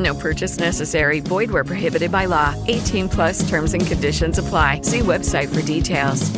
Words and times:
No 0.00 0.14
purchase 0.14 0.58
necessary. 0.58 1.20
Void 1.20 1.50
where 1.50 1.62
prohibited 1.62 2.10
by 2.10 2.24
law. 2.24 2.54
18 2.68 3.08
plus 3.10 3.48
terms 3.48 3.74
and 3.74 3.86
conditions 3.86 4.38
apply. 4.38 4.80
See 4.82 5.00
website 5.00 5.48
for 5.48 5.60
details. 5.60 6.30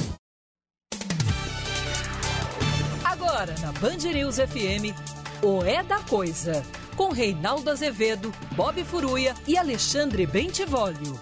Agora 3.04 3.54
na 3.60 3.72
Band 3.80 4.12
News 4.12 4.38
FM, 4.38 4.92
o 5.42 5.62
É 5.62 5.82
da 5.82 6.00
Coisa, 6.00 6.64
com 6.96 7.10
Reinaldo 7.12 7.70
Azevedo, 7.70 8.32
Bob 8.56 8.82
Furuia 8.84 9.34
e 9.46 9.56
Alexandre 9.56 10.26
Bentivolio. 10.26 11.20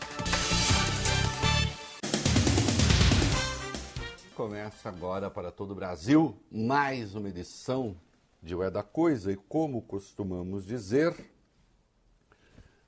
Começa 4.35 4.89
agora 4.89 5.29
para 5.31 5.51
todo 5.51 5.73
o 5.73 5.75
Brasil 5.75 6.35
mais 6.51 7.15
uma 7.15 7.29
edição 7.29 7.95
de 8.43 8.55
O 8.55 8.63
É 8.63 8.71
da 8.71 8.83
Coisa 8.83 9.31
e 9.31 9.37
como 9.37 9.83
costumamos 9.83 10.65
dizer, 10.65 11.15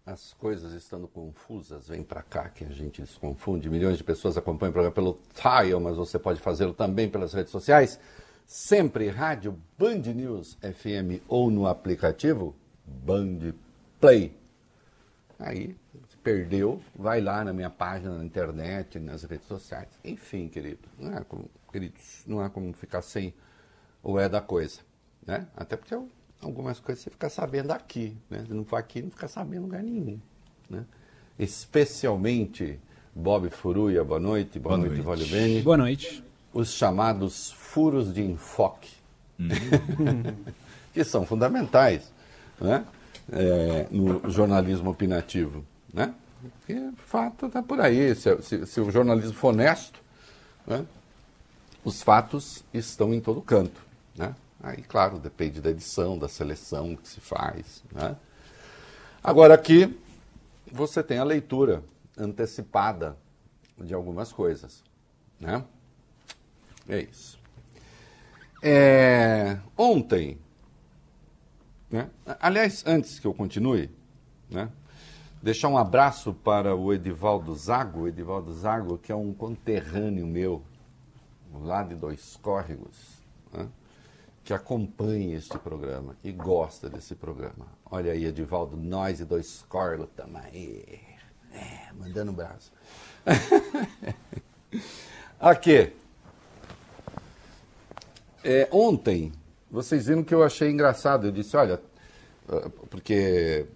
as 0.04 0.34
coisas 0.34 0.72
estando 0.72 1.06
confusas, 1.06 1.88
vem 1.88 2.02
para 2.02 2.22
cá 2.22 2.48
que 2.48 2.64
a 2.64 2.68
gente 2.68 3.06
se 3.06 3.18
confunde. 3.18 3.70
Milhões 3.70 3.98
de 3.98 4.04
pessoas 4.04 4.36
acompanham 4.36 4.70
o 4.70 4.72
programa 4.72 4.94
pelo 4.94 5.20
Tile, 5.34 5.78
mas 5.80 5.96
você 5.96 6.18
pode 6.18 6.40
fazê-lo 6.40 6.74
também 6.74 7.08
pelas 7.08 7.32
redes 7.32 7.52
sociais. 7.52 8.00
Sempre 8.44 9.08
rádio 9.08 9.56
Band 9.78 10.00
News 10.14 10.58
FM 10.60 11.22
ou 11.28 11.50
no 11.50 11.66
aplicativo 11.66 12.54
Band 12.84 13.54
Play. 14.00 14.36
Aí, 15.38 15.76
se 16.08 16.16
perdeu, 16.18 16.80
vai 16.94 17.20
lá 17.20 17.44
na 17.44 17.52
minha 17.52 17.70
página 17.70 18.18
na 18.18 18.24
internet, 18.24 18.98
nas 18.98 19.22
redes 19.22 19.46
sociais. 19.46 19.88
Enfim, 20.04 20.48
querido, 20.48 20.88
não 20.98 21.16
é 21.16 21.24
como, 21.24 21.48
queridos, 21.70 22.24
não 22.26 22.40
há 22.40 22.50
como 22.50 22.72
ficar 22.72 23.02
sem 23.02 23.32
o 24.02 24.18
é 24.18 24.28
da 24.28 24.40
coisa, 24.40 24.80
né? 25.24 25.46
Até 25.56 25.76
porque 25.76 25.94
eu, 25.94 26.08
algumas 26.42 26.78
coisas 26.80 27.02
você 27.04 27.10
fica 27.10 27.28
sabendo 27.30 27.70
aqui, 27.72 28.16
né? 28.30 28.44
Se 28.46 28.52
não 28.52 28.64
for 28.64 28.76
aqui, 28.76 29.02
não 29.02 29.10
fica 29.10 29.28
sabendo 29.28 29.56
em 29.56 29.60
lugar 29.64 29.82
nenhum, 29.82 30.18
né? 30.68 30.84
Especialmente 31.38 32.78
Bob 33.14 33.48
Furuia, 33.50 34.02
boa 34.04 34.20
noite, 34.20 34.58
boa, 34.58 34.76
Boa 34.76 34.88
noite, 34.88 35.02
noite. 35.04 35.20
Vale 35.20 35.24
Bene. 35.30 35.62
Boa 35.62 35.76
noite. 35.76 36.24
Os 36.52 36.72
chamados 36.72 37.50
furos 37.52 38.12
de 38.12 38.22
enfoque, 38.22 38.90
que 40.92 41.04
são 41.04 41.24
fundamentais, 41.26 42.12
né? 42.60 42.84
É, 43.30 43.86
no 43.90 44.28
jornalismo 44.30 44.90
opinativo, 44.90 45.64
né? 45.92 46.14
Porque 46.58 46.74
o 46.74 46.92
fato 46.96 47.46
está 47.46 47.62
por 47.62 47.80
aí. 47.80 48.14
Se, 48.14 48.42
se- 48.42 48.66
se 48.66 48.80
o 48.80 48.90
jornalismo 48.90 49.32
for 49.32 49.48
honesto, 49.48 50.00
né? 50.66 50.84
os 51.84 52.02
fatos 52.02 52.64
estão 52.74 53.14
em 53.14 53.20
todo 53.20 53.40
canto, 53.40 53.80
né? 54.16 54.34
Aí, 54.62 54.80
claro, 54.82 55.18
depende 55.18 55.60
da 55.60 55.70
edição, 55.70 56.16
da 56.16 56.28
seleção 56.28 56.94
que 56.94 57.08
se 57.08 57.20
faz, 57.20 57.82
né? 57.92 58.16
Agora 59.22 59.54
aqui 59.54 59.98
você 60.70 61.02
tem 61.02 61.18
a 61.18 61.24
leitura 61.24 61.82
antecipada 62.16 63.16
de 63.76 63.92
algumas 63.92 64.32
coisas, 64.32 64.84
né? 65.40 65.64
É 66.88 67.00
isso. 67.00 67.40
É, 68.62 69.58
ontem, 69.76 70.38
né? 71.90 72.08
aliás, 72.40 72.84
antes 72.86 73.18
que 73.18 73.26
eu 73.26 73.34
continue, 73.34 73.90
né? 74.48 74.70
deixar 75.42 75.68
um 75.68 75.76
abraço 75.76 76.32
para 76.32 76.76
o 76.76 76.92
Edivaldo 76.92 77.52
Zago, 77.56 78.02
o 78.02 78.08
Edivaldo 78.08 78.52
Zago, 78.54 78.96
que 78.96 79.10
é 79.10 79.16
um 79.16 79.34
conterrâneo 79.34 80.24
meu, 80.24 80.62
lá 81.52 81.82
de 81.82 81.96
Dois 81.96 82.38
Córregos, 82.40 83.20
né? 83.52 83.68
Que 84.44 84.52
acompanha 84.52 85.36
este 85.36 85.56
programa 85.58 86.16
e 86.22 86.32
gosta 86.32 86.88
desse 86.88 87.14
programa. 87.14 87.66
Olha 87.90 88.12
aí, 88.12 88.24
Edivaldo, 88.24 88.76
nós 88.76 89.20
e 89.20 89.24
Dois 89.24 89.64
Córregos 89.68 90.08
também. 90.16 90.84
É, 91.52 91.92
mandando 91.92 92.32
um 92.32 92.34
abraço. 92.34 92.72
Aqui. 95.38 95.92
É, 98.44 98.68
ontem, 98.72 99.32
vocês 99.70 100.06
viram 100.06 100.24
que 100.24 100.34
eu 100.34 100.42
achei 100.42 100.70
engraçado. 100.70 101.28
Eu 101.28 101.32
disse, 101.32 101.56
olha, 101.56 101.80
eh, 102.50 102.68
porque 102.90 103.66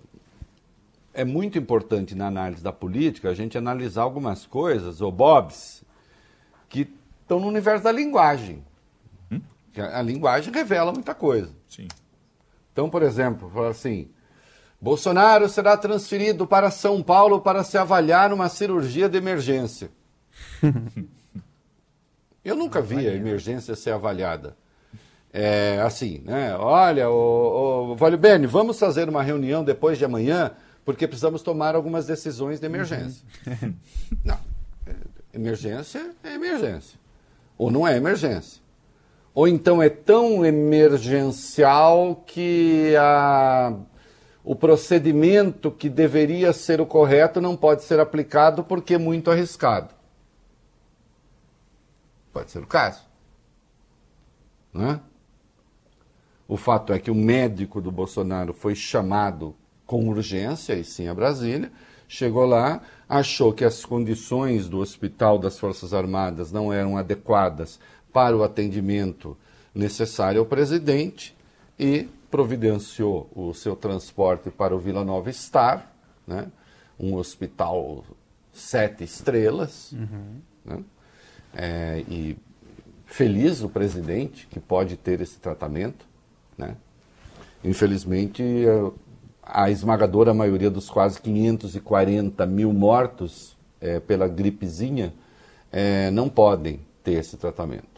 é 1.15 1.25
muito 1.25 1.57
importante 1.57 2.15
na 2.15 2.27
análise 2.27 2.63
da 2.63 2.73
política 2.73 3.31
a 3.31 3.35
gente 3.35 3.57
analisar 3.57 4.03
algumas 4.03 4.45
coisas, 4.45 5.01
ou 5.01 5.13
Bobs, 5.13 5.85
que 6.69 6.93
estão 7.23 7.39
no 7.39 7.47
universo 7.47 7.85
da 7.85 7.93
linguagem. 7.93 8.65
Que 9.77 9.83
A, 9.83 10.01
linguagem 10.01 10.51
revela 10.51 10.91
muita 10.91 11.15
coisa. 11.15 11.51
Sim. 11.69 11.87
Então, 12.73 12.89
por 12.89 13.03
exemplo, 13.03 13.51
falar 13.51 13.69
assim: 13.69 14.09
Bolsonaro 14.81 15.47
será 15.51 15.77
transferido 15.77 16.47
para 16.47 16.71
São 16.71 17.03
Paulo 17.03 17.43
para 17.43 17.63
se 17.63 17.77
avaliar 17.77 18.33
uma 18.33 18.49
cirurgia 18.49 19.07
de 19.07 19.19
emergência. 19.19 19.91
Eu 22.43 22.57
nunca 22.57 22.81
vi 22.81 23.07
a 23.07 23.13
emergência 23.13 23.77
ser 23.77 23.91
avaliada. 23.91 24.57
É, 25.31 25.79
assim, 25.85 26.23
né? 26.25 26.57
Olha, 26.57 27.11
o, 27.11 27.91
o 27.93 27.97
Vale 27.97 28.17
Bene, 28.17 28.47
vamos 28.47 28.79
fazer 28.79 29.11
uma 29.11 29.23
reunião 29.23 29.63
depois 29.63 29.99
de 29.99 30.07
amanhã, 30.07 30.53
porque 30.87 31.07
precisamos 31.07 31.43
tomar 31.43 31.75
algumas 31.75 32.07
decisões 32.07 32.61
de 32.61 32.65
emergência. 32.65 33.27
Não. 34.25 34.39
É, 34.87 34.95
Emergência 35.35 36.13
é 36.25 36.33
emergência. 36.33 36.99
Ou 37.59 37.71
não 37.71 37.87
é 37.87 37.95
emergência. 37.95 38.63
Ou 39.37 39.47
então 39.47 39.83
é 39.83 39.91
tão 39.91 40.47
emergencial 40.47 42.25
que 42.27 42.97
a, 42.99 43.77
o 44.43 44.57
procedimento 44.57 45.71
que 45.71 45.91
deveria 45.91 46.55
ser 46.55 46.81
o 46.81 46.87
correto 46.87 47.39
não 47.39 47.55
pode 47.55 47.85
ser 47.85 48.01
aplicado 48.01 48.65
porque 48.65 48.95
é 48.95 48.99
muito 48.99 49.31
arriscado. 49.31 49.95
Pode 52.33 52.51
ser 52.51 52.61
o 52.61 52.67
caso. 52.67 53.03
Né? 54.73 54.99
O 56.49 56.57
fato 56.57 56.95
é 56.95 56.99
que 56.99 57.11
o 57.11 57.15
médico 57.15 57.79
do 57.79 57.93
Bolsonaro 57.93 58.55
foi 58.55 58.75
chamado 58.75 59.55
com 59.85 60.09
urgência, 60.09 60.73
e 60.73 60.83
sim 60.83 61.09
a 61.09 61.15
Brasília, 61.15 61.71
chegou 62.09 62.47
lá, 62.47 62.81
achou 63.07 63.53
que 63.53 63.67
as 63.67 63.85
condições 63.85 64.67
do 64.67 64.79
hospital 64.79 65.39
das 65.39 65.59
Forças 65.59 65.93
Armadas 65.93 66.51
não 66.51 66.73
eram 66.73 66.97
adequadas 66.97 67.79
para 68.17 68.35
o 68.35 68.43
atendimento 68.43 69.37
necessário 69.75 70.41
ao 70.41 70.47
presidente 70.47 71.37
e 71.79 72.09
providenciou 72.31 73.29
o 73.37 73.53
seu 73.53 73.77
transporte 73.77 74.51
para 74.51 74.75
o 74.75 74.79
Vila 74.79 75.05
Nova 75.05 75.31
Star, 75.31 75.93
né? 76.27 76.51
um 76.99 77.15
hospital 77.17 78.03
sete 78.55 79.05
estrelas, 79.05 79.93
né? 80.65 80.83
É, 81.55 82.05
e 82.09 82.39
feliz 83.05 83.63
o 83.63 83.69
presidente 83.69 84.47
que 84.47 84.61
pode 84.61 84.97
ter 84.97 85.21
esse 85.21 85.39
tratamento, 85.39 86.07
né? 86.57 86.75
Infelizmente, 87.63 88.43
eh, 88.43 88.91
a 89.43 89.71
esmagadora 89.71 90.33
maioria 90.33 90.71
dos 90.71 90.89
quase 90.89 91.21
540 91.21 92.47
mil 92.47 92.73
mortos 92.73 93.55
eh, 93.79 94.01
pela 94.01 94.27
gripezinha 94.27 95.13
eh, 95.71 96.11
não 96.13 96.31
podem 96.31 96.81
ter 97.05 97.13
esse 97.13 97.37
tratamento. 97.37 97.96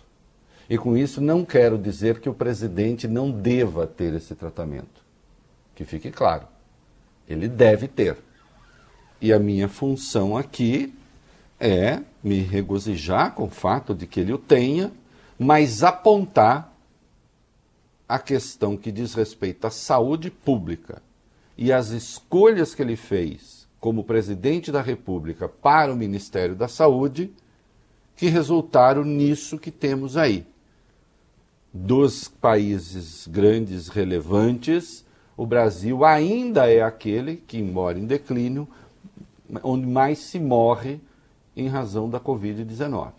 E 0.69 0.76
com 0.76 0.97
isso 0.97 1.20
não 1.20 1.44
quero 1.44 1.79
dizer 1.79 2.20
que 2.20 2.29
o 2.29 2.35
presidente 2.35 3.09
não 3.09 3.31
deva 3.31 3.87
ter 3.87 4.12
esse 4.15 4.35
tratamento. 4.35 5.03
Que 5.75 5.85
fique 5.85 6.11
claro. 6.11 6.47
Ele 7.26 7.49
deve 7.49 7.88
ter. 7.88 8.17
E 9.20 9.32
a 9.32 9.38
minha 9.38 9.69
função 9.69 10.37
aqui 10.37 10.94
é 11.59 12.00
me 12.23 12.41
regozijar 12.41 13.35
com 13.35 13.44
o 13.44 13.50
fato 13.50 13.94
de 13.94 14.06
que 14.06 14.20
ele 14.20 14.32
o 14.32 14.38
tenha, 14.38 14.93
mas 15.38 15.82
apontar 15.82 16.73
a 18.09 18.19
questão 18.19 18.76
que 18.76 18.93
diz 18.93 19.14
respeito 19.14 19.67
à 19.67 19.71
saúde 19.71 20.31
pública 20.31 21.03
e 21.56 21.73
as 21.73 21.88
escolhas 21.88 22.75
que 22.75 22.82
ele 22.82 22.97
fez 22.97 23.67
como 23.81 24.05
presidente 24.05 24.73
da 24.73 24.81
República 24.81 25.49
para 25.49 25.93
o 25.93 25.97
Ministério 25.97 26.55
da 26.55 26.69
Saúde 26.69 27.31
que 28.17 28.29
resultaram 28.29 29.05
nisso 29.05 29.59
que 29.59 29.71
temos 29.71 30.17
aí. 30.17 30.47
Dos 31.73 32.29
países 32.29 33.26
grandes, 33.26 33.88
relevantes, 33.88 35.05
o 35.37 35.47
Brasil 35.47 36.05
ainda 36.05 36.70
é 36.70 36.82
aquele 36.82 37.37
que, 37.37 37.59
embora 37.59 37.99
em 37.99 38.06
declínio, 38.06 38.67
onde 39.62 39.87
mais 39.87 40.19
se 40.19 40.41
morre 40.41 41.00
em 41.56 41.69
razão 41.69 42.09
da 42.09 42.19
Covid-19. 42.19 43.12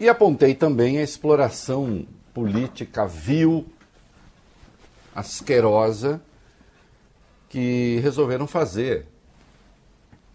E 0.00 0.08
apontei 0.08 0.54
também 0.54 0.98
a 0.98 1.02
exploração 1.02 2.06
política 2.34 3.06
vil, 3.06 3.66
asquerosa, 5.14 6.20
que 7.48 7.98
resolveram 8.02 8.46
fazer 8.46 9.06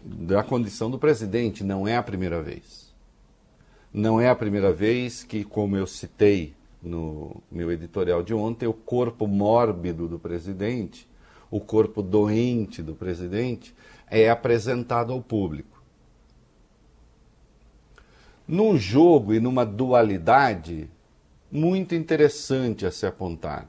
da 0.04 0.42
condição 0.42 0.90
do 0.90 0.98
presidente. 0.98 1.64
Não 1.64 1.86
é 1.86 1.96
a 1.96 2.02
primeira 2.02 2.42
vez. 2.42 2.83
Não 3.94 4.20
é 4.20 4.28
a 4.28 4.34
primeira 4.34 4.72
vez 4.72 5.22
que, 5.22 5.44
como 5.44 5.76
eu 5.76 5.86
citei 5.86 6.52
no 6.82 7.40
meu 7.48 7.70
editorial 7.70 8.24
de 8.24 8.34
ontem, 8.34 8.66
o 8.66 8.72
corpo 8.72 9.28
mórbido 9.28 10.08
do 10.08 10.18
presidente, 10.18 11.08
o 11.48 11.60
corpo 11.60 12.02
doente 12.02 12.82
do 12.82 12.96
presidente, 12.96 13.72
é 14.10 14.28
apresentado 14.28 15.12
ao 15.12 15.22
público. 15.22 15.80
Num 18.48 18.76
jogo 18.76 19.32
e 19.32 19.38
numa 19.38 19.64
dualidade 19.64 20.90
muito 21.48 21.94
interessante 21.94 22.84
a 22.84 22.90
ser 22.90 23.06
apontada. 23.06 23.68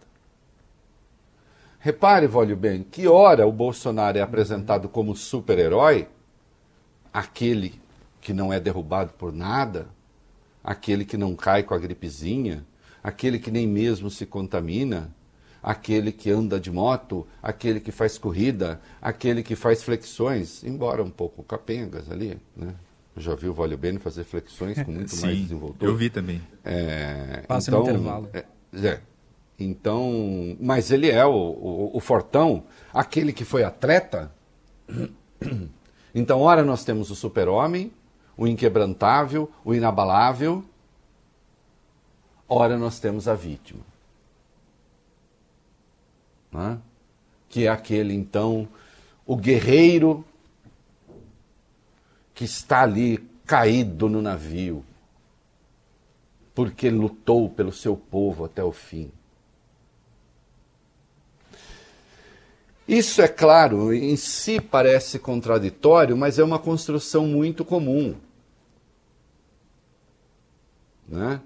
Repare, 1.78 2.26
Vólio 2.26 2.58
bem, 2.58 2.82
que 2.82 3.08
hora 3.08 3.46
o 3.46 3.52
Bolsonaro 3.52 4.18
é 4.18 4.22
apresentado 4.22 4.90
como 4.90 5.16
super-herói, 5.16 6.08
aquele 7.14 7.80
que 8.20 8.34
não 8.34 8.52
é 8.52 8.60
derrubado 8.60 9.14
por 9.14 9.32
nada, 9.32 9.94
aquele 10.66 11.06
que 11.06 11.16
não 11.16 11.36
cai 11.36 11.62
com 11.62 11.76
a 11.76 11.78
gripezinha, 11.78 12.66
aquele 13.04 13.38
que 13.38 13.52
nem 13.52 13.68
mesmo 13.68 14.10
se 14.10 14.26
contamina, 14.26 15.14
aquele 15.62 16.12
que 16.12 16.32
anda 16.32 16.60
de 16.60 16.72
moto, 16.72 17.26
aquele 17.42 17.80
que 17.80 17.92
faz 17.92 18.18
corrida, 18.18 18.82
aquele 19.00 19.44
que 19.44 19.56
faz 19.56 19.84
flexões, 19.84 20.64
embora 20.64 21.04
um 21.04 21.10
pouco 21.10 21.44
capengas 21.44 22.12
ali, 22.12 22.38
né? 22.58 22.74
Eu 23.16 23.22
já 23.22 23.34
vi 23.34 23.48
o 23.48 23.54
Vólio 23.54 23.78
Bene 23.78 23.98
fazer 23.98 24.26
flexões 24.26 24.82
com 24.84 24.92
muito 24.92 25.12
Sim, 25.16 25.28
mais 25.28 25.38
desenvoltura. 25.38 25.90
Eu 25.90 25.96
vi 25.96 26.10
também. 26.10 26.42
É, 26.66 27.44
Passa 27.48 27.70
então, 27.70 27.84
no 27.84 27.90
intervalo. 27.90 28.30
É, 28.34 28.46
é, 28.74 29.00
então, 29.58 30.58
mas 30.60 30.92
ele 30.92 31.10
é 31.10 31.26
o, 31.26 31.32
o, 31.32 31.92
o 31.94 32.00
fortão, 32.02 32.66
aquele 32.92 33.32
que 33.32 33.46
foi 33.46 33.64
atleta. 33.64 34.32
Então, 36.18 36.40
ora 36.40 36.64
nós 36.64 36.86
temos 36.86 37.12
o 37.12 37.16
super-homem, 37.16 37.92
o 38.38 38.48
inquebrantável, 38.48 39.52
o 39.64 39.74
inabalável, 39.74 40.64
ora 42.48 42.78
nós 42.78 43.00
temos 43.00 43.28
a 43.28 43.36
vítima. 43.36 43.82
Né? 46.52 46.80
Que 47.50 47.66
é 47.66 47.70
aquele, 47.70 48.14
então, 48.14 48.68
o 49.26 49.36
guerreiro 49.36 50.26
que 52.34 52.44
está 52.44 52.84
ali 52.84 53.18
caído 53.46 54.10
no 54.10 54.22
navio, 54.22 54.84
porque 56.54 56.90
lutou 56.90 57.50
pelo 57.50 57.72
seu 57.72 57.96
povo 57.96 58.46
até 58.46 58.64
o 58.64 58.72
fim. 58.72 59.12
Isso, 62.88 63.22
é 63.22 63.28
claro, 63.28 63.92
em 63.94 64.16
si 64.16 64.62
parece 64.62 65.18
contraditório, 65.18 66.16
mas 66.16 66.38
é 66.38 66.44
uma 66.44 66.60
construção 66.60 67.26
muito 67.26 67.66
comum. 67.66 68.16
Né? 71.08 71.42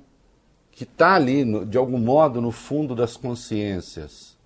Que 0.72 0.84
está 0.84 1.16
ali, 1.16 1.44
no, 1.44 1.66
de 1.66 1.78
algum 1.78 2.00
modo, 2.00 2.42
no 2.42 2.52
fundo 2.52 2.96
das 2.96 3.18
consciências. 3.18 4.38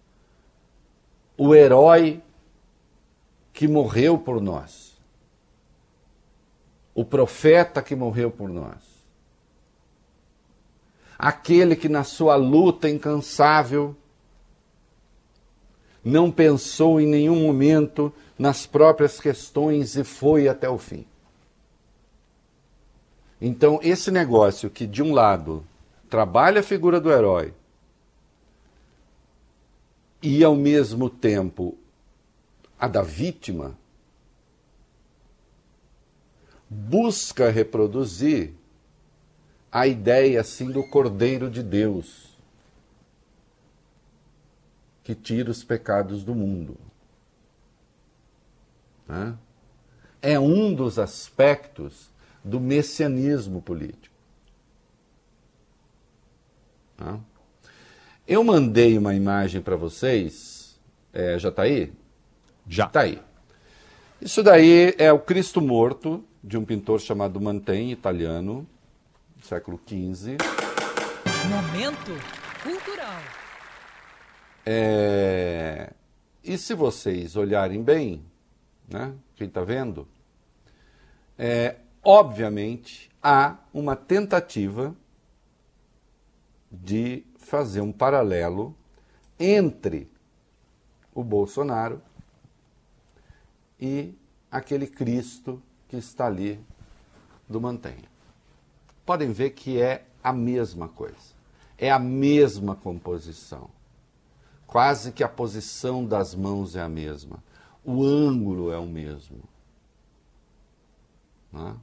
O 1.38 1.54
herói 1.54 2.21
que 3.51 3.68
morreu 3.68 4.18
por 4.18 4.42
nós. 4.42 4.94
O 6.95 7.06
profeta 7.06 7.81
que 7.81 7.95
morreu 7.95 8.31
por 8.31 8.50
nós. 8.50 8.94
Aquele 11.18 11.75
que, 11.75 11.88
na 11.88 12.04
sua 12.04 12.36
luta 12.36 12.89
incansável, 12.89 13.95
não 16.04 16.30
pensou 16.30 17.00
em 17.00 17.07
nenhum 17.07 17.42
momento 17.42 18.12
nas 18.38 18.66
próprias 18.66 19.19
questões 19.21 19.95
e 19.95 20.04
foi 20.04 20.48
até 20.48 20.68
o 20.68 20.77
fim. 20.77 21.06
Então, 23.45 23.78
esse 23.84 24.10
negócio 24.10 24.69
que, 24.69 24.88
de 24.88 25.04
um 25.04 25.12
lado, 25.12 25.68
trabalha 26.10 26.62
a 26.62 26.63
figura 26.63 27.01
do 27.01 27.12
herói 27.12 27.54
e, 30.22 30.42
ao 30.45 30.56
mesmo 30.56 31.10
tempo, 31.10 31.78
a 32.80 32.88
da 32.88 33.01
vítima, 33.01 33.78
busca 36.69 37.50
reproduzir 37.50 38.54
a 39.69 39.88
ideia 39.88 40.40
assim 40.40 40.72
do 40.72 40.81
Cordeiro 40.88 41.50
de 41.50 41.62
Deus 41.62 42.38
que 45.04 45.13
tira 45.13 45.51
os 45.51 45.66
pecados 45.66 46.24
do 46.24 46.34
mundo. 46.34 46.78
Né? 49.06 49.38
É 50.22 50.40
um 50.40 50.74
dos 50.74 50.98
aspectos 50.98 52.12
do 52.44 52.60
messianismo 52.60 53.62
político. 53.62 54.16
Né? 56.98 57.19
Eu 58.28 58.44
mandei 58.44 58.98
uma 58.98 59.13
imagem 59.13 59.62
para 59.62 59.75
vocês. 59.75 60.80
É, 61.12 61.38
já 61.38 61.50
está 61.50 61.63
aí? 61.63 61.92
Já. 62.68 62.86
Está 62.86 63.01
aí. 63.01 63.22
Isso 64.22 64.42
daí 64.42 64.95
é 64.98 65.12
o 65.12 65.19
Cristo 65.19 65.60
Morto, 65.60 66.24
de 66.42 66.57
um 66.57 66.63
pintor 66.63 67.00
chamado 67.00 67.40
Mantegna, 67.42 67.92
italiano, 67.92 68.68
século 69.42 69.80
XV. 69.85 70.38
Momento 71.50 72.12
cultural. 72.64 73.21
É... 74.66 75.92
E 76.44 76.57
se 76.57 76.73
vocês 76.73 77.35
olharem 77.35 77.83
bem, 77.83 78.23
né, 78.88 79.14
quem 79.35 79.47
está 79.47 79.64
vendo, 79.64 80.07
é, 81.38 81.76
obviamente 82.04 83.10
há 83.22 83.57
uma 83.74 83.95
tentativa 83.95 84.95
de 86.69 87.24
fazer 87.38 87.81
um 87.81 87.92
paralelo 87.92 88.76
entre 89.40 90.10
o 91.14 91.24
Bolsonaro 91.24 92.02
e 93.80 94.14
aquele 94.52 94.88
Cristo 94.88 95.62
que 95.88 95.95
está 95.95 96.26
ali 96.26 96.60
do 97.48 97.62
Mantenha. 97.62 98.12
Podem 99.06 99.31
ver 99.31 99.52
que 99.52 99.80
é 99.81 100.06
a 100.24 100.33
mesma 100.33 100.88
coisa, 100.88 101.33
é 101.78 101.92
a 101.92 102.00
mesma 102.00 102.76
composição. 102.76 103.69
Quase 104.66 105.12
que 105.12 105.24
a 105.24 105.30
posição 105.30 106.06
das 106.06 106.33
mãos 106.33 106.76
é 106.76 106.81
a 106.81 106.90
mesma. 106.90 107.44
O 107.86 108.04
ângulo 108.04 108.72
é 108.72 108.78
o 108.78 108.88
mesmo. 108.88 109.44
Né? 111.52 111.76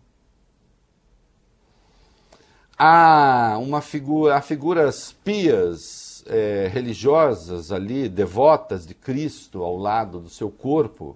Há 2.82 3.58
uma 3.58 3.82
figura, 3.82 4.38
há 4.38 4.40
figuras 4.40 5.12
pias, 5.12 6.24
é, 6.26 6.66
religiosas 6.72 7.70
ali, 7.70 8.08
devotas 8.08 8.86
de 8.86 8.94
Cristo 8.94 9.62
ao 9.62 9.76
lado 9.76 10.18
do 10.18 10.30
seu 10.30 10.50
corpo, 10.50 11.14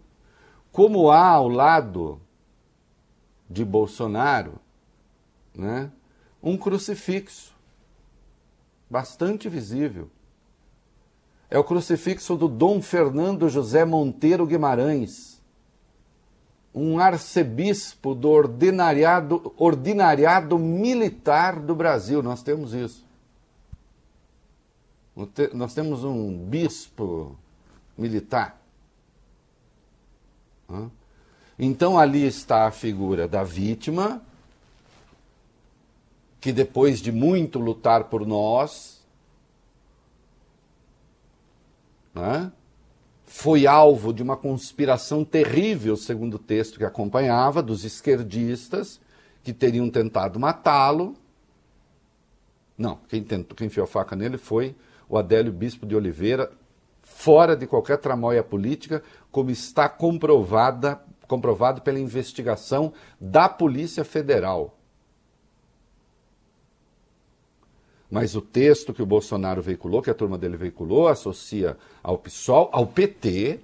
como 0.70 1.10
há 1.10 1.26
ao 1.26 1.48
lado 1.48 2.20
de 3.48 3.64
Bolsonaro, 3.64 4.60
né, 5.54 5.90
um 6.42 6.54
crucifixo 6.58 7.54
bastante 8.90 9.48
visível. 9.48 10.10
É 11.48 11.58
o 11.58 11.64
crucifixo 11.64 12.36
do 12.36 12.46
Dom 12.46 12.82
Fernando 12.82 13.48
José 13.48 13.86
Monteiro 13.86 14.46
Guimarães, 14.46 15.33
um 16.74 16.98
arcebispo 16.98 18.14
do 18.14 18.28
ordinariado, 18.28 19.54
ordinariado 19.56 20.58
militar 20.58 21.60
do 21.60 21.74
Brasil. 21.74 22.20
Nós 22.20 22.42
temos 22.42 22.74
isso. 22.74 23.04
Nós 25.52 25.72
temos 25.72 26.02
um 26.02 26.36
bispo 26.36 27.36
militar. 27.96 28.60
Então 31.56 31.96
ali 31.96 32.26
está 32.26 32.66
a 32.66 32.72
figura 32.72 33.28
da 33.28 33.44
vítima, 33.44 34.20
que 36.40 36.52
depois 36.52 37.00
de 37.00 37.12
muito 37.12 37.60
lutar 37.60 38.04
por 38.04 38.26
nós, 38.26 39.00
né, 42.12 42.50
foi 43.36 43.66
alvo 43.66 44.12
de 44.12 44.22
uma 44.22 44.36
conspiração 44.36 45.24
terrível, 45.24 45.96
segundo 45.96 46.34
o 46.34 46.38
texto 46.38 46.78
que 46.78 46.84
acompanhava, 46.84 47.60
dos 47.60 47.84
esquerdistas 47.84 49.00
que 49.42 49.52
teriam 49.52 49.90
tentado 49.90 50.38
matá-lo. 50.38 51.16
Não, 52.78 53.00
quem, 53.08 53.24
tentou, 53.24 53.56
quem 53.56 53.66
enfiou 53.66 53.82
a 53.84 53.88
faca 53.88 54.14
nele 54.14 54.38
foi 54.38 54.76
o 55.08 55.18
Adélio 55.18 55.52
Bispo 55.52 55.84
de 55.84 55.96
Oliveira, 55.96 56.52
fora 57.02 57.56
de 57.56 57.66
qualquer 57.66 57.98
tramóia 57.98 58.42
política, 58.44 59.02
como 59.32 59.50
está 59.50 59.88
comprovada, 59.88 61.02
comprovado 61.26 61.82
pela 61.82 61.98
investigação 61.98 62.92
da 63.20 63.48
Polícia 63.48 64.04
Federal. 64.04 64.78
Mas 68.14 68.36
o 68.36 68.40
texto 68.40 68.94
que 68.94 69.02
o 69.02 69.06
Bolsonaro 69.06 69.60
veiculou, 69.60 70.00
que 70.00 70.08
a 70.08 70.14
turma 70.14 70.38
dele 70.38 70.56
veiculou, 70.56 71.08
associa 71.08 71.76
ao 72.00 72.16
PSOL, 72.16 72.70
ao 72.72 72.86
PT, 72.86 73.58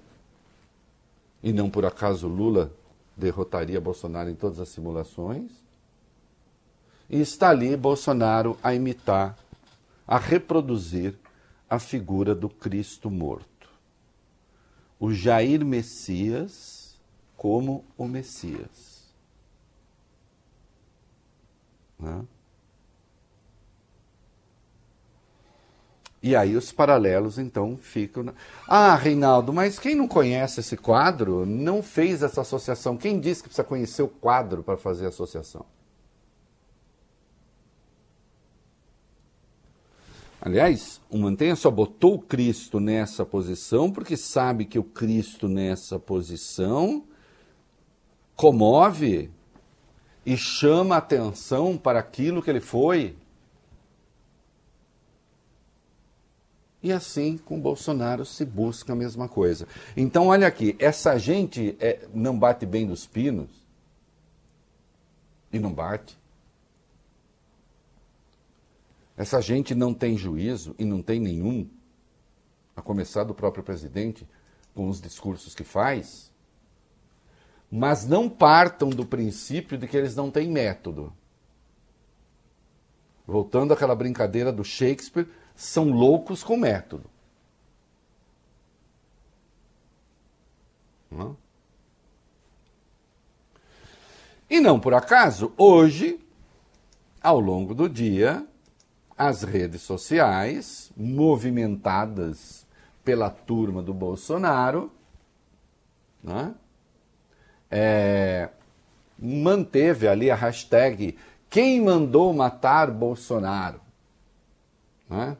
e 1.41 1.53
não 1.53 1.69
por 1.69 1.85
acaso 1.85 2.27
Lula 2.27 2.69
derrotaria 3.15 3.79
Bolsonaro 3.79 4.29
em 4.29 4.35
todas 4.35 4.59
as 4.59 4.67
simulações. 4.67 5.53
E 7.09 7.21
está 7.21 7.49
ali 7.49 7.77
Bolsonaro 7.77 8.57
a 8.61 8.75
imitar, 8.75 9.37
a 10.05 10.17
reproduzir 10.17 11.17
a 11.69 11.79
figura 11.79 12.35
do 12.35 12.49
Cristo 12.49 13.09
morto. 13.09 13.69
O 14.99 15.13
Jair 15.13 15.63
Messias 15.63 16.99
como 17.37 17.85
o 17.97 18.05
Messias. 18.05 19.13
Né? 21.97 22.25
E 26.23 26.35
aí 26.35 26.55
os 26.55 26.71
paralelos 26.71 27.39
então 27.39 27.75
ficam. 27.75 28.33
Ah, 28.67 28.95
Reinaldo, 28.95 29.51
mas 29.51 29.79
quem 29.79 29.95
não 29.95 30.07
conhece 30.07 30.59
esse 30.59 30.77
quadro 30.77 31.45
não 31.45 31.81
fez 31.81 32.21
essa 32.21 32.41
associação. 32.41 32.95
Quem 32.95 33.19
disse 33.19 33.41
que 33.41 33.49
precisa 33.49 33.67
conhecer 33.67 34.03
o 34.03 34.07
quadro 34.07 34.61
para 34.61 34.77
fazer 34.77 35.05
a 35.05 35.09
associação? 35.09 35.65
Aliás, 40.39 40.99
o 41.09 41.17
Mantenha 41.17 41.55
só 41.55 41.69
botou 41.69 42.15
o 42.15 42.21
Cristo 42.21 42.79
nessa 42.79 43.23
posição 43.23 43.91
porque 43.91 44.17
sabe 44.17 44.65
que 44.65 44.79
o 44.79 44.83
Cristo 44.83 45.47
nessa 45.47 45.99
posição 45.99 47.03
comove 48.35 49.29
e 50.25 50.35
chama 50.35 50.97
atenção 50.97 51.77
para 51.77 51.99
aquilo 51.99 52.41
que 52.41 52.49
ele 52.49 52.59
foi. 52.59 53.15
E 56.83 56.91
assim, 56.91 57.37
com 57.37 57.59
Bolsonaro 57.59 58.25
se 58.25 58.43
busca 58.43 58.93
a 58.93 58.95
mesma 58.95 59.27
coisa. 59.27 59.67
Então, 59.95 60.27
olha 60.27 60.47
aqui, 60.47 60.75
essa 60.79 61.17
gente 61.17 61.75
é, 61.79 62.07
não 62.13 62.37
bate 62.37 62.65
bem 62.65 62.85
nos 62.85 63.05
pinos. 63.05 63.49
E 65.53 65.59
não 65.59 65.71
bate. 65.71 66.17
Essa 69.15 69.39
gente 69.39 69.75
não 69.75 69.93
tem 69.93 70.17
juízo 70.17 70.73
e 70.79 70.85
não 70.85 71.01
tem 71.03 71.19
nenhum, 71.19 71.69
a 72.75 72.81
começar 72.81 73.23
do 73.23 73.35
próprio 73.35 73.63
presidente, 73.63 74.27
com 74.73 74.89
os 74.89 74.99
discursos 74.99 75.53
que 75.53 75.63
faz. 75.63 76.31
Mas 77.69 78.07
não 78.07 78.27
partam 78.27 78.89
do 78.89 79.05
princípio 79.05 79.77
de 79.77 79.87
que 79.87 79.95
eles 79.95 80.15
não 80.15 80.31
têm 80.31 80.49
método. 80.49 81.13
Voltando 83.27 83.73
àquela 83.73 83.95
brincadeira 83.95 84.51
do 84.51 84.63
Shakespeare, 84.63 85.27
são 85.61 85.91
loucos 85.91 86.43
com 86.43 86.57
método. 86.57 87.07
Não? 91.11 91.37
E 94.49 94.59
não 94.59 94.79
por 94.79 94.95
acaso, 94.95 95.53
hoje, 95.55 96.19
ao 97.21 97.39
longo 97.39 97.75
do 97.75 97.87
dia, 97.87 98.45
as 99.15 99.43
redes 99.43 99.83
sociais, 99.83 100.91
movimentadas 100.97 102.65
pela 103.05 103.29
turma 103.29 103.83
do 103.83 103.93
Bolsonaro, 103.93 104.91
né? 106.23 106.55
é, 107.69 108.49
manteve 109.17 110.07
ali 110.07 110.31
a 110.31 110.35
hashtag 110.35 111.15
quem 111.51 111.81
mandou 111.81 112.33
matar 112.33 112.89
Bolsonaro? 112.89 113.79
Né? 115.07 115.37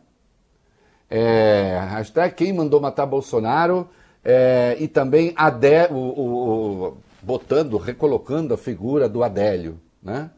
É, 1.14 1.78
hashtag 1.90 2.34
quem 2.36 2.54
mandou 2.54 2.80
matar 2.80 3.06
Bolsonaro 3.06 3.90
é, 4.24 4.78
e 4.80 4.88
também 4.88 5.34
Adé, 5.36 5.90
o, 5.92 5.96
o, 5.96 6.88
o, 6.88 6.98
botando, 7.22 7.76
recolocando 7.76 8.54
a 8.54 8.58
figura 8.58 9.10
do 9.10 9.22
Adélio. 9.22 9.78
Né? 10.02 10.32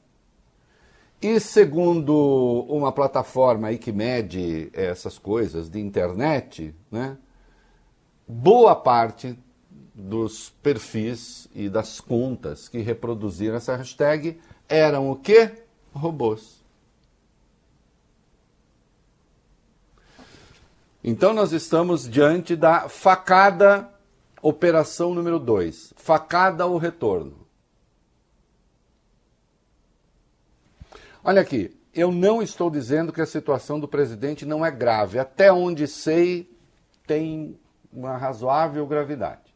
E 1.21 1.39
segundo 1.39 2.65
uma 2.67 2.91
plataforma 2.91 3.67
aí 3.67 3.77
que 3.77 3.91
mede 3.91 4.71
essas 4.73 5.19
coisas 5.19 5.69
de 5.69 5.79
internet, 5.79 6.75
né, 6.91 7.17
boa 8.27 8.75
parte 8.75 9.37
dos 9.93 10.49
perfis 10.63 11.47
e 11.53 11.69
das 11.69 12.01
contas 12.01 12.67
que 12.67 12.79
reproduziram 12.79 13.57
essa 13.57 13.75
hashtag 13.75 14.39
eram 14.67 15.11
o 15.11 15.15
quê? 15.15 15.51
Robôs. 15.93 16.62
Então 21.03 21.33
nós 21.33 21.51
estamos 21.51 22.09
diante 22.09 22.55
da 22.55 22.87
facada 22.87 23.89
operação 24.41 25.13
número 25.13 25.37
2, 25.37 25.93
facada 25.97 26.63
ao 26.63 26.77
retorno. 26.77 27.45
Olha 31.23 31.41
aqui, 31.41 31.77
eu 31.93 32.11
não 32.11 32.41
estou 32.41 32.69
dizendo 32.69 33.11
que 33.11 33.21
a 33.21 33.25
situação 33.25 33.79
do 33.79 33.87
presidente 33.87 34.45
não 34.45 34.65
é 34.65 34.71
grave. 34.71 35.19
Até 35.19 35.51
onde 35.51 35.87
sei, 35.87 36.49
tem 37.05 37.59
uma 37.91 38.17
razoável 38.17 38.85
gravidade. 38.87 39.53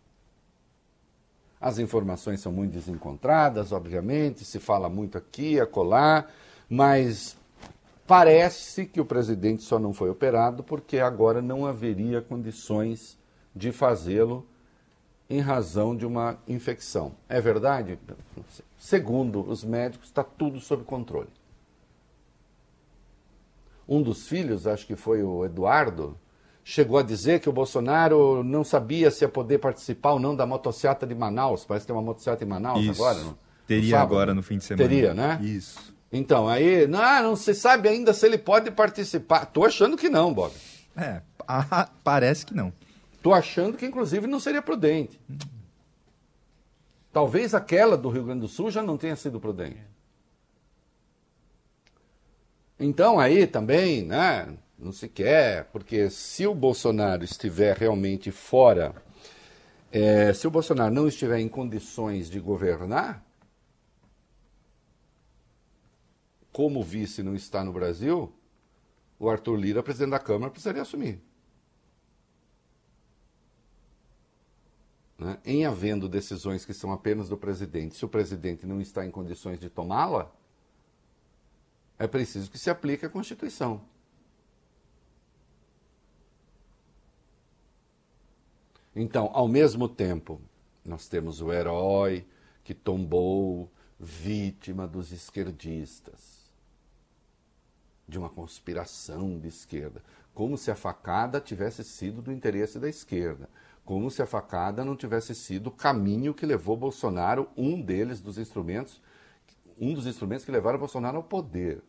As 1.59 1.79
informações 1.79 2.39
são 2.39 2.51
muito 2.51 2.73
desencontradas, 2.73 3.71
obviamente, 3.71 4.45
se 4.45 4.59
fala 4.59 4.87
muito 4.87 5.17
aqui, 5.17 5.59
acolá, 5.59 6.27
mas 6.69 7.35
parece 8.07 8.85
que 8.85 9.01
o 9.01 9.05
presidente 9.05 9.61
só 9.61 9.77
não 9.77 9.93
foi 9.93 10.09
operado 10.09 10.63
porque 10.63 10.97
agora 10.97 11.41
não 11.41 11.65
haveria 11.65 12.21
condições 12.21 13.19
de 13.55 13.71
fazê-lo 13.71 14.47
em 15.29 15.41
razão 15.41 15.95
de 15.95 16.05
uma 16.05 16.39
infecção. 16.47 17.13
É 17.27 17.41
verdade? 17.41 17.99
Segundo 18.77 19.47
os 19.47 19.63
médicos, 19.63 20.07
está 20.07 20.23
tudo 20.23 20.59
sob 20.59 20.83
controle 20.83 21.29
um 23.87 24.01
dos 24.01 24.27
filhos, 24.27 24.67
acho 24.67 24.85
que 24.85 24.95
foi 24.95 25.23
o 25.23 25.45
Eduardo, 25.45 26.17
chegou 26.63 26.97
a 26.97 27.03
dizer 27.03 27.39
que 27.39 27.47
o 27.47 27.53
Bolsonaro 27.53 28.43
não 28.43 28.63
sabia 28.63 29.09
se 29.09 29.23
ia 29.23 29.29
poder 29.29 29.59
participar 29.59 30.11
ou 30.11 30.19
não 30.19 30.35
da 30.35 30.45
motocicleta 30.45 31.07
de 31.07 31.15
Manaus. 31.15 31.63
Parece 31.63 31.85
que 31.85 31.87
tem 31.87 31.95
uma 31.95 32.05
motocicleta 32.05 32.43
em 32.43 32.47
Manaus 32.47 32.83
Isso. 32.83 33.01
agora. 33.01 33.23
No, 33.23 33.37
Teria 33.65 33.97
no 33.97 34.03
agora 34.03 34.33
no 34.33 34.43
fim 34.43 34.57
de 34.57 34.65
semana. 34.65 34.89
Teria, 34.89 35.13
né? 35.13 35.39
Isso. 35.41 35.95
Então, 36.11 36.47
aí, 36.47 36.87
não, 36.87 37.23
não 37.23 37.35
se 37.35 37.53
sabe 37.53 37.89
ainda 37.89 38.13
se 38.13 38.25
ele 38.25 38.37
pode 38.37 38.71
participar. 38.71 39.45
Tô 39.45 39.65
achando 39.65 39.97
que 39.97 40.09
não, 40.09 40.33
Bob. 40.33 40.53
É, 40.95 41.21
ah, 41.47 41.89
parece 42.03 42.45
que 42.45 42.53
não. 42.53 42.71
Tô 43.21 43.33
achando 43.33 43.77
que, 43.77 43.85
inclusive, 43.85 44.25
não 44.25 44.39
seria 44.39 44.61
prudente. 44.61 45.19
Talvez 47.11 47.53
aquela 47.53 47.97
do 47.97 48.09
Rio 48.09 48.23
Grande 48.23 48.41
do 48.41 48.47
Sul 48.47 48.71
já 48.71 48.81
não 48.81 48.97
tenha 48.97 49.15
sido 49.15 49.39
prudente. 49.39 49.81
Então 52.79 53.19
aí 53.19 53.47
também, 53.47 54.03
né, 54.03 54.47
não 54.77 54.91
se 54.91 55.09
quer, 55.09 55.65
porque 55.71 56.11
se 56.11 56.45
o 56.45 56.53
Bolsonaro 56.53 57.23
estiver 57.23 57.75
realmente 57.75 58.29
fora, 58.29 58.93
é, 59.91 60.31
se 60.31 60.45
o 60.45 60.51
Bolsonaro 60.51 60.93
não 60.93 61.07
estiver 61.07 61.39
em 61.39 61.47
condições 61.47 62.29
de 62.29 62.39
governar, 62.39 63.23
como 66.57 66.81
vice 66.81 67.21
não 67.21 67.35
está 67.35 67.63
no 67.63 67.71
Brasil, 67.71 68.33
o 69.19 69.29
Arthur 69.29 69.57
Lira, 69.57 69.83
presidente 69.83 70.09
da 70.09 70.19
Câmara, 70.19 70.49
precisaria 70.49 70.81
assumir. 70.81 71.21
Né? 75.19 75.39
Em 75.45 75.67
havendo 75.67 76.09
decisões 76.09 76.65
que 76.65 76.73
são 76.73 76.91
apenas 76.91 77.29
do 77.29 77.37
presidente, 77.37 77.95
se 77.95 78.03
o 78.03 78.09
presidente 78.09 78.65
não 78.65 78.81
está 78.81 79.05
em 79.05 79.11
condições 79.11 79.59
de 79.59 79.69
tomá-la, 79.69 80.31
é 81.99 82.07
preciso 82.07 82.49
que 82.49 82.57
se 82.57 82.71
aplique 82.71 83.05
a 83.05 83.09
Constituição. 83.09 83.85
Então, 88.95 89.29
ao 89.31 89.47
mesmo 89.47 89.87
tempo, 89.87 90.41
nós 90.83 91.07
temos 91.07 91.39
o 91.39 91.53
herói 91.53 92.25
que 92.63 92.73
tombou 92.73 93.71
vítima 93.99 94.87
dos 94.87 95.11
esquerdistas, 95.11 96.36
de 98.07 98.17
uma 98.17 98.29
conspiração 98.29 99.37
de 99.37 99.47
esquerda, 99.47 100.01
como 100.33 100.57
se 100.57 100.71
a 100.71 100.75
facada 100.75 101.41
tivesse 101.41 101.83
sido 101.83 102.21
do 102.21 102.31
interesse 102.31 102.79
da 102.79 102.87
esquerda, 102.87 103.49
como 103.83 104.09
se 104.09 104.21
a 104.21 104.25
facada 104.25 104.85
não 104.85 104.95
tivesse 104.95 105.33
sido 105.35 105.67
o 105.67 105.71
caminho 105.71 106.33
que 106.33 106.45
levou 106.45 106.77
Bolsonaro, 106.77 107.49
um 107.57 107.81
deles 107.81 108.21
dos 108.21 108.37
instrumentos, 108.37 109.01
um 109.79 109.93
dos 109.93 110.05
instrumentos 110.05 110.45
que 110.45 110.51
levaram 110.51 110.79
Bolsonaro 110.79 111.17
ao 111.17 111.23
poder. 111.23 111.83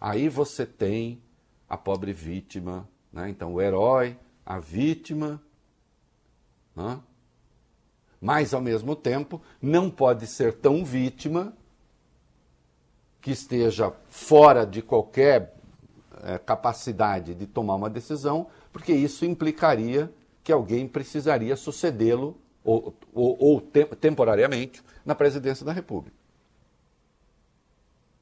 Aí 0.00 0.28
você 0.28 0.66
tem 0.66 1.22
a 1.68 1.76
pobre 1.76 2.12
vítima, 2.12 2.88
né? 3.12 3.28
então 3.28 3.54
o 3.54 3.60
herói, 3.60 4.18
a 4.44 4.58
vítima, 4.58 5.40
né? 6.74 7.00
mas 8.20 8.52
ao 8.54 8.60
mesmo 8.60 8.94
tempo 8.94 9.40
não 9.60 9.90
pode 9.90 10.26
ser 10.26 10.54
tão 10.54 10.84
vítima 10.84 11.56
que 13.22 13.30
esteja 13.30 13.90
fora 14.10 14.66
de 14.66 14.82
qualquer 14.82 15.56
é, 16.22 16.36
capacidade 16.36 17.34
de 17.34 17.46
tomar 17.46 17.76
uma 17.76 17.88
decisão, 17.88 18.48
porque 18.70 18.92
isso 18.92 19.24
implicaria 19.24 20.12
que 20.44 20.52
alguém 20.52 20.86
precisaria 20.86 21.56
sucedê-lo 21.56 22.36
ou, 22.62 22.94
ou, 23.14 23.36
ou 23.40 23.60
te 23.60 23.86
temporariamente 23.96 24.82
na 25.06 25.14
presidência 25.14 25.64
da 25.64 25.72
República. 25.72 26.16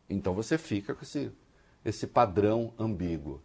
Então 0.09 0.35
você 0.35 0.57
fica 0.57 0.95
com 0.95 1.02
esse 1.02 1.33
esse 1.85 2.07
padrão 2.07 2.73
ambíguo. 2.78 3.42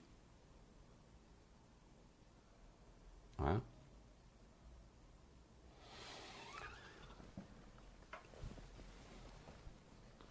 É? 3.40 3.75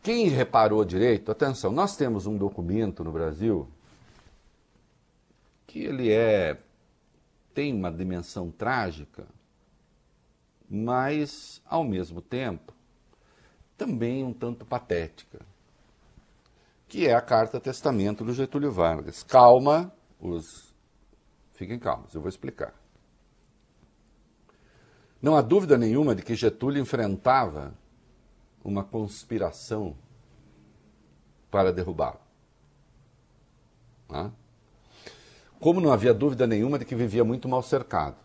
Quem 0.05 0.29
reparou 0.29 0.85
direito, 0.85 1.33
atenção, 1.33 1.73
nós 1.73 1.97
temos 1.97 2.27
um 2.27 2.37
documento 2.37 3.03
no 3.03 3.11
Brasil 3.11 3.67
que 5.67 5.79
ele 5.83 6.13
é 6.13 6.61
tem 7.55 7.73
uma 7.73 7.91
dimensão 7.91 8.51
trágica, 8.51 9.27
mas 10.69 11.63
ao 11.65 11.83
mesmo 11.83 12.21
tempo 12.21 12.75
também 13.79 14.23
um 14.23 14.35
tanto 14.35 14.67
patética 14.67 15.41
que 16.87 17.07
é 17.07 17.15
a 17.15 17.23
carta 17.23 17.59
testamento 17.59 18.23
do 18.23 18.35
Getúlio 18.35 18.71
Vargas. 18.71 19.23
Calma, 19.23 19.91
os 20.21 20.75
fiquem 21.55 21.79
calmos, 21.79 22.15
eu 22.15 22.21
vou 22.21 22.29
explicar. 22.29 22.75
Não 25.23 25.35
há 25.35 25.41
dúvida 25.41 25.79
nenhuma 25.79 26.15
de 26.15 26.23
que 26.23 26.35
Getúlio 26.35 26.83
enfrentava 26.83 27.73
uma 28.65 28.83
conspiração 28.83 29.95
para 31.51 31.73
derrubá-lo. 31.73 32.19
Como 35.61 35.81
não 35.81 35.93
havia 35.93 36.13
dúvida 36.13 36.47
nenhuma 36.47 36.79
de 36.79 36.85
que 36.85 36.95
vivia 36.95 37.23
muito 37.23 37.49
mal 37.49 37.63
cercado. 37.63 38.17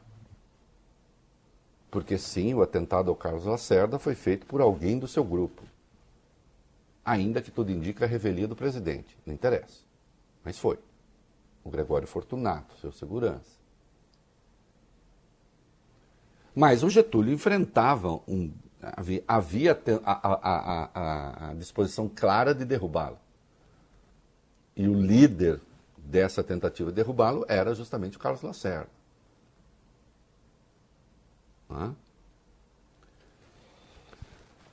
Porque 1.92 2.18
sim, 2.18 2.54
o 2.54 2.62
atentado 2.62 3.10
ao 3.10 3.16
Carlos 3.16 3.46
Lacerda 3.46 4.00
foi 4.00 4.16
feito 4.16 4.46
por 4.46 4.62
alguém 4.62 4.98
do 4.98 5.08
seu 5.08 5.24
grupo 5.24 5.64
ainda 7.10 7.42
que 7.42 7.50
tudo 7.50 7.72
indica 7.72 8.06
a 8.06 8.08
revelia 8.08 8.48
do 8.48 8.56
presidente. 8.56 9.18
Não 9.26 9.34
interessa. 9.34 9.84
Mas 10.44 10.60
foi. 10.60 10.78
O 11.64 11.70
Gregório 11.70 12.08
Fortunato, 12.08 12.76
seu 12.78 12.92
segurança. 12.92 13.58
Mas 16.56 16.84
o 16.84 16.90
Getúlio 16.90 17.34
enfrentava 17.34 18.22
um. 18.28 18.54
Havia, 18.82 19.24
havia 19.28 19.82
a, 20.06 20.12
a, 20.14 21.50
a, 21.50 21.54
disposição 21.56 22.08
clara 22.08 22.56
de 22.56 22.64
derrubá-lo. 22.64 23.20
E 24.76 24.88
o 24.88 24.94
líder 24.94 25.60
dessa 25.98 26.42
tentativa 26.42 26.90
de 26.90 26.96
derrubá-lo 26.96 27.46
era 27.50 27.76
justamente 27.76 28.16
o 28.16 28.20
Carlos 28.20 28.42
Lacerda. 28.42 28.90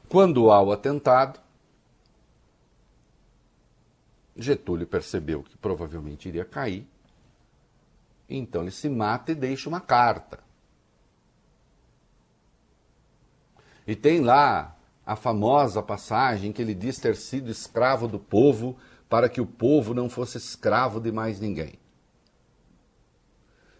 Quando 0.08 0.50
há 0.50 0.62
o 0.62 0.72
atentado, 0.72 1.40
Getúlio 4.36 4.86
percebeu 4.86 5.42
que 5.42 5.56
provavelmente 5.58 6.28
iria 6.28 6.44
cair, 6.44 6.86
então 8.28 8.62
ele 8.62 8.70
se 8.70 8.88
mata 8.88 9.32
e 9.32 9.34
deixa 9.34 9.68
uma 9.68 9.80
carta. 9.80 10.45
E 13.86 13.94
tem 13.94 14.20
lá 14.20 14.76
a 15.04 15.14
famosa 15.14 15.82
passagem 15.82 16.52
que 16.52 16.60
ele 16.60 16.74
diz 16.74 16.98
ter 16.98 17.14
sido 17.14 17.50
escravo 17.50 18.08
do 18.08 18.18
povo 18.18 18.76
para 19.08 19.28
que 19.28 19.40
o 19.40 19.46
povo 19.46 19.94
não 19.94 20.08
fosse 20.08 20.36
escravo 20.36 21.00
de 21.00 21.12
mais 21.12 21.38
ninguém. 21.38 21.74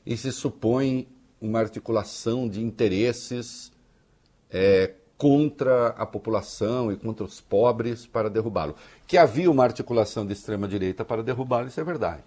E 0.04 0.16
se 0.16 0.30
supõe 0.30 1.08
uma 1.40 1.58
articulação 1.58 2.48
de 2.48 2.62
interesses 2.62 3.72
é, 4.48 4.94
contra 5.18 5.88
a 5.88 6.06
população 6.06 6.92
e 6.92 6.96
contra 6.96 7.24
os 7.24 7.40
pobres 7.40 8.06
para 8.06 8.30
derrubá-lo. 8.30 8.76
Que 9.06 9.18
havia 9.18 9.50
uma 9.50 9.64
articulação 9.64 10.24
de 10.24 10.32
extrema-direita 10.32 11.04
para 11.04 11.24
derrubá-lo, 11.24 11.66
isso 11.66 11.80
é 11.80 11.84
verdade. 11.84 12.22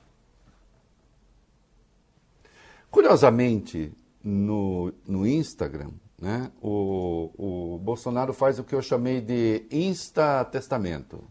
Curiosamente, 2.91 3.93
no, 4.23 4.91
no 5.07 5.25
Instagram, 5.25 5.91
né, 6.21 6.51
o, 6.61 7.31
o 7.37 7.79
Bolsonaro 7.79 8.33
faz 8.33 8.59
o 8.59 8.63
que 8.63 8.75
eu 8.75 8.81
chamei 8.81 9.21
de 9.21 9.65
insta-testamento. 9.71 11.23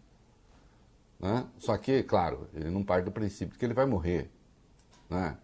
Né? 1.21 1.47
Só 1.59 1.77
que, 1.77 2.03
claro, 2.03 2.49
ele 2.55 2.71
não 2.71 2.83
parte 2.83 3.05
do 3.05 3.13
princípio 3.13 3.59
que 3.59 3.65
ele 3.65 3.75
vai 3.75 3.85
morrer. 3.85 4.31
Né? 5.11 5.37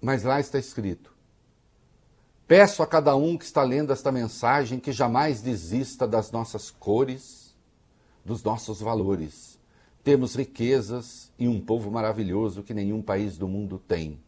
Mas 0.00 0.24
lá 0.24 0.40
está 0.40 0.58
escrito: 0.58 1.14
Peço 2.48 2.82
a 2.82 2.86
cada 2.86 3.14
um 3.14 3.36
que 3.36 3.44
está 3.44 3.62
lendo 3.62 3.92
esta 3.92 4.10
mensagem 4.10 4.80
que 4.80 4.92
jamais 4.92 5.40
desista 5.40 6.06
das 6.06 6.32
nossas 6.32 6.70
cores, 6.70 7.54
dos 8.24 8.42
nossos 8.42 8.80
valores. 8.80 9.56
Temos 10.02 10.34
riquezas 10.34 11.32
e 11.38 11.46
um 11.46 11.60
povo 11.60 11.90
maravilhoso 11.90 12.62
que 12.62 12.74
nenhum 12.74 13.02
país 13.02 13.36
do 13.36 13.46
mundo 13.46 13.78
tem. 13.78 14.20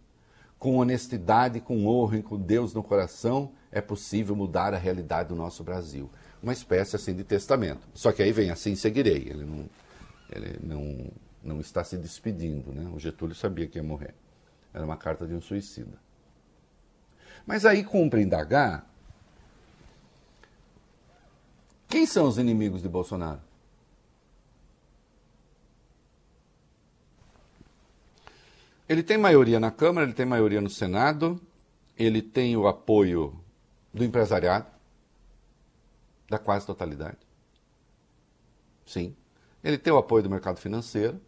Com 0.59 0.77
honestidade, 0.77 1.61
com 1.61 1.87
honra 1.87 2.19
e 2.19 2.23
com 2.23 2.37
Deus 2.37 2.75
no 2.75 2.83
coração, 2.83 3.53
é 3.71 3.81
possível 3.81 4.35
mudar 4.35 4.75
a 4.75 4.79
realidade 4.79 5.29
do 5.29 5.37
nosso 5.37 5.63
Brasil. 5.63 6.11
Uma 6.43 6.53
espécie 6.53 6.97
assim 6.97 7.15
de 7.15 7.25
testamento. 7.25 7.89
Só 7.95 8.13
que 8.13 8.23
aí 8.23 8.33
vem 8.33 8.51
assim 8.51 8.75
seguirei. 8.75 9.29
Ele 9.29 9.45
não, 9.45 9.71
ele 10.31 10.59
não, 10.63 11.11
não 11.43 11.61
está 11.61 11.85
se 11.85 11.97
despedindo. 11.97 12.73
Né? 12.73 12.91
O 12.95 12.99
Getúlio 12.99 13.35
sabia 13.35 13.67
que 13.67 13.79
ia 13.79 13.83
morrer. 13.83 14.15
Era 14.75 14.85
uma 14.85 14.97
carta 14.97 15.27
de 15.27 15.35
um 15.35 15.41
suicida. 15.41 15.99
Mas 17.47 17.65
aí 17.65 17.85
cumpre 17.85 18.21
indagar 18.21 18.89
quem 21.89 22.05
são 22.05 22.29
os 22.29 22.37
inimigos 22.37 22.83
de 22.83 22.89
Bolsonaro? 22.89 23.41
Ele 28.89 29.03
tem 29.03 29.19
maioria 29.19 29.61
na 29.61 29.71
Câmara, 29.71 30.07
ele 30.07 30.15
tem 30.15 30.25
maioria 30.25 30.61
no 30.61 30.71
Senado, 30.71 31.41
ele 31.97 32.23
tem 32.23 32.57
o 32.57 32.67
apoio 32.67 33.39
do 33.93 34.05
empresariado, 34.05 34.67
da 36.29 36.39
quase 36.39 36.67
totalidade. 36.67 37.19
Sim. 38.87 39.15
Ele 39.63 39.77
tem 39.77 39.93
o 39.93 39.99
apoio 39.99 40.23
do 40.23 40.31
mercado 40.31 40.59
financeiro. 40.59 41.21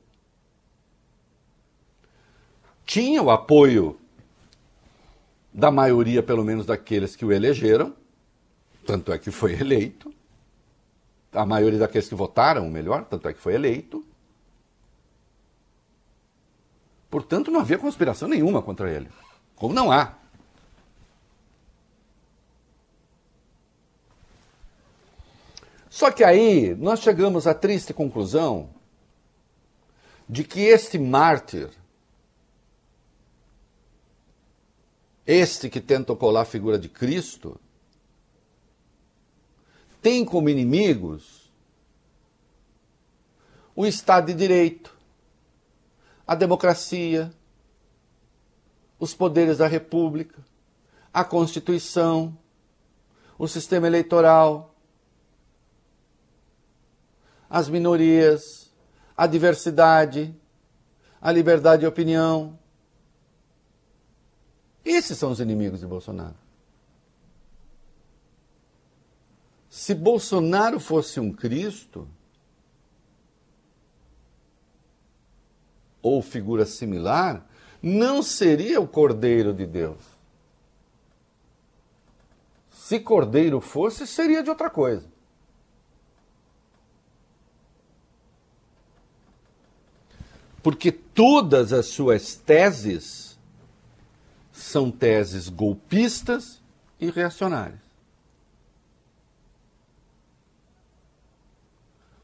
Tinha 2.87 3.23
o 3.23 3.31
apoio 3.31 4.01
da 5.53 5.71
maioria, 5.71 6.23
pelo 6.23 6.45
menos 6.45 6.65
daqueles 6.65 7.15
que 7.15 7.25
o 7.25 7.33
elegeram, 7.33 7.95
tanto 8.87 9.13
é 9.13 9.19
que 9.19 9.31
foi 9.31 9.53
eleito, 9.61 10.13
a 11.33 11.45
maioria 11.45 11.79
daqueles 11.79 12.09
que 12.09 12.15
votaram, 12.15 12.69
melhor, 12.71 13.05
tanto 13.05 13.29
é 13.29 13.33
que 13.33 13.41
foi 13.41 13.55
eleito. 13.55 14.05
Portanto, 17.11 17.51
não 17.51 17.61
havia 17.61 17.79
conspiração 17.79 18.29
nenhuma 18.29 18.63
contra 18.63 18.91
ele. 18.91 19.11
Como 19.57 19.75
não 19.75 19.91
há. 19.91 20.15
Só 25.89 26.11
que 26.11 26.23
aí 26.23 26.75
nós 26.77 27.01
chegamos 27.01 27.47
à 27.47 27.53
triste 27.53 27.93
conclusão 27.93 28.71
de 30.29 30.45
que 30.45 30.61
este 30.61 30.99
mártir 30.99 31.71
este 35.31 35.71
que 35.71 35.81
tenta 35.81 36.15
colar 36.17 36.43
a 36.43 36.45
figura 36.45 36.77
de 36.77 36.89
Cristo, 36.89 37.61
tem 40.03 40.25
como 40.25 40.49
inimigos 40.49 41.53
o 43.77 43.87
Estado 43.87 44.27
de 44.27 44.35
Direito, 44.35 44.97
a 46.31 46.37
democracia, 46.37 47.29
os 49.01 49.13
poderes 49.13 49.59
da 49.59 49.67
República, 49.67 50.41
a 51.13 51.25
Constituição, 51.25 52.39
o 53.37 53.49
sistema 53.49 53.89
eleitoral, 53.89 54.73
as 57.49 57.69
minorias, 57.69 58.73
a 59.17 59.27
diversidade, 59.27 60.33
a 61.21 61.33
liberdade 61.33 61.81
de 61.81 61.89
opinião. 61.89 62.57
Esses 64.85 65.19
são 65.19 65.33
os 65.33 65.41
inimigos 65.41 65.81
de 65.81 65.87
Bolsonaro. 65.89 66.37
Se 69.69 69.97
Bolsonaro 69.97 70.79
fosse 70.79 71.19
um 71.19 71.33
Cristo, 71.33 72.07
ou 76.03 76.23
figura 76.23 76.65
similar, 76.65 77.47
não 77.83 78.23
seria 78.23 78.81
o 78.81 78.89
Cordeiro 78.89 79.53
de 79.53 79.67
Deus. 79.67 79.99
Se 82.71 82.99
Cordeiro 82.99 83.61
fosse, 83.61 84.07
seria 84.07 84.43
de 84.43 84.51
outra 84.51 84.69
coisa. 84.69 85.07
Porque 90.63 90.93
todas 90.93 91.73
as 91.73 91.87
suas 91.87 92.35
teses 92.35 93.39
são 94.53 94.91
teses 94.91 95.49
golpistas 95.49 96.61
e 96.99 97.11
reacionárias. 97.11 97.90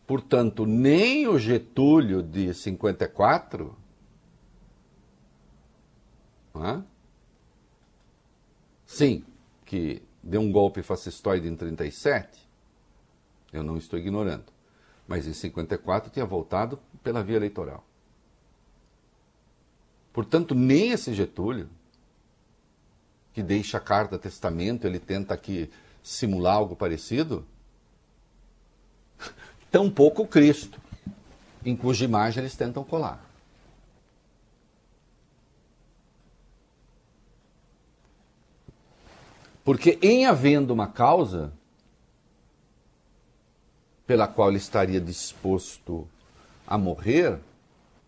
Portanto, 0.07 0.65
nem 0.65 1.27
o 1.27 1.39
Getúlio 1.39 2.23
de 2.23 2.55
54 2.55 3.77
é? 6.55 6.83
sim, 8.87 9.25
que 9.65 10.03
deu 10.23 10.41
um 10.41 10.51
golpe 10.51 10.83
fascistoide 10.83 11.49
em 11.49 11.57
37, 11.57 12.49
eu 13.53 13.63
não 13.63 13.77
estou 13.77 13.99
ignorando, 13.99 14.47
mas 15.07 15.27
em 15.27 15.33
54 15.33 16.11
tinha 16.11 16.25
voltado 16.25 16.79
pela 17.03 17.23
via 17.23 17.37
eleitoral. 17.37 17.85
Portanto, 20.13 20.55
nem 20.55 20.93
esse 20.93 21.13
Getúlio, 21.13 21.69
que 23.35 23.43
deixa 23.43 23.77
a 23.77 23.81
carta 23.81 24.19
testamento, 24.19 24.87
ele 24.87 24.99
tenta 24.99 25.35
aqui 25.35 25.71
simular 26.03 26.55
algo 26.55 26.75
parecido, 26.75 27.47
tampouco 29.71 30.27
Cristo, 30.27 30.81
em 31.65 31.77
cuja 31.77 32.05
imagem 32.05 32.43
eles 32.43 32.57
tentam 32.57 32.85
colar. 32.85 33.25
Porque 39.65 39.99
em 40.01 40.27
havendo 40.27 40.73
uma 40.73 40.87
causa 40.87 41.53
pela 44.07 44.29
qual 44.29 44.49
ele 44.49 44.59
estaria 44.59 45.01
disposto 45.01 46.09
a 46.65 46.79
morrer, 46.79 47.41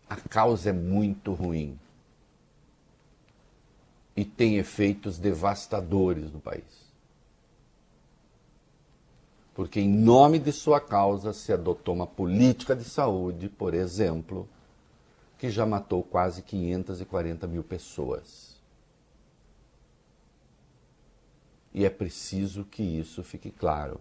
a 0.09 0.17
causa 0.17 0.71
é 0.71 0.73
muito 0.73 1.33
ruim 1.33 1.77
e 4.17 4.25
tem 4.25 4.57
efeitos 4.57 5.19
devastadores 5.19 6.33
no 6.33 6.41
país. 6.41 6.88
Porque, 9.59 9.81
em 9.81 9.89
nome 9.89 10.39
de 10.39 10.53
sua 10.53 10.81
causa, 10.81 11.33
se 11.33 11.53
adotou 11.53 11.93
uma 11.93 12.07
política 12.07 12.77
de 12.77 12.85
saúde, 12.85 13.49
por 13.49 13.75
exemplo, 13.75 14.49
que 15.37 15.51
já 15.51 15.67
matou 15.67 16.01
quase 16.05 16.43
540 16.43 17.45
mil 17.49 17.65
pessoas. 17.65 18.55
E 21.75 21.85
é 21.85 21.91
preciso 21.91 22.65
que 22.67 22.85
isso 22.85 23.25
fique 23.25 23.51
claro. 23.51 24.01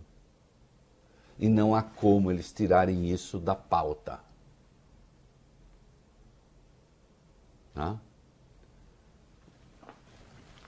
E 1.40 1.50
não 1.50 1.74
há 1.74 1.82
como 1.82 2.30
eles 2.30 2.52
tirarem 2.52 3.10
isso 3.10 3.40
da 3.40 3.56
pauta. 3.56 4.20
Tá? 7.74 8.00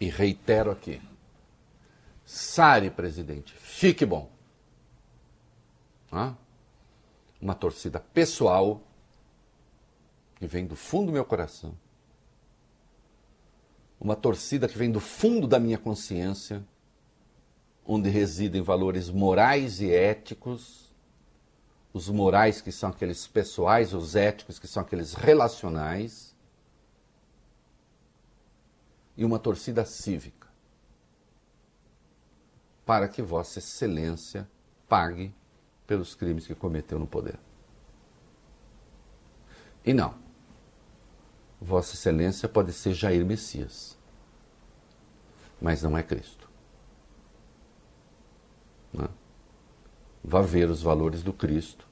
E 0.02 0.10
reitero 0.10 0.72
aqui. 0.72 1.00
Sare, 2.26 2.90
presidente, 2.90 3.54
fique 3.54 4.04
bom. 4.04 4.39
Uma 6.12 7.56
torcida 7.56 8.00
pessoal 8.00 8.82
que 10.36 10.48
vem 10.48 10.66
do 10.66 10.76
fundo 10.76 11.08
do 11.08 11.12
meu 11.12 11.26
coração. 11.26 11.78
Uma 14.00 14.16
torcida 14.16 14.68
que 14.68 14.78
vem 14.78 14.92
do 14.92 15.00
fundo 15.00 15.48
da 15.48 15.60
minha 15.60 15.78
consciência, 15.78 16.66
onde 17.86 18.10
residem 18.10 18.62
valores 18.62 19.10
morais 19.10 19.82
e 19.82 19.92
éticos. 19.92 20.90
Os 21.92 22.08
morais 22.08 22.62
que 22.62 22.72
são 22.72 22.90
aqueles 22.90 23.26
pessoais, 23.28 23.94
os 23.94 24.16
éticos 24.16 24.60
que 24.60 24.68
são 24.68 24.84
aqueles 24.84 25.14
relacionais 25.14 26.36
e 29.18 29.26
uma 29.26 29.38
torcida 29.38 29.84
cívica, 29.84 30.48
para 32.86 33.10
que 33.10 33.22
Vossa 33.22 33.60
Excelência 33.60 34.50
pague 34.88 35.34
pelos 35.90 36.14
crimes 36.14 36.46
que 36.46 36.54
cometeu 36.54 37.00
no 37.00 37.08
poder. 37.08 37.40
E 39.84 39.92
não, 39.92 40.14
Vossa 41.60 41.96
Excelência 41.96 42.48
pode 42.48 42.72
ser 42.72 42.94
Jair 42.94 43.26
Messias, 43.26 43.98
mas 45.60 45.82
não 45.82 45.98
é 45.98 46.04
Cristo. 46.04 46.48
Né? 48.94 49.08
Vá 50.24 50.42
ver 50.42 50.70
os 50.70 50.82
valores 50.84 51.24
do 51.24 51.34
Cristo 51.34 51.88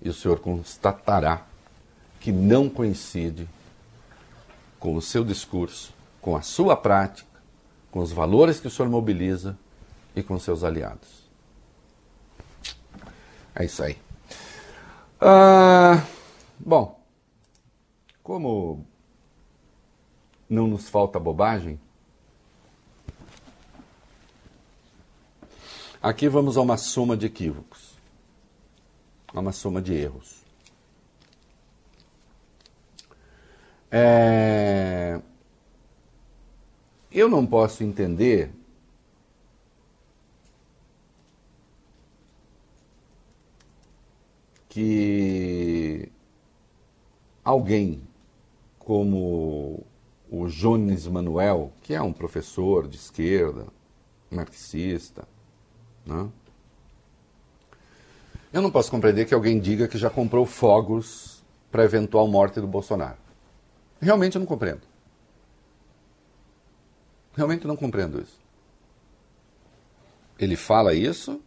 e 0.00 0.08
o 0.08 0.14
Senhor 0.14 0.38
constatará 0.38 1.44
que 2.20 2.30
não 2.30 2.68
coincide 2.68 3.48
com 4.78 4.94
o 4.94 5.02
seu 5.02 5.24
discurso 5.24 5.98
com 6.20 6.36
a 6.36 6.42
sua 6.42 6.76
prática, 6.76 7.28
com 7.90 8.00
os 8.00 8.12
valores 8.12 8.60
que 8.60 8.66
o 8.66 8.70
senhor 8.70 8.88
mobiliza 8.88 9.56
e 10.14 10.22
com 10.22 10.38
seus 10.38 10.64
aliados. 10.64 11.27
É 13.58 13.64
isso 13.64 13.82
aí. 13.82 13.98
Ah, 15.20 16.06
bom, 16.60 17.02
como 18.22 18.86
não 20.48 20.68
nos 20.68 20.88
falta 20.88 21.18
bobagem, 21.18 21.80
aqui 26.00 26.28
vamos 26.28 26.56
a 26.56 26.60
uma 26.60 26.76
soma 26.76 27.16
de 27.16 27.26
equívocos, 27.26 27.98
a 29.34 29.40
uma 29.40 29.50
soma 29.50 29.82
de 29.82 29.92
erros. 29.92 30.38
É, 33.90 35.20
eu 37.10 37.28
não 37.28 37.44
posso 37.44 37.82
entender 37.82 38.52
que 44.78 46.08
alguém 47.42 48.00
como 48.78 49.84
o 50.30 50.46
Jones 50.46 51.08
Manuel, 51.08 51.72
que 51.82 51.94
é 51.94 52.00
um 52.00 52.12
professor 52.12 52.86
de 52.86 52.96
esquerda, 52.96 53.66
marxista, 54.30 55.26
né? 56.06 56.28
eu 58.52 58.62
não 58.62 58.70
posso 58.70 58.88
compreender 58.88 59.26
que 59.26 59.34
alguém 59.34 59.58
diga 59.58 59.88
que 59.88 59.98
já 59.98 60.08
comprou 60.08 60.46
fogos 60.46 61.42
para 61.72 61.82
eventual 61.82 62.28
morte 62.28 62.60
do 62.60 62.66
Bolsonaro. 62.68 63.18
Realmente 64.00 64.36
eu 64.36 64.40
não 64.40 64.46
compreendo. 64.46 64.82
Realmente 67.34 67.66
não 67.66 67.76
compreendo 67.76 68.20
isso. 68.20 68.38
Ele 70.38 70.54
fala 70.54 70.94
isso, 70.94 71.42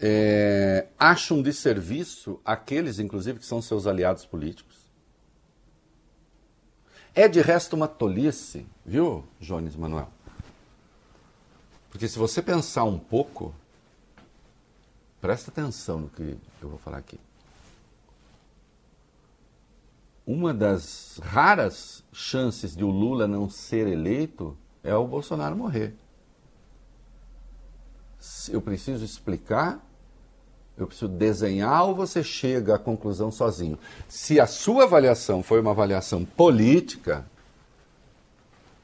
é, 0.00 0.86
acha 0.98 1.34
um 1.34 1.42
desserviço 1.42 2.40
aqueles, 2.44 2.98
inclusive, 2.98 3.38
que 3.38 3.46
são 3.46 3.62
seus 3.62 3.86
aliados 3.86 4.24
políticos. 4.26 4.76
É 7.14 7.26
de 7.28 7.40
resto 7.40 7.74
uma 7.74 7.88
tolice, 7.88 8.66
viu, 8.84 9.24
Jones 9.40 9.74
Manuel? 9.74 10.10
Porque 11.90 12.06
se 12.06 12.18
você 12.18 12.42
pensar 12.42 12.84
um 12.84 12.98
pouco, 12.98 13.54
presta 15.20 15.50
atenção 15.50 16.00
no 16.00 16.08
que 16.10 16.36
eu 16.60 16.68
vou 16.68 16.78
falar 16.78 16.98
aqui 16.98 17.18
uma 20.26 20.52
das 20.52 21.20
raras 21.22 22.04
chances 22.12 22.74
de 22.74 22.82
o 22.82 22.90
Lula 22.90 23.28
não 23.28 23.48
ser 23.48 23.86
eleito 23.86 24.58
é 24.82 24.94
o 24.94 25.06
Bolsonaro 25.06 25.54
morrer. 25.54 25.94
Eu 28.48 28.60
preciso 28.60 29.04
explicar, 29.04 29.85
eu 30.76 30.86
preciso 30.86 31.08
desenhar 31.08 31.84
ou 31.84 31.94
você 31.94 32.22
chega 32.22 32.74
à 32.74 32.78
conclusão 32.78 33.30
sozinho? 33.30 33.78
Se 34.08 34.38
a 34.38 34.46
sua 34.46 34.84
avaliação 34.84 35.42
foi 35.42 35.60
uma 35.60 35.70
avaliação 35.70 36.24
política, 36.24 37.24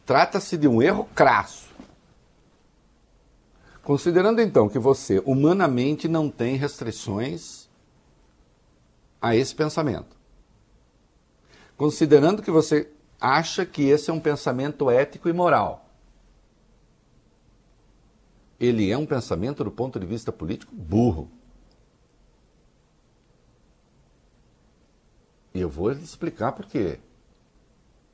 trata-se 0.06 0.56
de 0.56 0.66
um 0.66 0.80
erro 0.80 1.06
crasso. 1.14 1.70
Considerando 3.82 4.40
então 4.40 4.68
que 4.68 4.78
você 4.78 5.22
humanamente 5.26 6.08
não 6.08 6.30
tem 6.30 6.56
restrições 6.56 7.68
a 9.20 9.36
esse 9.36 9.54
pensamento, 9.54 10.16
considerando 11.76 12.42
que 12.42 12.50
você 12.50 12.88
acha 13.20 13.66
que 13.66 13.82
esse 13.82 14.10
é 14.10 14.12
um 14.12 14.20
pensamento 14.20 14.90
ético 14.90 15.28
e 15.28 15.32
moral, 15.32 15.84
ele 18.58 18.90
é 18.90 18.96
um 18.96 19.04
pensamento 19.06 19.64
do 19.64 19.70
ponto 19.70 19.98
de 19.98 20.06
vista 20.06 20.30
político 20.30 20.72
burro. 20.74 21.28
E 25.54 25.60
eu 25.60 25.68
vou 25.68 25.90
lhe 25.90 26.02
explicar 26.02 26.52
por 26.52 26.66
quê. 26.66 26.98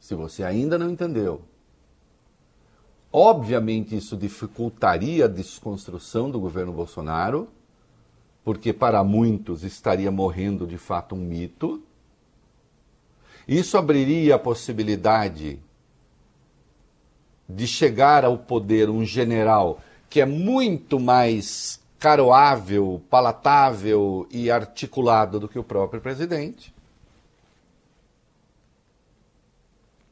Se 0.01 0.15
você 0.15 0.43
ainda 0.43 0.79
não 0.79 0.91
entendeu. 0.91 1.43
Obviamente, 3.13 3.97
isso 3.97 4.17
dificultaria 4.17 5.25
a 5.25 5.29
desconstrução 5.29 6.31
do 6.31 6.39
governo 6.39 6.73
Bolsonaro, 6.73 7.49
porque 8.45 8.73
para 8.73 9.03
muitos 9.03 9.65
estaria 9.65 10.11
morrendo 10.11 10.67
de 10.67 10.77
fato 10.77 11.15
um 11.15 11.19
mito. 11.19 11.83
Isso 13.47 13.79
abriria 13.79 14.35
a 14.35 14.39
possibilidade 14.39 15.59
de 17.49 17.67
chegar 17.67 18.25
ao 18.25 18.37
poder 18.37 18.91
um 18.91 19.05
general 19.05 19.81
que 20.11 20.21
é 20.21 20.27
muito 20.27 21.01
mais 21.01 21.81
caroável, 21.99 23.03
palatável 23.11 24.27
e 24.31 24.51
articulado 24.51 25.41
do 25.41 25.49
que 25.49 25.59
o 25.59 25.65
próprio 25.65 26.01
presidente. 26.01 26.73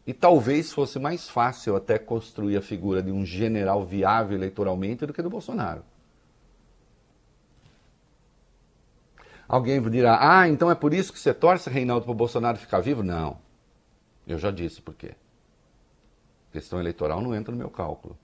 E 0.07 0.15
talvez 0.15 0.73
fosse 0.73 0.99
mais 0.99 1.29
fácil 1.29 1.75
até 1.75 1.99
construir 1.99 2.57
a 2.57 2.63
figura 2.63 3.03
de 3.03 3.11
um 3.11 3.27
general 3.27 3.85
viável 3.85 4.37
eleitoralmente 4.37 5.05
do 5.05 5.13
que 5.13 5.21
do 5.21 5.29
Bolsonaro. 5.29 5.83
Alguém 9.49 9.81
dirá, 9.91 10.19
ah, 10.21 10.49
então 10.49 10.71
é 10.71 10.75
por 10.75 10.95
isso 10.95 11.13
que 11.13 11.19
você 11.19 11.35
torce, 11.35 11.69
Reinaldo, 11.71 12.05
para 12.05 12.13
o 12.13 12.17
Bolsonaro 12.17 12.57
ficar 12.57 12.81
vivo? 12.81 13.03
Não. 13.03 13.39
Eu 14.27 14.39
já 14.39 14.51
disse 14.51 14.81
por 14.81 14.95
quê. 14.95 15.15
Questão 16.53 16.81
eleitoral 16.81 17.21
não 17.21 17.35
entra 17.35 17.53
no 17.53 17.59
meu 17.59 17.71
cálculo. 17.71 18.17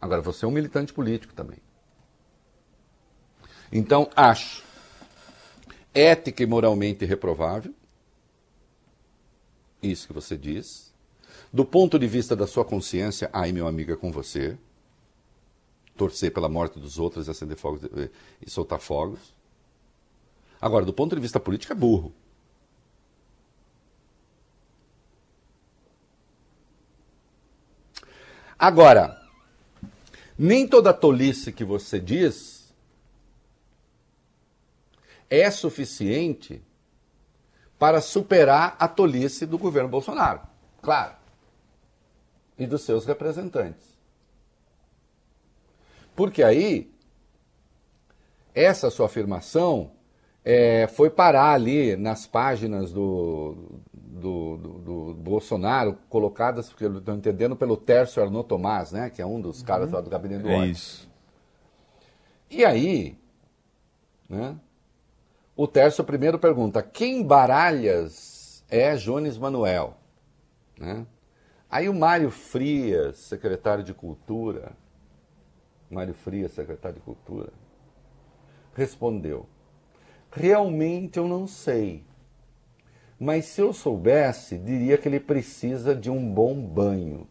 Agora, 0.00 0.22
você 0.22 0.44
é 0.44 0.48
um 0.48 0.50
militante 0.50 0.92
político 0.92 1.34
também. 1.34 1.58
Então, 3.72 4.08
acho 4.16 4.62
ética 5.92 6.42
e 6.42 6.46
moralmente 6.46 7.04
reprovável 7.04 7.74
isso 9.82 10.06
que 10.06 10.12
você 10.12 10.36
diz. 10.36 10.92
Do 11.52 11.64
ponto 11.64 11.98
de 11.98 12.06
vista 12.06 12.36
da 12.36 12.46
sua 12.46 12.64
consciência, 12.64 13.28
ai 13.32 13.52
meu 13.52 13.66
amigo 13.66 13.92
é 13.92 13.96
com 13.96 14.12
você. 14.12 14.56
Torcer 15.96 16.32
pela 16.32 16.48
morte 16.48 16.78
dos 16.78 16.98
outros 16.98 17.26
e 17.26 17.30
acender 17.30 17.56
fogos 17.56 17.82
e 18.40 18.48
soltar 18.48 18.80
fogos. 18.80 19.34
Agora, 20.60 20.84
do 20.84 20.92
ponto 20.92 21.14
de 21.14 21.20
vista 21.22 21.40
político, 21.40 21.72
é 21.72 21.76
burro. 21.76 22.12
Agora, 28.58 29.18
nem 30.38 30.68
toda 30.68 30.92
tolice 30.92 31.50
que 31.50 31.64
você 31.64 31.98
diz 31.98 32.74
é 35.30 35.50
suficiente 35.50 36.62
para 37.80 38.02
superar 38.02 38.76
a 38.78 38.86
tolice 38.86 39.46
do 39.46 39.56
governo 39.56 39.88
Bolsonaro, 39.88 40.42
claro, 40.82 41.14
e 42.58 42.66
dos 42.66 42.82
seus 42.82 43.06
representantes. 43.06 43.98
Porque 46.14 46.42
aí, 46.42 46.92
essa 48.54 48.90
sua 48.90 49.06
afirmação 49.06 49.92
é, 50.44 50.86
foi 50.88 51.08
parar 51.08 51.52
ali 51.54 51.96
nas 51.96 52.26
páginas 52.26 52.92
do, 52.92 53.80
do, 53.94 54.56
do, 54.58 54.78
do 54.80 55.14
Bolsonaro, 55.14 55.96
colocadas, 56.10 56.68
porque 56.68 56.84
eu 56.84 56.98
estou 56.98 57.14
entendendo, 57.14 57.56
pelo 57.56 57.78
Tércio 57.78 58.22
Arnaud 58.22 58.46
Tomás, 58.46 58.92
né, 58.92 59.08
que 59.08 59.22
é 59.22 59.26
um 59.26 59.40
dos 59.40 59.62
caras 59.62 59.88
uhum. 59.88 59.94
lá 59.94 60.00
do 60.02 60.10
gabinete 60.10 60.42
do 60.42 60.50
é 60.50 60.66
isso. 60.66 61.08
E 62.50 62.62
aí, 62.62 63.16
né, 64.28 64.54
o 65.62 65.68
Tércio 65.68 66.02
primeiro 66.02 66.38
pergunta: 66.38 66.82
quem 66.82 67.22
baralhas 67.22 68.64
é 68.66 68.96
Jones 68.96 69.36
Manuel? 69.36 69.94
Né? 70.78 71.06
Aí 71.70 71.86
o 71.86 71.92
Mário 71.92 72.30
Frias, 72.30 73.18
secretário 73.18 73.84
de 73.84 73.92
Cultura, 73.92 74.72
Mário 75.90 76.14
Frias, 76.14 76.52
secretário 76.52 76.96
de 76.96 77.02
Cultura, 77.02 77.52
respondeu: 78.74 79.46
Realmente 80.32 81.18
eu 81.18 81.28
não 81.28 81.46
sei. 81.46 82.04
Mas 83.18 83.44
se 83.44 83.60
eu 83.60 83.74
soubesse, 83.74 84.56
diria 84.56 84.96
que 84.96 85.06
ele 85.06 85.20
precisa 85.20 85.94
de 85.94 86.08
um 86.10 86.32
bom 86.32 86.58
banho. 86.58 87.28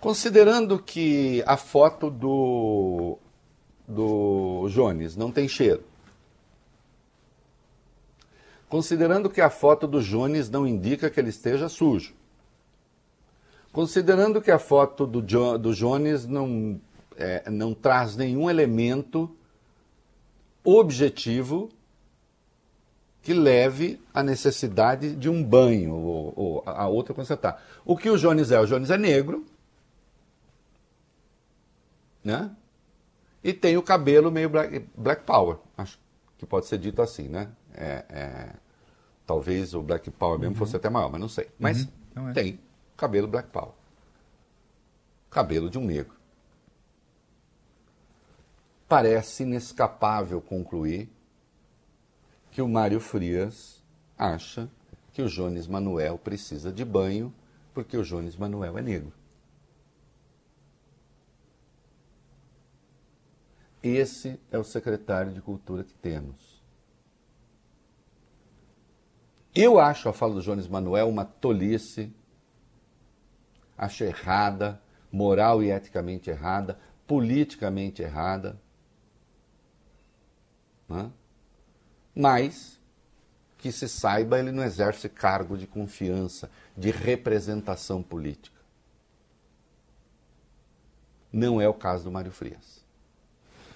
Considerando 0.00 0.82
que 0.82 1.44
a 1.46 1.58
foto 1.58 2.08
do 2.10 3.18
do 3.88 4.68
Jones 4.68 5.16
não 5.16 5.32
tem 5.32 5.48
cheiro. 5.48 5.82
Considerando 8.68 9.30
que 9.30 9.40
a 9.40 9.48
foto 9.48 9.86
do 9.86 10.02
Jones 10.02 10.50
não 10.50 10.66
indica 10.66 11.08
que 11.08 11.18
ele 11.18 11.30
esteja 11.30 11.70
sujo. 11.70 12.12
Considerando 13.72 14.42
que 14.42 14.50
a 14.50 14.58
foto 14.58 15.06
do, 15.06 15.26
jo 15.26 15.56
do 15.56 15.74
Jones 15.74 16.26
não, 16.26 16.78
é, 17.16 17.48
não 17.48 17.72
traz 17.72 18.14
nenhum 18.14 18.50
elemento 18.50 19.34
objetivo 20.62 21.70
que 23.22 23.32
leve 23.32 24.00
à 24.12 24.22
necessidade 24.22 25.14
de 25.14 25.28
um 25.30 25.42
banho 25.42 25.94
ou, 25.94 26.32
ou 26.36 26.62
a 26.66 26.86
outra 26.88 27.14
consertar. 27.14 27.62
O 27.84 27.96
que 27.96 28.10
o 28.10 28.18
Jones 28.18 28.50
é? 28.50 28.60
O 28.60 28.66
Jones 28.66 28.90
é 28.90 28.98
negro, 28.98 29.46
né? 32.22 32.50
E 33.42 33.52
tem 33.52 33.76
o 33.76 33.82
cabelo 33.82 34.30
meio 34.30 34.48
black, 34.48 34.86
black 34.96 35.24
power, 35.24 35.58
acho 35.76 35.98
que 36.36 36.46
pode 36.46 36.66
ser 36.66 36.78
dito 36.78 37.00
assim, 37.00 37.28
né? 37.28 37.50
É, 37.74 38.04
é, 38.08 38.52
talvez 39.26 39.74
o 39.74 39.82
black 39.82 40.10
power 40.10 40.38
mesmo 40.38 40.54
uhum. 40.54 40.58
fosse 40.58 40.76
até 40.76 40.88
maior, 40.88 41.10
mas 41.10 41.20
não 41.20 41.28
sei. 41.28 41.48
Mas 41.58 41.88
uhum. 42.16 42.30
é. 42.30 42.32
tem 42.32 42.58
cabelo 42.96 43.28
black 43.28 43.50
power. 43.50 43.72
Cabelo 45.30 45.68
de 45.68 45.78
um 45.78 45.84
negro. 45.84 46.16
Parece 48.88 49.42
inescapável 49.42 50.40
concluir 50.40 51.08
que 52.50 52.62
o 52.62 52.68
Mário 52.68 52.98
Frias 52.98 53.82
acha 54.16 54.68
que 55.12 55.22
o 55.22 55.28
Jones 55.28 55.66
Manuel 55.66 56.18
precisa 56.18 56.72
de 56.72 56.84
banho 56.84 57.32
porque 57.74 57.96
o 57.96 58.02
Jones 58.02 58.34
Manuel 58.34 58.78
é 58.78 58.82
negro. 58.82 59.12
Esse 63.82 64.40
é 64.50 64.58
o 64.58 64.64
secretário 64.64 65.32
de 65.32 65.40
Cultura 65.40 65.84
que 65.84 65.94
temos. 65.94 66.58
Eu 69.54 69.78
acho 69.78 70.08
a 70.08 70.12
fala 70.12 70.34
do 70.34 70.42
Jones 70.42 70.68
Manuel 70.68 71.08
uma 71.08 71.24
tolice, 71.24 72.12
acho 73.76 74.04
errada, 74.04 74.80
moral 75.10 75.62
e 75.62 75.70
eticamente 75.70 76.28
errada, 76.28 76.78
politicamente 77.06 78.02
errada. 78.02 78.60
Né? 80.88 81.10
Mas, 82.14 82.80
que 83.56 83.70
se 83.70 83.88
saiba, 83.88 84.38
ele 84.38 84.52
não 84.52 84.62
exerce 84.62 85.08
cargo 85.08 85.56
de 85.56 85.66
confiança, 85.66 86.50
de 86.76 86.90
representação 86.90 88.02
política. 88.02 88.58
Não 91.32 91.60
é 91.60 91.68
o 91.68 91.74
caso 91.74 92.04
do 92.04 92.10
Mário 92.10 92.32
Frias 92.32 92.77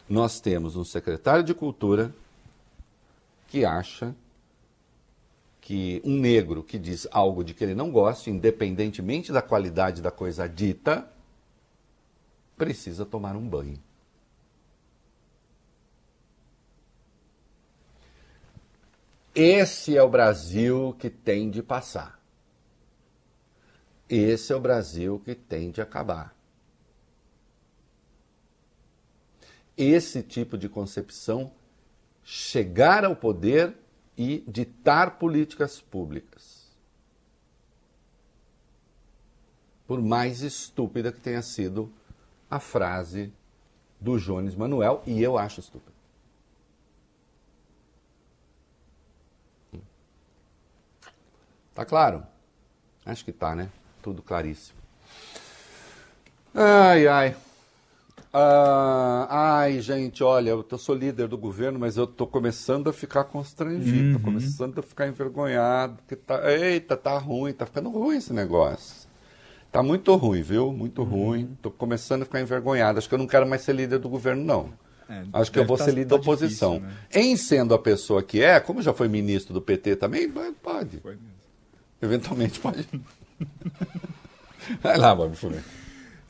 nós 0.08 0.40
temos 0.40 0.76
um 0.76 0.84
secretário 0.84 1.44
de 1.44 1.54
Cultura 1.54 2.14
que 3.48 3.64
acha 3.64 4.14
que 5.60 6.02
um 6.04 6.18
negro 6.18 6.62
que 6.62 6.78
diz 6.78 7.06
algo 7.10 7.44
de 7.44 7.54
que 7.54 7.62
ele 7.62 7.74
não 7.74 7.90
gosta, 7.90 8.28
independentemente 8.28 9.32
da 9.32 9.40
qualidade 9.40 10.02
da 10.02 10.10
coisa 10.10 10.48
dita, 10.48 11.08
precisa 12.56 13.06
tomar 13.06 13.36
um 13.36 13.48
banho. 13.48 13.78
Esse 19.34 19.96
é 19.96 20.02
o 20.02 20.08
Brasil 20.08 20.94
que 20.98 21.08
tem 21.08 21.48
de 21.48 21.62
passar. 21.62 22.20
Esse 24.08 24.52
é 24.52 24.56
o 24.56 24.60
Brasil 24.60 25.22
que 25.24 25.34
tem 25.34 25.70
de 25.70 25.80
acabar. 25.80 26.31
Esse 29.76 30.22
tipo 30.22 30.56
de 30.56 30.68
concepção 30.68 31.52
chegar 32.24 33.04
ao 33.04 33.16
poder 33.16 33.74
e 34.16 34.44
ditar 34.46 35.18
políticas 35.18 35.80
públicas. 35.80 36.62
por 39.92 40.00
mais 40.00 40.40
estúpida 40.40 41.12
que 41.12 41.20
tenha 41.20 41.42
sido 41.42 41.92
a 42.50 42.58
frase 42.58 43.30
do 44.00 44.18
Jones 44.18 44.54
Manuel, 44.54 45.02
e 45.06 45.22
eu 45.22 45.36
acho 45.36 45.60
estúpida. 45.60 45.92
Tá 51.74 51.84
claro? 51.84 52.26
Acho 53.04 53.22
que 53.22 53.32
tá, 53.32 53.54
né? 53.54 53.70
Tudo 54.02 54.22
claríssimo. 54.22 54.78
Ai, 56.54 57.06
ai. 57.06 57.36
Ah, 58.32 59.26
ai, 59.58 59.80
gente, 59.82 60.24
olha, 60.24 60.50
eu 60.50 60.78
sou 60.78 60.94
líder 60.94 61.28
do 61.28 61.36
governo, 61.36 61.78
mas 61.78 61.98
eu 61.98 62.06
tô 62.06 62.26
começando 62.26 62.88
a 62.88 62.92
ficar 62.92 63.24
constrangido, 63.24 64.12
tô 64.12 64.16
Uhum. 64.18 64.24
começando 64.24 64.78
a 64.78 64.82
ficar 64.82 65.06
envergonhado, 65.06 65.96
porque 65.96 66.16
tá, 66.16 66.50
eita, 66.50 66.96
tá 66.96 67.18
ruim, 67.18 67.52
tá 67.52 67.66
ficando 67.66 67.90
ruim 67.90 68.16
esse 68.16 68.32
negócio. 68.32 69.06
Tá 69.70 69.82
muito 69.82 70.14
ruim, 70.16 70.42
viu? 70.42 70.72
Muito 70.72 71.02
ruim. 71.02 71.56
Tô 71.62 71.70
começando 71.70 72.22
a 72.22 72.24
ficar 72.24 72.40
envergonhado. 72.40 72.98
Acho 72.98 73.08
que 73.08 73.14
eu 73.14 73.18
não 73.18 73.26
quero 73.26 73.46
mais 73.46 73.62
ser 73.62 73.74
líder 73.74 73.98
do 73.98 74.08
governo, 74.08 74.42
não. 74.44 74.72
É, 75.08 75.24
Acho 75.32 75.50
que 75.52 75.58
eu 75.58 75.66
vou 75.66 75.76
tá- 75.78 75.84
ser 75.84 75.90
líder 75.92 76.04
tá 76.10 76.16
da 76.16 76.20
oposição. 76.22 76.74
difícil, 76.78 76.88
né? 76.94 77.22
Em 77.22 77.36
sendo 77.36 77.74
a 77.74 77.78
pessoa 77.78 78.22
que 78.22 78.42
é, 78.42 78.60
como 78.60 78.80
já 78.82 78.92
foi 78.94 79.08
ministro 79.08 79.52
do 79.54 79.60
PT 79.62 79.96
também, 79.96 80.30
pode. 80.62 81.02
Eventualmente 82.00 82.60
pode. 82.60 82.86
Vai 84.82 84.96
lá, 84.98 85.14
Bob 85.14 85.34
Furei. 85.36 85.60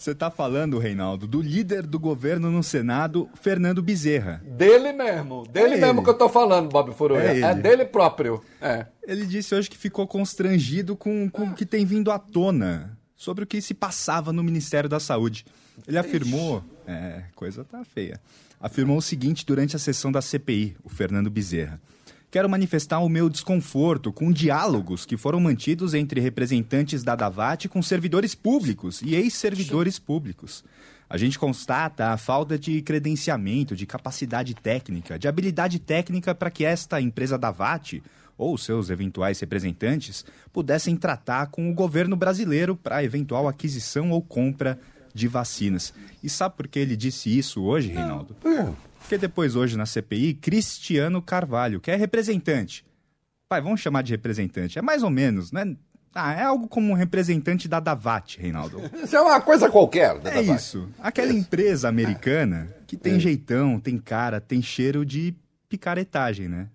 Você 0.02 0.16
tá 0.16 0.32
falando, 0.32 0.80
Reinaldo, 0.80 1.28
do 1.28 1.40
líder 1.40 1.86
do 1.86 1.96
governo 1.96 2.50
no 2.50 2.60
Senado, 2.60 3.28
Fernando 3.40 3.80
Bezerra. 3.80 4.42
Dele 4.44 4.92
mesmo. 4.92 5.44
Dele 5.46 5.74
É 5.74 5.78
mesmo 5.78 6.00
ele. 6.00 6.02
que 6.02 6.10
eu 6.10 6.14
tô 6.18 6.28
falando, 6.28 6.68
Bob 6.68 6.92
Furui. 6.92 7.18
É 7.18 7.26
É, 7.40 7.52
ele. 7.52 7.62
dele 7.62 7.84
próprio. 7.84 8.42
É. 8.60 8.86
Ele 9.06 9.24
disse 9.24 9.54
hoje 9.54 9.70
que 9.70 9.78
ficou 9.78 10.04
constrangido 10.08 10.96
com, 10.96 11.30
com 11.30 11.44
o 11.44 11.54
que 11.54 11.64
tem 11.64 11.84
vindo 11.86 12.10
à 12.10 12.18
tona 12.18 12.98
sobre 13.16 13.44
o 13.44 13.46
que 13.46 13.62
se 13.62 13.74
passava 13.74 14.32
no 14.32 14.42
Ministério 14.42 14.90
da 14.90 14.98
Saúde. 14.98 15.44
Ele 15.86 15.96
afirmou. 15.96 16.64
É, 16.84 17.22
coisa 17.36 17.62
tá 17.64 17.84
feia. 17.84 18.20
Afirmou 18.60 18.96
o 18.98 19.02
seguinte 19.02 19.46
durante 19.46 19.76
a 19.76 19.78
sessão 19.78 20.10
da 20.10 20.20
CPI, 20.20 20.74
o 20.82 20.88
Fernando 20.88 21.30
Bezerra. 21.30 21.80
Quero 22.32 22.48
manifestar 22.48 22.98
o 23.00 23.10
meu 23.10 23.28
desconforto 23.28 24.10
com 24.10 24.32
diálogos 24.32 25.04
que 25.04 25.18
foram 25.18 25.38
mantidos 25.38 25.92
entre 25.92 26.18
representantes 26.18 27.04
da 27.04 27.14
Davat 27.14 27.68
com 27.68 27.82
servidores 27.82 28.34
públicos 28.34 29.02
e 29.02 29.14
ex-servidores 29.14 29.98
públicos. 29.98 30.64
A 31.10 31.18
gente 31.18 31.38
constata 31.38 32.06
a 32.06 32.16
falta 32.16 32.58
de 32.58 32.80
credenciamento, 32.80 33.76
de 33.76 33.84
capacidade 33.84 34.54
técnica, 34.54 35.18
de 35.18 35.28
habilidade 35.28 35.78
técnica 35.78 36.34
para 36.34 36.50
que 36.50 36.64
esta 36.64 36.98
empresa 37.02 37.36
Davat 37.36 38.02
ou 38.38 38.56
seus 38.56 38.88
eventuais 38.88 39.38
representantes 39.38 40.24
pudessem 40.50 40.96
tratar 40.96 41.48
com 41.48 41.70
o 41.70 41.74
governo 41.74 42.16
brasileiro 42.16 42.74
para 42.74 43.04
eventual 43.04 43.46
aquisição 43.46 44.10
ou 44.10 44.22
compra 44.22 44.78
de 45.12 45.28
vacinas. 45.28 45.92
E 46.22 46.30
sabe 46.30 46.56
por 46.56 46.66
que 46.66 46.78
ele 46.78 46.96
disse 46.96 47.36
isso 47.38 47.62
hoje, 47.62 47.88
Reinaldo? 47.88 48.34
Porque 49.02 49.18
depois, 49.18 49.54
hoje, 49.56 49.76
na 49.76 49.84
CPI, 49.86 50.34
Cristiano 50.34 51.20
Carvalho, 51.20 51.80
que 51.80 51.90
é 51.90 51.96
representante. 51.96 52.84
Pai, 53.48 53.60
vamos 53.60 53.80
chamar 53.80 54.02
de 54.02 54.12
representante. 54.12 54.78
É 54.78 54.82
mais 54.82 55.02
ou 55.02 55.10
menos, 55.10 55.52
né? 55.52 55.76
Ah, 56.14 56.32
é 56.34 56.42
algo 56.42 56.68
como 56.68 56.90
um 56.92 56.94
representante 56.94 57.66
da 57.68 57.80
Davat, 57.80 58.36
Reinaldo. 58.38 58.80
Isso 59.02 59.16
é 59.16 59.20
uma 59.20 59.40
coisa 59.40 59.70
qualquer. 59.70 60.18
da 60.20 60.30
É 60.30 60.34
Davat. 60.42 60.56
isso. 60.60 60.88
Aquela 60.98 61.32
empresa 61.32 61.88
americana 61.88 62.68
que 62.86 62.96
É. 62.96 62.98
tem 62.98 63.18
jeitão, 63.20 63.78
tem 63.80 63.98
cara, 63.98 64.40
tem 64.40 64.60
cheiro 64.62 65.04
de 65.06 65.34
picaretagem, 65.68 66.48
né? 66.48 66.68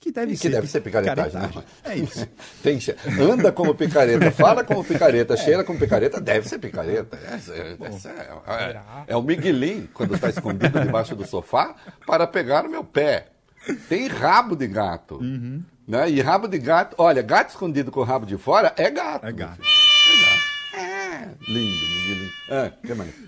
Que 0.00 0.10
deve 0.10 0.32
que 0.32 0.38
ser. 0.38 0.48
deve 0.48 0.66
ser 0.66 0.80
picaretagem, 0.80 1.38
né? 1.38 1.50
É 1.84 1.94
isso. 1.94 2.26
Tem 2.64 2.78
anda 3.20 3.52
como 3.52 3.74
picareta, 3.74 4.30
fala 4.30 4.64
como 4.64 4.82
picareta, 4.82 5.36
cheira 5.38 5.62
como 5.62 5.78
picareta, 5.78 6.18
deve 6.18 6.48
ser 6.48 6.58
picareta. 6.58 7.18
Essa 7.30 7.52
é, 7.54 7.76
essa 7.82 8.08
é- 8.08 8.30
é- 8.46 8.80
é 9.08 9.16
o 9.16 9.22
Miguelim, 9.22 9.86
quando 9.92 10.14
está 10.14 10.30
escondido 10.30 10.80
debaixo 10.80 11.14
do 11.14 11.26
sofá, 11.26 11.74
para 12.06 12.26
pegar 12.26 12.64
o 12.64 12.70
meu 12.70 12.82
pé. 12.82 13.26
Tem 13.90 14.06
rabo 14.08 14.56
de 14.56 14.66
gato. 14.66 15.16
Uhum. 15.16 15.62
Né? 15.86 16.08
E 16.10 16.20
rabo 16.22 16.48
de 16.48 16.58
gato, 16.58 16.94
olha, 16.96 17.20
gato 17.20 17.50
escondido 17.50 17.90
com 17.90 18.00
o 18.00 18.04
rabo 18.04 18.24
de 18.24 18.38
fora 18.38 18.72
é 18.78 18.88
gato. 18.88 19.26
É 19.26 19.32
gato. 19.32 19.60
É, 20.74 21.28
lindo, 21.46 21.86
Miguelim. 21.86 22.09
Ah, 22.09 22.09
Ah. 22.48 22.72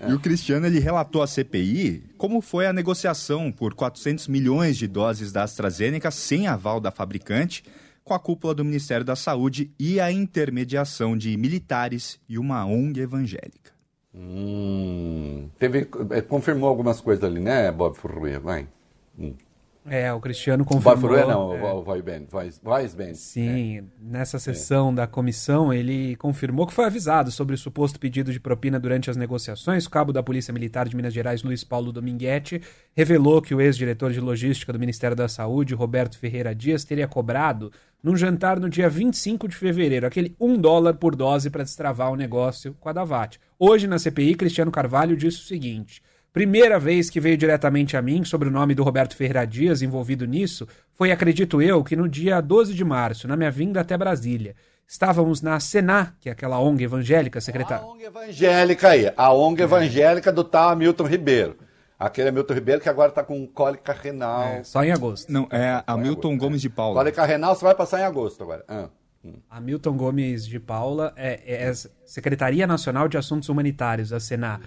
E 0.09 0.13
o 0.13 0.19
Cristiano 0.19 0.65
ele 0.65 0.79
relatou 0.79 1.21
à 1.21 1.27
CPI 1.27 2.03
como 2.17 2.41
foi 2.41 2.65
a 2.65 2.73
negociação 2.73 3.51
por 3.51 3.73
400 3.73 4.27
milhões 4.27 4.77
de 4.77 4.87
doses 4.87 5.31
da 5.31 5.43
AstraZeneca 5.43 6.11
sem 6.11 6.47
aval 6.47 6.79
da 6.79 6.91
fabricante, 6.91 7.63
com 8.03 8.13
a 8.13 8.19
cúpula 8.19 8.53
do 8.53 8.65
Ministério 8.65 9.05
da 9.05 9.15
Saúde 9.15 9.71
e 9.79 9.99
a 9.99 10.11
intermediação 10.11 11.17
de 11.17 11.35
militares 11.37 12.19
e 12.27 12.37
uma 12.37 12.65
ONG 12.65 12.99
evangélica. 12.99 13.71
Hum, 14.13 15.49
teve, 15.57 15.87
eh, 16.11 16.21
confirmou 16.21 16.69
algumas 16.69 17.01
coisas 17.01 17.23
ali, 17.23 17.39
né, 17.39 17.71
Bob 17.71 17.95
Furruia? 17.95 18.39
Vai. 18.39 18.67
Hum. 19.17 19.33
É, 19.85 20.13
o 20.13 20.19
Cristiano 20.21 20.63
confirmou. 20.63 20.97
Furruia 20.97 21.25
não, 21.25 21.53
é, 21.53 21.73
o 21.73 21.83
Vai 21.83 22.01
Ben, 22.01 22.25
Vais- 22.31 22.59
Vais 22.63 22.95
Ben. 22.95 23.13
Sim, 23.13 23.89
nessa 23.99 24.39
sessão 24.39 24.93
da 24.95 25.05
comissão, 25.05 25.73
ele 25.73 26.15
confirmou 26.15 26.65
que 26.65 26.73
foi 26.73 26.85
avisado 26.85 27.29
sobre 27.31 27.53
o 27.53 27.57
suposto 27.57 27.99
pedido 27.99 28.31
de 28.31 28.39
propina 28.39 28.79
durante 28.79 29.09
as 29.09 29.17
negociações. 29.17 29.85
O 29.85 29.89
cabo 29.89 30.13
da 30.13 30.23
Polícia 30.23 30.53
Militar 30.53 30.87
de 30.87 30.95
Minas 30.95 31.13
Gerais, 31.13 31.43
Luiz 31.43 31.63
Paulo 31.65 31.91
Dominguete, 31.91 32.61
revelou 32.95 33.41
que 33.41 33.53
o 33.53 33.59
ex-diretor 33.59 34.11
de 34.13 34.21
logística 34.21 34.71
do 34.71 34.79
Ministério 34.79 35.17
da 35.17 35.27
Saúde, 35.27 35.73
Roberto 35.75 36.17
Ferreira 36.17 36.55
Dias, 36.55 36.85
teria 36.85 37.07
cobrado 37.07 37.71
num 38.01 38.15
jantar 38.15 38.59
no 38.59 38.69
dia 38.69 38.89
25 38.89 39.47
de 39.47 39.55
fevereiro, 39.55 40.05
aquele 40.07 40.35
um 40.39 40.57
dólar 40.57 40.93
por 40.95 41.15
dose 41.15 41.49
para 41.49 41.63
destravar 41.63 42.11
o 42.11 42.15
negócio 42.17 42.75
com 42.79 42.89
a 42.89 42.93
Davat. 42.93 43.37
Hoje, 43.59 43.87
na 43.87 43.97
CPI, 43.99 44.35
Cristiano 44.35 44.71
Carvalho 44.71 45.15
disse 45.15 45.37
o 45.39 45.43
seguinte. 45.43 46.01
Primeira 46.33 46.79
vez 46.79 47.11
que 47.11 47.19
veio 47.19 47.37
diretamente 47.37 47.95
a 47.95 48.01
mim 48.01 48.25
sobre 48.25 48.49
o 48.49 48.51
nome 48.51 48.73
do 48.73 48.81
Roberto 48.81 49.15
Ferreira 49.15 49.45
Dias 49.45 49.83
envolvido 49.83 50.25
nisso 50.25 50.67
foi, 50.95 51.11
acredito 51.11 51.61
eu, 51.61 51.83
que 51.83 51.95
no 51.95 52.09
dia 52.09 52.41
12 52.41 52.73
de 52.73 52.83
março, 52.83 53.27
na 53.27 53.37
minha 53.37 53.51
vinda 53.51 53.81
até 53.81 53.95
Brasília. 53.95 54.55
Estávamos 54.87 55.43
na 55.43 55.59
Sená, 55.59 56.13
que 56.19 56.29
é 56.29 56.31
aquela 56.31 56.59
ONG 56.59 56.85
evangélica, 56.85 57.39
secretária. 57.39 57.83
A 57.83 57.87
ONG 57.87 58.03
evangélica 58.05 58.89
aí, 58.89 59.13
a 59.15 59.31
ONG 59.31 59.61
evangélica 59.61 60.31
do 60.31 60.43
tal 60.43 60.69
Hamilton 60.69 61.03
Ribeiro. 61.03 61.57
Aquele 61.99 62.29
Hamilton 62.29 62.53
Ribeiro 62.55 62.81
que 62.81 62.89
agora 62.89 63.09
está 63.09 63.23
com 63.23 63.45
cólica 63.45 63.93
renal. 63.93 64.43
É, 64.43 64.63
só 64.63 64.83
em 64.83 64.91
agosto. 64.91 65.31
Não, 65.31 65.47
é 65.51 65.83
Hamilton 65.85 66.35
Gomes 66.35 66.61
de 66.61 66.69
Paula. 66.69 66.95
Cólica 66.95 67.23
renal 67.25 67.55
você 67.55 67.63
vai 67.63 67.75
passar 67.75 67.99
em 67.99 68.05
agosto 68.05 68.41
agora. 68.41 68.65
Ah. 68.67 68.89
Hamilton 69.51 69.95
Gomes 69.95 70.47
de 70.47 70.59
Paula 70.59 71.13
é, 71.15 71.67
é 71.67 71.73
Secretaria 72.05 72.65
Nacional 72.65 73.07
de 73.07 73.19
Assuntos 73.19 73.49
Humanitários, 73.49 74.11
a 74.11 74.19
Sená. 74.19 74.59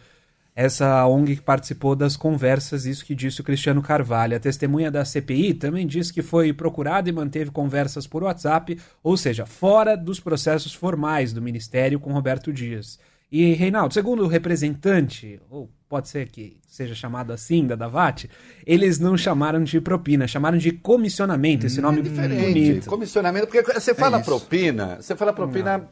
Essa 0.57 1.07
ONG 1.07 1.37
que 1.37 1.42
participou 1.42 1.95
das 1.95 2.16
conversas, 2.16 2.87
isso 2.87 3.05
que 3.05 3.14
disse 3.14 3.42
o 3.42 3.45
Cristiano 3.45 3.83
Carvalho. 3.83 4.35
A 4.35 4.40
testemunha 4.40 4.90
da 4.90 5.05
CPI 5.05 5.53
também 5.53 5.87
disse 5.87 6.11
que 6.11 6.23
foi 6.23 6.51
procurada 6.51 7.11
e 7.11 7.12
manteve 7.12 7.51
conversas 7.51 8.07
por 8.07 8.23
WhatsApp, 8.23 8.81
ou 9.03 9.19
seja, 9.19 9.45
fora 9.45 9.95
dos 9.95 10.19
processos 10.19 10.73
formais 10.73 11.35
do 11.35 11.42
Ministério 11.42 12.01
com 12.01 12.11
Roberto 12.11 12.51
Dias. 12.55 12.99
E, 13.31 13.53
Reinaldo, 13.53 13.92
segundo 13.92 14.25
o 14.25 14.29
representante, 14.29 15.38
ou 15.51 15.69
pode 15.88 16.09
ser 16.09 16.29
que 16.29 16.57
seja 16.66 16.95
chamado 16.95 17.33
assim, 17.33 17.66
da 17.66 17.75
Davat, 17.75 18.27
eles 18.66 18.99
não 18.99 19.16
chamaram 19.16 19.62
de 19.62 19.81
propina, 19.81 20.27
chamaram 20.27 20.57
de 20.57 20.73
comissionamento, 20.73 21.66
esse 21.66 21.81
nome 21.81 21.99
É 21.99 22.03
Diferente. 22.03 22.47
bonito. 22.47 22.88
Comissionamento, 22.88 23.47
porque 23.47 23.62
você 23.79 23.95
fala 23.95 24.21
isso. 24.21 24.25
propina, 24.31 24.97
você 25.01 25.14
fala 25.16 25.33
propina, 25.33 25.88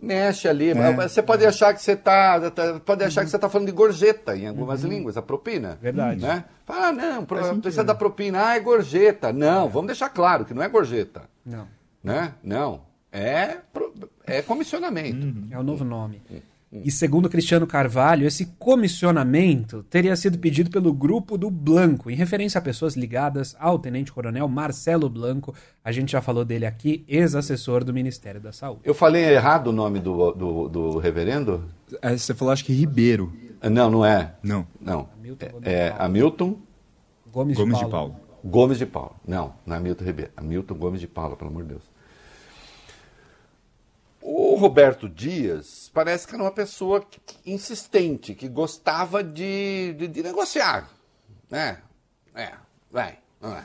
mexe 0.00 0.48
ali. 0.48 0.72
Você 1.08 1.22
pode 1.22 1.44
achar 1.46 1.74
que 1.74 1.82
você 1.82 1.92
está. 1.92 2.40
Pode 2.84 3.04
achar 3.04 3.24
que 3.24 3.30
você 3.30 3.36
está 3.36 3.48
falando 3.48 3.66
de 3.66 3.72
gorjeta 3.72 4.36
em 4.36 4.46
algumas 4.48 4.82
línguas, 4.82 5.16
a 5.16 5.22
propina. 5.22 5.78
Verdade. 5.80 6.20
Né? 6.20 6.44
Fala, 6.64 6.88
ah, 6.88 6.92
não, 6.92 7.24
pro- 7.24 7.38
precisa 7.60 7.82
da 7.84 7.94
propina. 7.94 8.46
Ah, 8.48 8.56
é 8.56 8.60
gorjeta. 8.60 9.32
Não, 9.32 9.68
vamos 9.68 9.88
deixar 9.88 10.08
claro 10.08 10.44
que 10.44 10.54
não 10.54 10.62
é 10.62 10.68
gorjeta. 10.68 11.22
Não, 11.44 11.66
Né? 12.02 12.32
Não. 12.42 12.82
É, 13.10 13.58
pro- 13.72 13.92
é 14.26 14.40
comissionamento. 14.42 15.26
é 15.50 15.58
o 15.58 15.62
novo 15.62 15.84
nome. 15.84 16.22
E 16.72 16.90
segundo 16.90 17.28
Cristiano 17.28 17.66
Carvalho, 17.66 18.26
esse 18.26 18.46
comissionamento 18.58 19.82
teria 19.90 20.16
sido 20.16 20.38
pedido 20.38 20.70
pelo 20.70 20.90
grupo 20.92 21.36
do 21.36 21.50
Blanco, 21.50 22.10
em 22.10 22.14
referência 22.14 22.58
a 22.58 22.62
pessoas 22.62 22.96
ligadas 22.96 23.54
ao 23.58 23.78
tenente-coronel 23.78 24.48
Marcelo 24.48 25.10
Blanco. 25.10 25.54
A 25.84 25.92
gente 25.92 26.12
já 26.12 26.22
falou 26.22 26.46
dele 26.46 26.64
aqui, 26.64 27.04
ex-assessor 27.06 27.84
do 27.84 27.92
Ministério 27.92 28.40
da 28.40 28.52
Saúde. 28.52 28.80
Eu 28.84 28.94
falei 28.94 29.22
errado 29.22 29.66
o 29.66 29.72
nome 29.72 30.00
do, 30.00 30.32
do, 30.32 30.68
do 30.68 30.98
reverendo? 30.98 31.64
É, 32.00 32.16
você 32.16 32.34
falou, 32.34 32.52
acho 32.52 32.64
que 32.64 32.72
Ribeiro. 32.72 33.30
Não, 33.62 33.90
não 33.90 34.04
é. 34.04 34.34
Não. 34.42 34.66
Não. 34.80 35.08
Hamilton 35.18 35.46
Gomes 35.50 35.68
É, 35.68 35.88
é 35.88 35.90
de. 35.90 36.02
Hamilton 36.02 36.56
Gomes, 37.30 37.56
Gomes 37.56 37.78
de 37.78 37.84
de 37.84 37.90
Paula. 37.90 38.10
Paula. 38.10 38.20
Gomes 38.44 38.78
de 38.78 38.86
Paula. 38.86 39.12
Não, 39.26 39.54
não 39.66 39.76
é 39.76 39.78
Hamilton 39.78 40.04
Ribeiro. 40.04 40.30
Hamilton 40.36 40.74
Gomes 40.74 41.00
de 41.00 41.06
Paula, 41.06 41.36
pelo 41.36 41.50
amor 41.50 41.64
de 41.64 41.68
Deus. 41.70 41.91
O 44.22 44.54
Roberto 44.54 45.08
Dias 45.08 45.90
parece 45.92 46.26
que 46.28 46.34
era 46.34 46.44
uma 46.44 46.52
pessoa 46.52 47.04
insistente, 47.44 48.34
que 48.34 48.48
gostava 48.48 49.22
de, 49.22 49.94
de, 49.98 50.06
de 50.06 50.22
negociar. 50.22 50.88
Né? 51.50 51.82
É, 52.34 52.52
vai, 52.90 53.18
vai. 53.40 53.64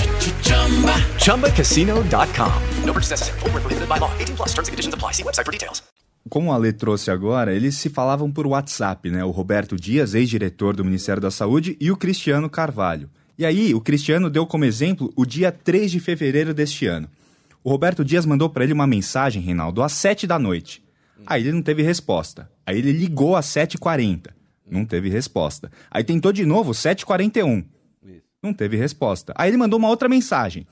ChumbaCasino.com. 1.17 2.85
No 2.85 2.93
purchase 2.93 3.11
necessary. 3.11 3.39
Void 3.39 3.53
were 3.53 3.61
prohibited 3.61 3.87
by 3.87 3.99
law. 3.99 4.11
18 4.19 4.35
plus 4.35 4.53
terms 4.53 4.67
and 4.67 4.73
conditions 4.73 4.93
apply. 4.93 5.13
See 5.13 5.23
website 5.23 5.45
for 5.45 5.51
details. 5.51 5.83
Como 6.29 6.51
a 6.51 6.55
Ale 6.55 6.71
trouxe 6.71 7.09
agora, 7.09 7.53
eles 7.53 7.75
se 7.75 7.89
falavam 7.89 8.31
por 8.31 8.45
WhatsApp, 8.45 9.09
né? 9.09 9.23
O 9.23 9.31
Roberto 9.31 9.75
Dias, 9.75 10.13
ex-diretor 10.13 10.75
do 10.75 10.85
Ministério 10.85 11.21
da 11.21 11.31
Saúde, 11.31 11.75
e 11.81 11.91
o 11.91 11.97
Cristiano 11.97 12.49
Carvalho. 12.49 13.09
E 13.37 13.45
aí, 13.45 13.73
o 13.73 13.81
Cristiano 13.81 14.29
deu 14.29 14.45
como 14.45 14.63
exemplo 14.63 15.11
o 15.15 15.25
dia 15.25 15.51
3 15.51 15.89
de 15.89 15.99
fevereiro 15.99 16.53
deste 16.53 16.85
ano. 16.85 17.09
O 17.63 17.71
Roberto 17.71 18.05
Dias 18.05 18.25
mandou 18.25 18.49
para 18.49 18.63
ele 18.63 18.73
uma 18.73 18.85
mensagem, 18.85 19.41
Reinaldo, 19.41 19.81
às 19.81 19.93
7 19.93 20.27
da 20.27 20.37
noite. 20.37 20.83
Aí 21.25 21.41
ele 21.41 21.51
não 21.51 21.61
teve 21.61 21.81
resposta. 21.81 22.49
Aí 22.65 22.77
ele 22.77 22.91
ligou 22.91 23.35
às 23.35 23.47
7h40. 23.47 24.27
Não 24.69 24.85
teve 24.85 25.09
resposta. 25.09 25.71
Aí 25.89 26.03
tentou 26.03 26.31
de 26.31 26.45
novo, 26.45 26.71
7h41. 26.71 27.65
Não 28.43 28.53
teve 28.53 28.75
resposta. 28.75 29.33
Aí 29.37 29.51
ele 29.51 29.57
mandou 29.57 29.77
uma 29.77 29.87
outra 29.87 30.09
mensagem. 30.09 30.65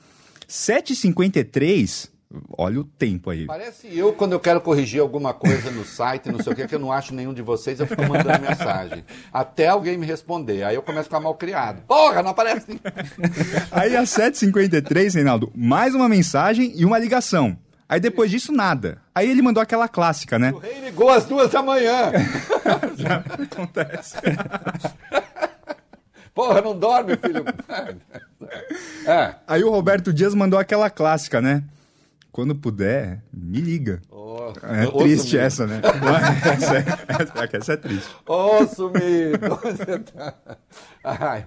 7h53, 0.47 2.09
olha 2.57 2.80
o 2.80 2.84
tempo 2.84 3.30
aí. 3.30 3.45
Parece 3.45 3.95
eu 3.95 4.11
quando 4.13 4.32
eu 4.32 4.39
quero 4.39 4.59
corrigir 4.59 4.99
alguma 4.99 5.36
coisa 5.36 5.70
no 5.70 5.86
site, 5.86 6.32
não 6.32 6.41
sei 6.41 6.51
o 6.51 6.55
que, 6.55 6.67
que 6.67 6.74
eu 6.74 6.80
não 6.80 6.91
acho 6.91 7.13
nenhum 7.13 7.32
de 7.32 7.43
vocês, 7.43 7.80
eu 7.80 7.86
fico 7.86 8.01
mandando 8.01 8.41
mensagem. 8.41 9.05
Até 9.32 9.67
alguém 9.67 9.99
me 9.99 10.05
responder. 10.07 10.63
Aí 10.63 10.74
eu 10.74 10.82
começo 10.82 11.01
a 11.01 11.03
ficar 11.03 11.20
mal 11.20 11.36
criado. 11.36 11.84
Porra, 11.88 12.24
não 12.24 12.32
aparece. 12.32 12.82
aí 13.70 13.95
às 13.95 14.09
7h53, 14.09 15.13
Reinaldo, 15.13 15.51
mais 15.55 15.93
uma 15.93 16.09
mensagem 16.09 16.74
e 16.76 16.84
uma 16.84 16.97
ligação. 16.97 17.55
Aí 17.88 17.99
depois 17.99 18.32
disso, 18.32 18.51
nada. 18.51 18.99
Aí 19.13 19.30
ele 19.30 19.43
mandou 19.43 19.61
aquela 19.61 19.88
clássica, 19.88 20.39
né? 20.39 20.51
O 20.51 20.57
rei 20.57 20.80
ligou 20.86 21.09
às 21.09 21.26
duas 21.26 21.51
da 21.51 21.61
manhã. 21.61 22.11
Já 22.97 23.17
acontece. 23.17 24.15
Porra, 26.40 26.62
não 26.62 26.78
dorme, 26.78 27.18
filho. 27.18 27.44
É. 29.06 29.36
Aí 29.48 29.64
o 29.64 29.70
Roberto 29.70 30.14
Dias 30.14 30.34
mandou 30.34 30.58
aquela 30.58 30.90
clássica, 30.90 31.42
né? 31.42 31.64
Quando 32.32 32.56
puder, 32.56 33.22
me 33.34 33.60
liga. 33.60 34.02
Oh, 34.10 34.54
é 34.64 34.88
triste 34.88 35.32
sumido. 35.32 35.46
essa, 35.46 35.68
né? 35.68 35.82
essa, 36.46 36.78
é, 36.78 36.86
essa, 37.08 37.58
essa 37.58 37.74
é 37.74 37.78
triste. 37.78 38.10
Ô, 38.26 38.60
oh, 38.62 38.68
sumido! 38.68 39.40
Ai. 41.04 41.46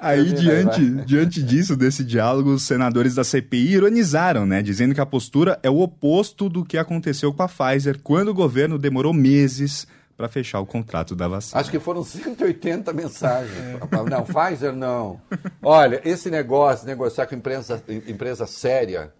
Aí, 0.00 0.32
diante, 0.32 0.90
diante 1.04 1.42
disso, 1.42 1.76
desse 1.76 2.02
diálogo, 2.02 2.54
os 2.54 2.62
senadores 2.62 3.14
da 3.14 3.24
CPI 3.24 3.74
ironizaram, 3.74 4.46
né? 4.46 4.62
Dizendo 4.62 4.94
que 4.94 5.00
a 5.00 5.06
postura 5.06 5.58
é 5.62 5.68
o 5.68 5.80
oposto 5.80 6.48
do 6.48 6.64
que 6.64 6.78
aconteceu 6.78 7.32
com 7.34 7.42
a 7.42 7.48
Pfizer 7.48 8.00
quando 8.02 8.28
o 8.28 8.34
governo 8.34 8.78
demorou 8.78 9.12
meses 9.12 9.86
para 10.20 10.28
fechar 10.28 10.60
o 10.60 10.66
contrato 10.66 11.16
da 11.16 11.26
vacina. 11.26 11.58
Acho 11.58 11.70
que 11.70 11.80
foram 11.80 12.04
180 12.04 12.92
mensagens. 12.92 13.56
É. 13.56 13.80
Não, 14.10 14.22
Pfizer 14.22 14.74
não. 14.74 15.18
Olha, 15.62 15.98
esse 16.04 16.30
negócio, 16.30 16.86
negociar 16.86 17.26
com 17.26 17.34
empresa, 17.34 17.82
empresa 18.06 18.46
séria, 18.46 19.14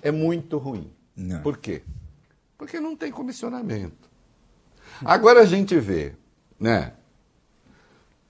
é 0.00 0.10
muito 0.10 0.56
ruim. 0.56 0.90
Não. 1.14 1.42
Por 1.42 1.58
quê? 1.58 1.82
Porque 2.56 2.80
não 2.80 2.96
tem 2.96 3.12
comissionamento. 3.12 4.08
Agora 5.04 5.42
a 5.42 5.44
gente 5.44 5.78
vê, 5.78 6.14
né? 6.58 6.94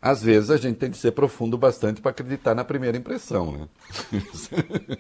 Às 0.03 0.20
vezes 0.24 0.51
a 0.51 0.57
gente 0.57 0.78
tem 0.78 0.91
que 0.91 0.99
ser 0.99 1.12
profundo 1.12 1.57
bastante 1.57 2.01
para 2.01 2.11
acreditar 2.11 2.53
na 2.53 2.64
primeira 2.64 2.99
impressão, 2.99 3.53
né? 3.53 3.68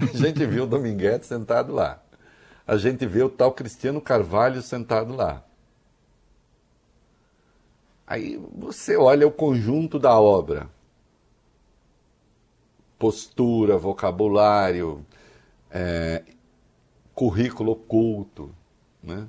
a 0.00 0.16
gente 0.16 0.44
viu 0.46 0.64
o 0.64 0.66
Dominguete 0.66 1.26
sentado 1.26 1.72
lá. 1.72 2.02
A 2.66 2.76
gente 2.76 3.06
vê 3.06 3.22
o 3.22 3.28
tal 3.28 3.52
Cristiano 3.52 4.00
Carvalho 4.00 4.60
sentado 4.62 5.14
lá. 5.14 5.44
Aí 8.06 8.36
você 8.54 8.96
olha 8.96 9.26
o 9.26 9.32
conjunto 9.32 9.98
da 9.98 10.18
obra. 10.18 10.68
Postura, 12.98 13.76
vocabulário, 13.76 15.04
é, 15.70 16.24
currículo 17.14 17.72
oculto, 17.72 18.54
né? 19.02 19.28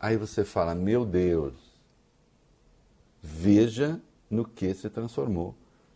Aí 0.00 0.16
você 0.16 0.44
fala, 0.44 0.74
meu 0.74 1.04
Deus, 1.04 1.54
veja 3.22 4.00
no 4.28 4.44
que 4.44 4.74
se 4.74 4.90
transformou 4.90 5.54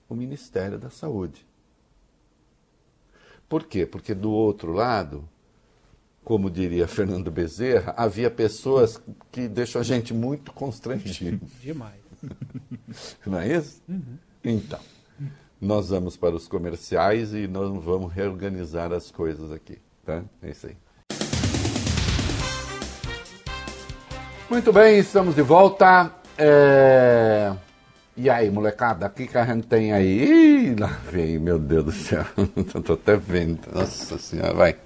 o 0.08 0.14
Ministério 0.14 0.78
da 0.78 0.90
Saúde. 0.90 1.44
Por 3.48 3.64
quê? 3.64 3.84
Porque 3.86 4.14
do 4.14 4.30
outro 4.30 4.72
lado, 4.72 5.28
como 6.26 6.50
diria 6.50 6.88
Fernando 6.90 7.30
Bezerra, 7.30 7.94
havia 7.96 8.28
pessoas 8.28 9.00
que 9.30 9.46
deixam 9.46 9.80
a 9.80 9.84
gente 9.84 10.12
muito 10.12 10.52
constrangido. 10.52 11.46
Demais. 11.62 11.94
Não 13.24 13.38
é 13.38 13.56
isso? 13.56 13.80
Uhum. 13.88 14.18
Então. 14.42 14.80
Nós 15.58 15.88
vamos 15.88 16.16
para 16.16 16.34
os 16.34 16.46
comerciais 16.46 17.32
e 17.32 17.46
nós 17.46 17.82
vamos 17.82 18.12
reorganizar 18.12 18.92
as 18.92 19.10
coisas 19.10 19.50
aqui, 19.50 19.78
tá? 20.04 20.22
É 20.42 20.50
isso 20.50 20.66
aí. 20.66 20.76
Muito 24.50 24.72
bem, 24.72 24.98
estamos 24.98 25.34
de 25.34 25.42
volta. 25.42 26.12
É... 26.36 27.54
E 28.16 28.28
aí, 28.28 28.50
molecada, 28.50 29.06
o 29.06 29.10
que, 29.10 29.26
que 29.26 29.38
a 29.38 29.46
gente 29.46 29.66
tem 29.66 29.92
aí? 29.92 30.72
Ih, 30.72 30.74
lá 30.78 30.88
vem, 31.10 31.38
meu 31.38 31.58
Deus 31.58 31.84
do 31.84 31.92
céu. 31.92 32.24
Estou 32.56 32.94
até 32.94 33.16
vendo. 33.16 33.60
Nossa 33.72 34.18
senhora, 34.18 34.52
vai. 34.52 34.76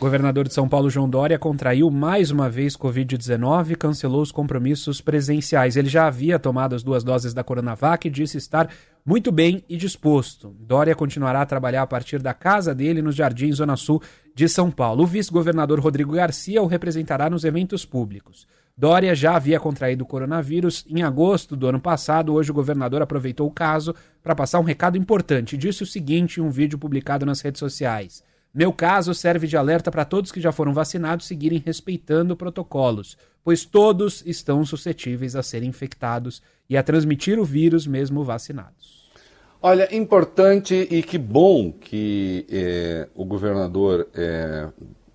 Governador 0.00 0.48
de 0.48 0.54
São 0.54 0.66
Paulo, 0.66 0.88
João 0.88 1.06
Dória, 1.06 1.38
contraiu 1.38 1.90
mais 1.90 2.30
uma 2.30 2.48
vez 2.48 2.74
Covid-19 2.74 3.72
e 3.72 3.76
cancelou 3.76 4.22
os 4.22 4.32
compromissos 4.32 4.98
presenciais. 5.02 5.76
Ele 5.76 5.90
já 5.90 6.06
havia 6.06 6.38
tomado 6.38 6.74
as 6.74 6.82
duas 6.82 7.04
doses 7.04 7.34
da 7.34 7.44
Coronavac 7.44 8.08
e 8.08 8.10
disse 8.10 8.38
estar 8.38 8.70
muito 9.04 9.30
bem 9.30 9.62
e 9.68 9.76
disposto. 9.76 10.56
Dória 10.58 10.94
continuará 10.94 11.42
a 11.42 11.46
trabalhar 11.46 11.82
a 11.82 11.86
partir 11.86 12.18
da 12.22 12.32
casa 12.32 12.74
dele 12.74 13.02
nos 13.02 13.14
Jardins 13.14 13.56
Zona 13.56 13.76
Sul 13.76 14.00
de 14.34 14.48
São 14.48 14.70
Paulo. 14.70 15.02
O 15.02 15.06
vice-governador 15.06 15.78
Rodrigo 15.78 16.14
Garcia 16.14 16.62
o 16.62 16.66
representará 16.66 17.28
nos 17.28 17.44
eventos 17.44 17.84
públicos. 17.84 18.46
Dória 18.74 19.14
já 19.14 19.36
havia 19.36 19.60
contraído 19.60 20.04
o 20.04 20.06
coronavírus 20.06 20.82
em 20.88 21.02
agosto 21.02 21.54
do 21.54 21.66
ano 21.66 21.78
passado. 21.78 22.32
Hoje 22.32 22.50
o 22.50 22.54
governador 22.54 23.02
aproveitou 23.02 23.46
o 23.46 23.52
caso 23.52 23.94
para 24.22 24.34
passar 24.34 24.60
um 24.60 24.64
recado 24.64 24.96
importante. 24.96 25.58
Disse 25.58 25.82
o 25.82 25.86
seguinte 25.86 26.40
em 26.40 26.42
um 26.42 26.48
vídeo 26.48 26.78
publicado 26.78 27.26
nas 27.26 27.42
redes 27.42 27.58
sociais. 27.58 28.24
Meu 28.52 28.72
caso 28.72 29.14
serve 29.14 29.46
de 29.46 29.56
alerta 29.56 29.90
para 29.92 30.04
todos 30.04 30.32
que 30.32 30.40
já 30.40 30.50
foram 30.50 30.74
vacinados 30.74 31.26
seguirem 31.26 31.62
respeitando 31.64 32.36
protocolos, 32.36 33.16
pois 33.44 33.64
todos 33.64 34.24
estão 34.26 34.64
suscetíveis 34.64 35.36
a 35.36 35.42
serem 35.42 35.68
infectados 35.68 36.42
e 36.68 36.76
a 36.76 36.82
transmitir 36.82 37.38
o 37.38 37.44
vírus 37.44 37.86
mesmo 37.86 38.24
vacinados. 38.24 39.08
Olha, 39.62 39.94
importante 39.94 40.88
e 40.90 41.02
que 41.02 41.18
bom 41.18 41.70
que 41.70 42.44
é, 42.50 43.08
o 43.14 43.24
governador 43.24 44.08
é, 44.14 44.68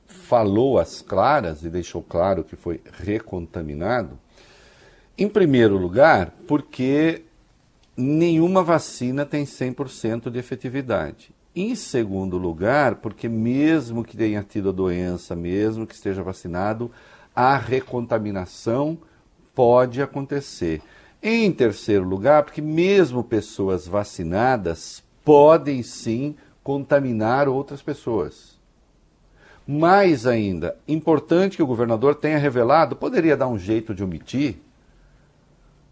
falou 0.06 0.80
às 0.80 1.02
claras 1.02 1.64
e 1.64 1.70
deixou 1.70 2.02
claro 2.02 2.44
que 2.44 2.56
foi 2.56 2.80
recontaminado. 3.04 4.18
Em 5.18 5.28
primeiro 5.28 5.78
lugar, 5.78 6.32
porque 6.48 7.24
nenhuma 7.98 8.64
vacina 8.64 9.26
tem 9.26 9.44
100% 9.44 10.30
de 10.30 10.40
efetividade. 10.40 11.35
Em 11.56 11.74
segundo 11.74 12.38
lugar, 12.38 12.96
porque 12.96 13.30
mesmo 13.30 14.04
que 14.04 14.18
tenha 14.18 14.44
tido 14.44 14.70
a 14.70 14.74
doença, 14.74 15.36
mesmo 15.36 15.88
que 15.88 15.96
esteja 15.96 16.22
vacinado, 16.22 16.92
a 17.34 17.56
recontaminação 17.56 18.98
pode 19.54 20.02
acontecer. 20.02 20.82
Em 21.24 21.50
terceiro 21.52 22.04
lugar, 22.04 22.44
porque 22.44 22.62
mesmo 22.62 23.24
pessoas 23.24 23.88
vacinadas 23.88 25.02
podem 25.24 25.82
sim 25.82 26.36
contaminar 26.62 27.48
outras 27.48 27.82
pessoas. 27.82 28.60
Mais 29.66 30.28
ainda, 30.28 30.78
importante 30.88 31.56
que 31.56 31.64
o 31.64 31.68
governador 31.68 32.16
tenha 32.16 32.38
revelado, 32.38 32.96
poderia 32.96 33.38
dar 33.38 33.48
um 33.48 33.58
jeito 33.58 33.96
de 33.96 34.04
omitir, 34.04 34.58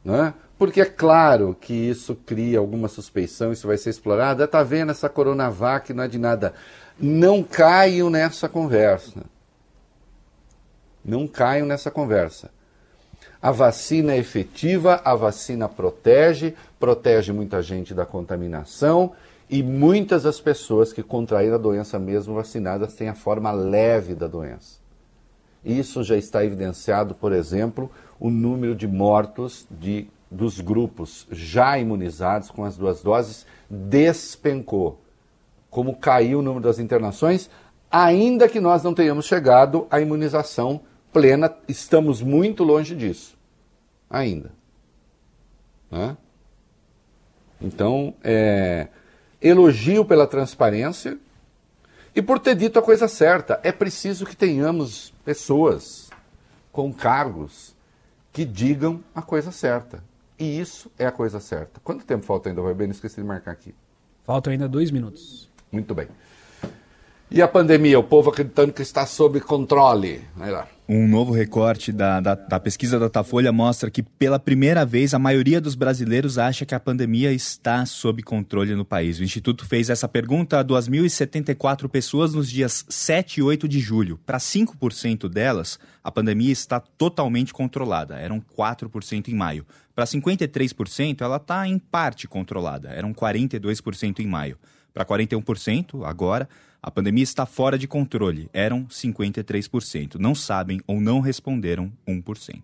né? 0.03 0.33
Porque 0.57 0.81
é 0.81 0.85
claro 0.85 1.55
que 1.59 1.73
isso 1.73 2.15
cria 2.15 2.59
alguma 2.59 2.87
suspeição, 2.87 3.51
isso 3.51 3.67
vai 3.67 3.77
ser 3.77 3.89
explorado. 3.89 4.43
Está 4.43 4.63
vendo 4.63 4.91
essa 4.91 5.09
Coronavac, 5.09 5.93
não 5.93 6.03
é 6.03 6.07
de 6.07 6.17
nada. 6.17 6.53
Não 6.99 7.43
caiam 7.43 8.09
nessa 8.09 8.47
conversa. 8.47 9.23
Não 11.03 11.27
caiam 11.27 11.67
nessa 11.67 11.91
conversa. 11.91 12.49
A 13.41 13.51
vacina 13.51 14.13
é 14.13 14.17
efetiva, 14.17 15.01
a 15.03 15.15
vacina 15.15 15.67
protege, 15.67 16.55
protege 16.79 17.33
muita 17.33 17.61
gente 17.61 17.93
da 17.93 18.05
contaminação 18.05 19.11
e 19.49 19.61
muitas 19.61 20.23
das 20.23 20.39
pessoas 20.39 20.93
que 20.93 21.03
contraíram 21.03 21.55
a 21.55 21.59
doença 21.59 21.99
mesmo 21.99 22.35
vacinadas 22.35 22.93
têm 22.93 23.09
a 23.09 23.15
forma 23.15 23.51
leve 23.51 24.15
da 24.15 24.27
doença. 24.27 24.77
Isso 25.63 26.03
já 26.03 26.15
está 26.15 26.43
evidenciado, 26.43 27.15
por 27.15 27.33
exemplo, 27.33 27.91
o 28.19 28.29
número 28.29 28.75
de 28.75 28.87
mortos 28.87 29.65
de, 29.69 30.07
dos 30.33 30.59
grupos 30.59 31.27
já 31.31 31.77
imunizados 31.77 32.49
com 32.49 32.65
as 32.65 32.75
duas 32.75 33.01
doses 33.01 33.45
despencou. 33.69 34.99
Como 35.69 35.95
caiu 35.95 36.39
o 36.39 36.41
número 36.41 36.63
das 36.63 36.79
internações, 36.79 37.49
ainda 37.89 38.49
que 38.49 38.59
nós 38.59 38.83
não 38.83 38.93
tenhamos 38.93 39.25
chegado 39.25 39.87
à 39.89 40.01
imunização 40.01 40.81
plena, 41.11 41.55
estamos 41.67 42.21
muito 42.21 42.63
longe 42.63 42.95
disso. 42.95 43.37
Ainda. 44.09 44.51
Né? 45.91 46.17
Então, 47.61 48.13
é, 48.23 48.87
elogio 49.41 50.03
pela 50.03 50.27
transparência 50.27 51.17
e 52.15 52.21
por 52.21 52.39
ter 52.39 52.55
dito 52.55 52.77
a 52.79 52.81
coisa 52.81 53.07
certa. 53.07 53.59
É 53.63 53.71
preciso 53.71 54.25
que 54.25 54.35
tenhamos 54.35 55.13
pessoas 55.23 56.09
com 56.71 56.91
cargos 56.91 57.75
que 58.31 58.43
digam 58.43 59.03
a 59.13 59.21
coisa 59.21 59.51
certa. 59.51 60.03
E 60.37 60.59
isso 60.59 60.91
é 60.97 61.05
a 61.05 61.11
coisa 61.11 61.39
certa. 61.39 61.79
Quanto 61.83 62.05
tempo 62.05 62.25
falta 62.25 62.49
ainda, 62.49 62.61
Vai 62.61 62.73
bem? 62.73 62.89
Esqueci 62.89 63.21
de 63.21 63.27
marcar 63.27 63.51
aqui. 63.51 63.73
Faltam 64.23 64.51
ainda 64.51 64.67
dois 64.67 64.89
minutos. 64.91 65.49
Muito 65.71 65.93
bem. 65.93 66.07
E 67.29 67.41
a 67.41 67.47
pandemia? 67.47 67.99
O 67.99 68.03
povo 68.03 68.29
acreditando 68.29 68.71
que 68.73 68.81
está 68.81 69.05
sob 69.05 69.39
controle. 69.41 70.23
Vai 70.35 70.51
lá. 70.51 70.67
Um 70.87 71.07
novo 71.07 71.31
recorte 71.31 71.93
da, 71.93 72.19
da, 72.19 72.35
da, 72.35 72.59
pesquisa 72.59 72.99
Datafolha 72.99 73.53
mostra 73.53 73.89
que, 73.89 74.03
pela 74.03 74.37
primeira 74.37 74.85
vez, 74.85 75.13
a 75.13 75.19
maioria 75.19 75.61
dos 75.61 75.75
brasileiros 75.75 76.37
acha 76.37 76.65
que 76.65 76.75
a 76.75 76.79
pandemia 76.79 77.31
está 77.31 77.85
sob 77.85 78.21
controle 78.21 78.75
no 78.75 78.83
país. 78.83 79.17
O 79.17 79.23
Instituto 79.23 79.65
fez 79.65 79.89
essa 79.89 80.09
pergunta 80.09 80.59
a 80.59 80.63
2.074 80.63 81.87
pessoas 81.87 82.33
nos 82.33 82.51
dias 82.51 82.85
7 82.89 83.39
e 83.39 83.43
8 83.43 83.65
de 83.65 83.79
julho. 83.79 84.19
Para 84.25 84.39
5% 84.39 85.29
delas, 85.29 85.79
a 86.03 86.11
pandemia 86.11 86.51
está 86.51 86.81
totalmente 86.81 87.53
controlada. 87.53 88.19
Eram 88.19 88.41
4% 88.41 89.29
em 89.29 89.35
maio. 89.35 89.65
Para 89.95 90.03
53%, 90.03 91.21
ela 91.21 91.37
está 91.37 91.65
em 91.65 91.79
parte 91.79 92.27
controlada. 92.27 92.89
Eram 92.89 93.13
42% 93.13 94.19
em 94.19 94.27
maio. 94.27 94.57
Para 94.93 95.05
41%, 95.05 96.05
agora, 96.05 96.47
a 96.83 96.91
pandemia 96.91 97.23
está 97.23 97.45
fora 97.45 97.77
de 97.77 97.87
controle. 97.87 98.49
Eram 98.51 98.85
53%. 98.87 100.15
Não 100.15 100.35
sabem 100.35 100.81
ou 100.85 100.99
não 100.99 101.21
responderam 101.21 101.89
1%. 102.05 102.61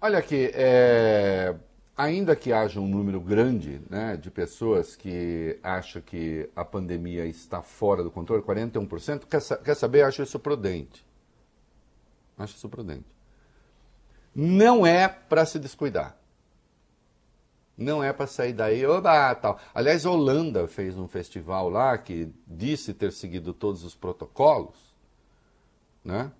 Olha 0.00 0.18
aqui, 0.18 0.52
é... 0.54 1.56
ainda 1.96 2.36
que 2.36 2.52
haja 2.52 2.80
um 2.80 2.86
número 2.86 3.20
grande 3.20 3.82
né, 3.90 4.16
de 4.16 4.30
pessoas 4.30 4.94
que 4.94 5.58
acham 5.60 6.00
que 6.00 6.48
a 6.54 6.64
pandemia 6.64 7.26
está 7.26 7.60
fora 7.60 8.04
do 8.04 8.12
controle, 8.12 8.42
41%, 8.42 9.24
quer, 9.28 9.42
quer 9.58 9.74
saber? 9.74 10.02
Acho 10.02 10.22
isso 10.22 10.38
prudente. 10.38 11.04
Acho 12.38 12.54
isso 12.54 12.68
prudente. 12.68 13.04
Não 14.32 14.86
é 14.86 15.08
para 15.08 15.44
se 15.44 15.58
descuidar. 15.58 16.16
Não 17.80 18.04
é 18.04 18.12
para 18.12 18.26
sair 18.26 18.52
daí, 18.52 18.84
oba, 18.84 19.34
tal. 19.36 19.58
Aliás, 19.74 20.04
a 20.04 20.10
Holanda 20.10 20.68
fez 20.68 20.98
um 20.98 21.08
festival 21.08 21.70
lá 21.70 21.96
que 21.96 22.30
disse 22.46 22.92
ter 22.92 23.10
seguido 23.10 23.54
todos 23.54 23.84
os 23.84 23.94
protocolos, 23.94 24.76
né? 26.04 26.30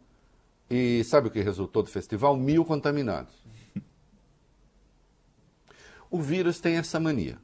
E 0.69 1.03
sabe 1.03 1.29
o 1.29 1.31
que 1.31 1.41
resultou 1.41 1.83
do 1.83 1.89
festival? 1.89 2.37
Mil 2.37 2.63
contaminados. 2.63 3.33
O 6.11 6.21
vírus 6.21 6.61
tem 6.61 6.77
essa 6.77 7.01
mania. 7.01 7.39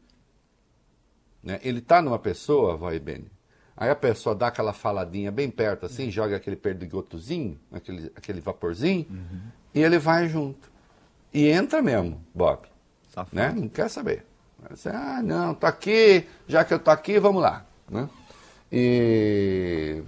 Né? 1.42 1.58
Ele 1.62 1.78
está 1.78 2.02
numa 2.02 2.18
pessoa, 2.18 2.76
vai 2.76 2.98
bem. 2.98 3.24
Aí 3.74 3.88
a 3.88 3.96
pessoa 3.96 4.34
dá 4.34 4.48
aquela 4.48 4.74
faladinha 4.74 5.32
bem 5.32 5.50
perto 5.50 5.86
assim, 5.86 6.10
joga 6.10 6.36
aquele 6.36 6.56
perdigotozinho, 6.56 7.58
aquele, 7.72 8.12
aquele 8.14 8.40
vaporzinho, 8.40 9.06
uhum. 9.08 9.40
e 9.74 9.82
ele 9.82 9.98
vai 9.98 10.28
junto. 10.28 10.70
E 11.32 11.46
entra 11.46 11.80
mesmo, 11.80 12.22
Bob. 12.34 12.66
Né? 13.32 13.52
Não 13.56 13.68
quer 13.68 13.88
saber. 13.88 14.24
Você, 14.70 14.88
ah, 14.88 15.22
não, 15.22 15.54
tô 15.54 15.66
aqui, 15.66 16.26
já 16.48 16.64
que 16.64 16.74
eu 16.74 16.78
tô 16.78 16.90
aqui, 16.90 17.18
vamos 17.18 17.40
lá. 17.40 17.64
Né? 17.88 18.08
E 18.72 20.02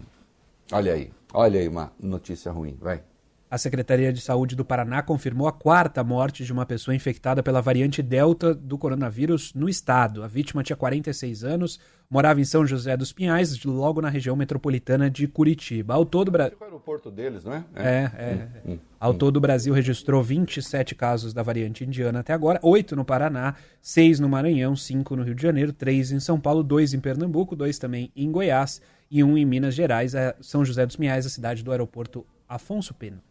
olha 0.72 0.94
aí, 0.94 1.12
olha 1.32 1.61
aí 1.61 1.68
uma 1.68 1.92
notícia 2.00 2.50
ruim, 2.50 2.76
vai. 2.80 3.02
A 3.51 3.57
Secretaria 3.57 4.12
de 4.12 4.20
Saúde 4.20 4.55
do 4.55 4.62
Paraná 4.62 5.03
confirmou 5.03 5.49
a 5.49 5.53
quarta 5.53 6.05
morte 6.05 6.44
de 6.44 6.53
uma 6.53 6.66
pessoa 6.66 6.94
infectada 6.94 7.42
pela 7.42 7.62
variante 7.62 8.03
Delta 8.03 8.55
do 8.55 8.76
coronavírus 8.76 9.55
no 9.55 9.70
estado. 9.70 10.22
A 10.22 10.26
vítima 10.26 10.62
tinha 10.62 10.76
46 10.76 11.44
anos, 11.44 11.80
morava 12.11 12.42
em 12.42 12.44
São 12.44 12.66
José 12.66 12.94
dos 12.94 13.11
Pinhais, 13.11 13.64
logo 13.64 14.03
na 14.03 14.11
região 14.11 14.36
metropolitana 14.36 15.11
de 15.11 15.26
Curitiba. 15.26 15.94
Ao 15.94 16.05
todo, 16.05 16.30
Bra... 16.30 16.53
o 16.61 16.64
aeroporto 16.64 17.11
deles, 17.11 17.46
não 17.46 17.55
é? 17.55 17.64
É, 17.74 17.88
é. 17.88 18.12
é. 18.18 18.49
Hum, 18.66 18.72
hum, 18.72 18.78
Ao 19.01 19.12
hum. 19.12 19.18
todo, 19.18 19.38
o 19.38 19.40
Brasil 19.40 19.72
registrou 19.72 20.22
27 20.22 20.94
casos 20.94 21.32
da 21.32 21.42
variante 21.42 21.84
indiana 21.84 22.20
até 22.20 22.34
agora, 22.34 22.61
8 22.62 22.94
no 22.94 23.05
Paraná, 23.05 23.55
6 23.80 24.20
no 24.20 24.28
Maranhão, 24.28 24.76
5 24.76 25.16
no 25.16 25.22
Rio 25.22 25.34
de 25.34 25.42
Janeiro, 25.42 25.72
3 25.72 26.12
em 26.12 26.20
São 26.20 26.38
Paulo, 26.38 26.62
2 26.62 26.92
em 26.92 27.01
Pernambuco, 27.01 27.57
2 27.57 27.78
também 27.78 28.12
em 28.14 28.30
Goiás 28.30 28.82
e 29.11 29.24
1 29.24 29.38
em 29.38 29.46
Minas 29.46 29.74
Gerais, 29.74 30.12
São 30.42 30.66
José 30.66 30.84
dos 30.84 30.96
Pinhais, 30.96 31.24
a 31.24 31.30
cidade 31.30 31.64
do 31.64 31.70
aeroporto 31.70 32.26
Afonso 32.46 32.92
Pena. 32.92 33.26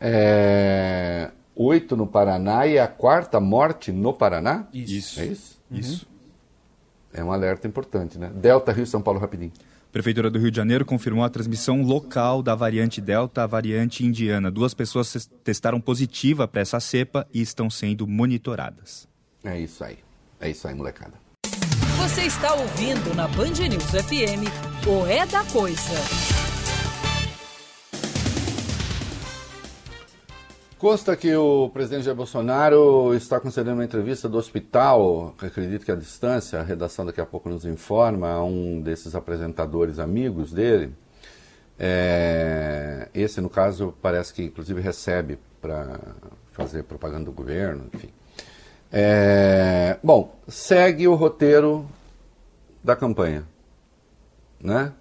É, 0.00 1.30
oito 1.54 1.96
no 1.96 2.06
Paraná 2.06 2.66
e 2.66 2.78
a 2.78 2.86
quarta 2.86 3.40
morte 3.40 3.92
no 3.92 4.12
Paraná? 4.12 4.66
Isso. 4.72 5.20
É 5.20 5.26
isso? 5.26 5.60
Uhum. 5.70 5.78
Isso. 5.78 6.06
É 7.12 7.22
um 7.22 7.30
alerta 7.30 7.66
importante, 7.66 8.18
né? 8.18 8.30
Delta, 8.34 8.72
Rio, 8.72 8.86
São 8.86 9.00
Paulo, 9.00 9.20
rapidinho. 9.20 9.52
Prefeitura 9.92 10.28
do 10.28 10.40
Rio 10.40 10.50
de 10.50 10.56
Janeiro 10.56 10.84
confirmou 10.84 11.24
a 11.24 11.30
transmissão 11.30 11.80
local 11.80 12.42
da 12.42 12.56
variante 12.56 13.00
Delta 13.00 13.44
à 13.44 13.46
variante 13.46 14.04
indiana. 14.04 14.50
Duas 14.50 14.74
pessoas 14.74 15.30
testaram 15.44 15.80
positiva 15.80 16.48
para 16.48 16.60
essa 16.60 16.80
cepa 16.80 17.24
e 17.32 17.40
estão 17.40 17.70
sendo 17.70 18.04
monitoradas. 18.04 19.06
É 19.44 19.56
isso 19.60 19.84
aí. 19.84 19.98
É 20.40 20.50
isso 20.50 20.66
aí, 20.66 20.74
molecada. 20.74 21.14
Você 21.98 22.22
está 22.22 22.52
ouvindo 22.54 23.14
na 23.14 23.28
Band 23.28 23.68
News 23.68 23.84
FM 23.84 24.50
o 24.86 25.06
É 25.06 25.24
da 25.26 25.44
Coisa. 25.44 26.43
Consta 30.84 31.16
que 31.16 31.34
o 31.34 31.70
presidente 31.70 32.04
Jair 32.04 32.14
Bolsonaro 32.14 33.14
está 33.14 33.40
concedendo 33.40 33.76
uma 33.76 33.86
entrevista 33.86 34.28
do 34.28 34.36
hospital, 34.36 35.34
acredito 35.40 35.82
que 35.82 35.90
a 35.90 35.94
distância, 35.96 36.60
a 36.60 36.62
redação 36.62 37.06
daqui 37.06 37.22
a 37.22 37.24
pouco 37.24 37.48
nos 37.48 37.64
informa, 37.64 38.28
a 38.28 38.44
um 38.44 38.82
desses 38.82 39.14
apresentadores 39.14 39.98
amigos 39.98 40.52
dele. 40.52 40.92
É, 41.78 43.08
esse, 43.14 43.40
no 43.40 43.48
caso, 43.48 43.94
parece 44.02 44.34
que 44.34 44.42
inclusive 44.42 44.78
recebe 44.82 45.38
para 45.58 46.00
fazer 46.52 46.82
propaganda 46.82 47.24
do 47.24 47.32
governo, 47.32 47.86
enfim. 47.94 48.10
É, 48.92 49.96
bom, 50.04 50.36
segue 50.46 51.08
o 51.08 51.14
roteiro 51.14 51.88
da 52.82 52.94
campanha, 52.94 53.44
né? 54.60 54.92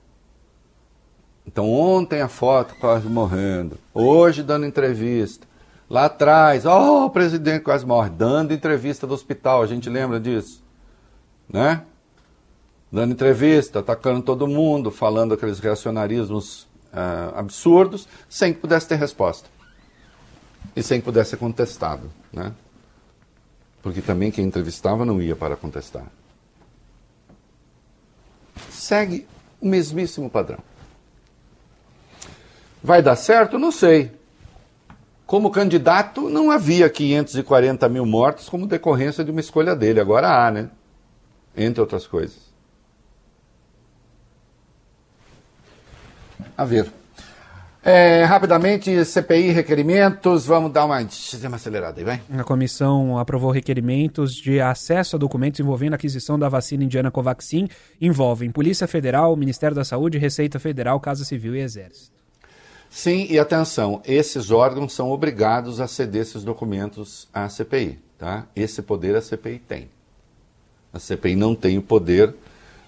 Então 1.45 1.69
ontem 1.69 2.21
a 2.21 2.29
foto 2.29 2.73
quase 2.79 3.05
morrendo, 3.09 3.77
hoje 3.93 4.41
dando 4.43 4.65
entrevista, 4.65 5.45
Lá 5.89 6.05
atrás, 6.05 6.65
ó, 6.65 7.03
oh, 7.03 7.05
o 7.05 7.09
presidente 7.09 7.61
quase 7.63 7.86
morre, 7.86 8.09
dando 8.09 8.53
entrevista 8.53 9.05
do 9.05 9.13
hospital, 9.13 9.61
a 9.61 9.67
gente 9.67 9.89
lembra 9.89 10.19
disso, 10.19 10.63
né? 11.47 11.84
Dando 12.91 13.11
entrevista, 13.11 13.79
atacando 13.79 14.21
todo 14.21 14.47
mundo, 14.47 14.91
falando 14.91 15.34
aqueles 15.34 15.59
reacionarismos 15.59 16.63
uh, 16.93 17.36
absurdos, 17.36 18.07
sem 18.29 18.53
que 18.53 18.59
pudesse 18.59 18.88
ter 18.88 18.95
resposta. 18.95 19.49
E 20.75 20.81
sem 20.81 20.99
que 20.99 21.05
pudesse 21.05 21.31
ser 21.31 21.38
contestado, 21.38 22.09
né? 22.31 22.53
Porque 23.81 24.01
também 24.01 24.31
quem 24.31 24.45
entrevistava 24.45 25.05
não 25.05 25.21
ia 25.21 25.36
para 25.36 25.55
contestar. 25.55 26.05
Segue 28.69 29.27
o 29.59 29.67
mesmíssimo 29.67 30.29
padrão. 30.29 30.59
Vai 32.81 33.01
dar 33.01 33.15
certo? 33.15 33.57
Não 33.57 33.71
sei. 33.71 34.11
Como 35.34 35.49
candidato, 35.49 36.29
não 36.29 36.51
havia 36.51 36.88
540 36.88 37.89
mil 37.89 38.05
mortos 38.05 38.47
como 38.47 38.67
decorrência 38.67 39.23
de 39.23 39.31
uma 39.31 39.39
escolha 39.39 39.75
dele. 39.75 39.99
Agora 39.99 40.27
há, 40.29 40.51
né? 40.51 40.69
Entre 41.57 41.81
outras 41.81 42.05
coisas. 42.05 42.38
A 46.55 46.63
ver. 46.63 46.88
É, 47.84 48.23
rapidamente, 48.25 49.03
CPI, 49.03 49.49
requerimentos, 49.49 50.45
vamos 50.45 50.71
dar 50.71 50.86
uma, 50.86 50.99
uma 50.99 51.55
acelerada 51.55 51.99
aí, 51.99 52.05
vai. 52.05 52.21
A 52.38 52.43
comissão 52.43 53.17
aprovou 53.17 53.49
requerimentos 53.49 54.36
de 54.36 54.61
acesso 54.61 55.15
a 55.15 55.19
documentos 55.19 55.59
envolvendo 55.59 55.93
a 55.93 55.95
aquisição 55.95 56.38
da 56.38 56.47
vacina 56.47 56.84
indiana 56.84 57.09
Covaxin. 57.09 57.67
Envolvem 57.99 58.51
Polícia 58.51 58.88
Federal, 58.88 59.36
Ministério 59.36 59.75
da 59.75 59.84
Saúde, 59.84 60.19
Receita 60.19 60.59
Federal, 60.59 60.99
Casa 60.99 61.25
Civil 61.25 61.55
e 61.55 61.61
Exército. 61.61 62.22
Sim, 62.95 63.25
e 63.27 63.39
atenção, 63.39 64.03
esses 64.05 64.51
órgãos 64.51 64.93
são 64.93 65.09
obrigados 65.09 65.81
a 65.81 65.87
ceder 65.87 66.21
esses 66.21 66.43
documentos 66.43 67.27
à 67.33 67.49
CPI, 67.49 67.99
tá? 68.19 68.45
Esse 68.55 68.83
poder 68.83 69.15
a 69.15 69.21
CPI 69.21 69.57
tem. 69.57 69.89
A 70.93 70.99
CPI 70.99 71.35
não 71.35 71.55
tem 71.55 71.75
o 71.79 71.81
poder 71.81 72.35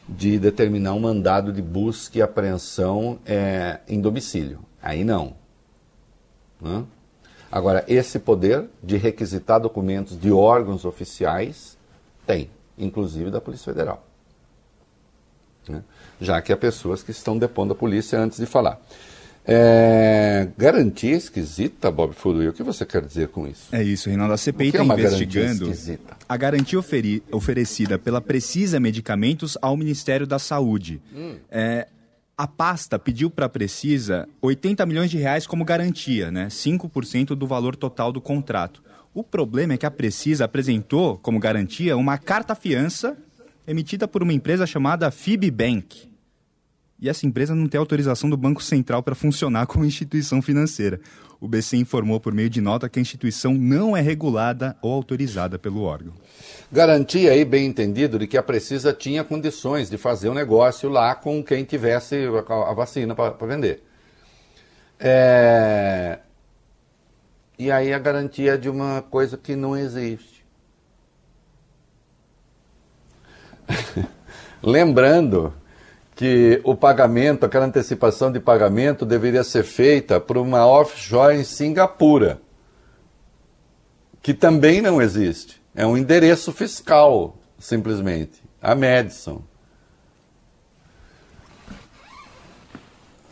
de 0.07 0.37
determinar 0.37 0.93
um 0.93 0.99
mandado 0.99 1.51
de 1.51 1.59
busca 1.59 2.19
e 2.19 2.21
apreensão 2.21 3.17
é, 3.25 3.79
em 3.87 3.99
domicílio. 3.99 4.59
Aí 4.79 5.03
não. 5.03 5.33
Agora, 7.51 7.83
esse 7.87 8.19
poder 8.19 8.69
de 8.83 8.97
requisitar 8.97 9.59
documentos 9.59 10.19
de 10.19 10.31
órgãos 10.31 10.85
oficiais 10.85 11.79
tem, 12.27 12.51
inclusive 12.77 13.31
da 13.31 13.41
Polícia 13.41 13.73
Federal. 13.73 14.05
Né? 15.67 15.83
Já 16.21 16.39
que 16.43 16.53
há 16.53 16.57
pessoas 16.57 17.01
que 17.01 17.09
estão 17.09 17.35
depondo 17.39 17.73
a 17.73 17.75
polícia 17.75 18.19
antes 18.19 18.37
de 18.37 18.45
falar. 18.45 18.79
É, 19.47 20.47
garantia 20.57 21.15
esquisita, 21.15 21.91
Bob 21.91 22.13
Furui. 22.13 22.47
O 22.47 22.53
que 22.53 22.63
você 22.63 22.85
quer 22.85 23.01
dizer 23.05 23.27
com 23.27 23.47
isso? 23.47 23.67
É 23.71 23.83
isso, 23.83 24.09
Reinaldo. 24.09 24.33
A 24.33 24.37
CPI 24.37 24.67
está 24.67 24.79
é 24.79 24.81
uma 24.81 24.99
investigando 24.99 25.71
a 26.27 26.35
garantia 26.37 26.79
oferi- 26.79 27.21
oferecida 27.31 27.99
pela 27.99 28.19
Precisa 28.19 28.79
Medicamentos 28.79 29.55
ao 29.61 29.77
Ministério 29.77 30.25
da 30.25 30.39
Saúde. 30.39 30.99
Hum. 31.15 31.35
É, 31.51 31.87
a 32.37 32.47
pasta 32.47 32.97
pediu 32.97 33.29
para 33.29 33.45
a 33.45 33.49
Precisa 33.49 34.27
80 34.41 34.83
milhões 34.85 35.11
de 35.11 35.17
reais 35.17 35.45
como 35.45 35.63
garantia, 35.63 36.31
né? 36.31 36.47
5% 36.49 37.35
do 37.35 37.45
valor 37.45 37.75
total 37.75 38.11
do 38.11 38.19
contrato. 38.19 38.83
O 39.13 39.23
problema 39.23 39.73
é 39.73 39.77
que 39.77 39.85
a 39.85 39.91
Precisa 39.91 40.45
apresentou 40.45 41.17
como 41.19 41.39
garantia 41.39 41.95
uma 41.95 42.17
carta-fiança 42.17 43.15
emitida 43.67 44.07
por 44.07 44.21
uma 44.23 44.33
empresa 44.33 44.65
chamada 44.65 45.09
Fibbank. 45.11 46.09
E 46.99 47.09
essa 47.09 47.25
empresa 47.25 47.53
não 47.53 47.67
tem 47.67 47.77
autorização 47.77 48.29
do 48.29 48.37
Banco 48.37 48.63
Central 48.63 49.03
para 49.03 49.15
funcionar 49.15 49.67
como 49.67 49.85
instituição 49.85 50.41
financeira. 50.41 50.99
O 51.39 51.47
BC 51.47 51.77
informou 51.77 52.19
por 52.19 52.33
meio 52.33 52.49
de 52.49 52.61
nota 52.61 52.87
que 52.87 52.97
a 52.97 53.01
instituição 53.01 53.53
não 53.53 53.95
é 53.95 54.01
regulada 54.01 54.75
ou 54.81 54.93
autorizada 54.93 55.59
pelo 55.59 55.83
órgão. 55.83 56.13
Garantia 56.71 57.31
aí, 57.31 57.43
bem 57.43 57.65
entendido, 57.65 58.17
de 58.17 58.25
que 58.25 58.37
a 58.37 58.43
Precisa 58.43 58.93
tinha 58.93 59.23
condições 59.23 59.89
de 59.89 59.97
fazer 59.97 60.29
o 60.29 60.31
um 60.31 60.35
negócio 60.35 60.89
lá 60.89 61.13
com 61.13 61.43
quem 61.43 61.63
tivesse 61.65 62.25
a, 62.47 62.73
vacina 62.73 63.13
para 63.13 63.35
vender. 63.45 63.83
É... 64.99 66.19
E 67.59 67.69
aí 67.69 67.93
a 67.93 67.99
garantia 67.99 68.57
de 68.57 68.69
uma 68.69 69.01
coisa 69.01 69.37
que 69.37 69.55
não 69.55 69.77
existe. 69.77 70.43
Lembrando 74.63 75.53
que 76.16 76.61
o 76.63 76.74
pagamento, 76.74 77.45
aquela 77.45 77.66
antecipação 77.66 78.32
de 78.32 78.39
pagamento 78.39 79.05
deveria 79.05 79.43
ser 79.43 79.63
feita 79.63 80.20
por 80.20 80.38
uma 80.38 80.66
offshore 80.66 81.36
em 81.36 81.43
Singapura, 81.43 82.39
que 84.22 84.34
também 84.34 84.82
não 84.82 85.01
existe. 85.01 85.61
É 85.76 85.86
um 85.86 85.97
endereço 85.97 86.53
fiscal, 86.53 87.38
simplesmente. 87.59 88.41
A 88.61 88.74
Madison. 88.74 89.43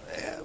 É, 0.09 0.39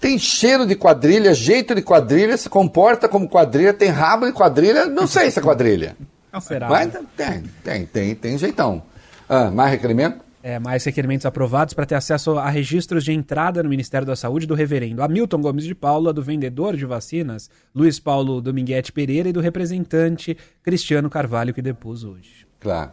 Tem 0.00 0.18
cheiro 0.18 0.66
de 0.66 0.74
quadrilha, 0.74 1.34
jeito 1.34 1.74
de 1.74 1.82
quadrilha, 1.82 2.38
se 2.38 2.48
comporta 2.48 3.06
como 3.06 3.28
quadrilha, 3.28 3.74
tem 3.74 3.90
rabo 3.90 4.24
de 4.24 4.32
quadrilha, 4.32 4.86
não 4.86 5.06
sei 5.06 5.30
se 5.30 5.38
é 5.38 5.42
quadrilha. 5.42 5.94
Será? 6.40 6.68
Mas 6.68 6.92
tem, 7.16 7.42
tem, 7.62 7.86
tem, 7.86 8.14
tem 8.14 8.38
jeitão. 8.38 8.82
Ah, 9.28 9.50
mais 9.50 9.70
requerimento? 9.70 10.25
É, 10.48 10.60
mais 10.60 10.84
requerimentos 10.84 11.26
aprovados 11.26 11.74
para 11.74 11.84
ter 11.84 11.96
acesso 11.96 12.38
a 12.38 12.48
registros 12.48 13.02
de 13.02 13.10
entrada 13.10 13.64
no 13.64 13.68
Ministério 13.68 14.06
da 14.06 14.14
Saúde 14.14 14.46
do 14.46 14.54
reverendo 14.54 15.02
Hamilton 15.02 15.40
Gomes 15.40 15.64
de 15.64 15.74
Paula, 15.74 16.12
do 16.12 16.22
vendedor 16.22 16.76
de 16.76 16.86
vacinas 16.86 17.50
Luiz 17.74 17.98
Paulo 17.98 18.40
Dominguete 18.40 18.92
Pereira 18.92 19.28
e 19.28 19.32
do 19.32 19.40
representante 19.40 20.38
Cristiano 20.62 21.10
Carvalho, 21.10 21.52
que 21.52 21.60
depôs 21.60 22.04
hoje. 22.04 22.46
Claro. 22.60 22.92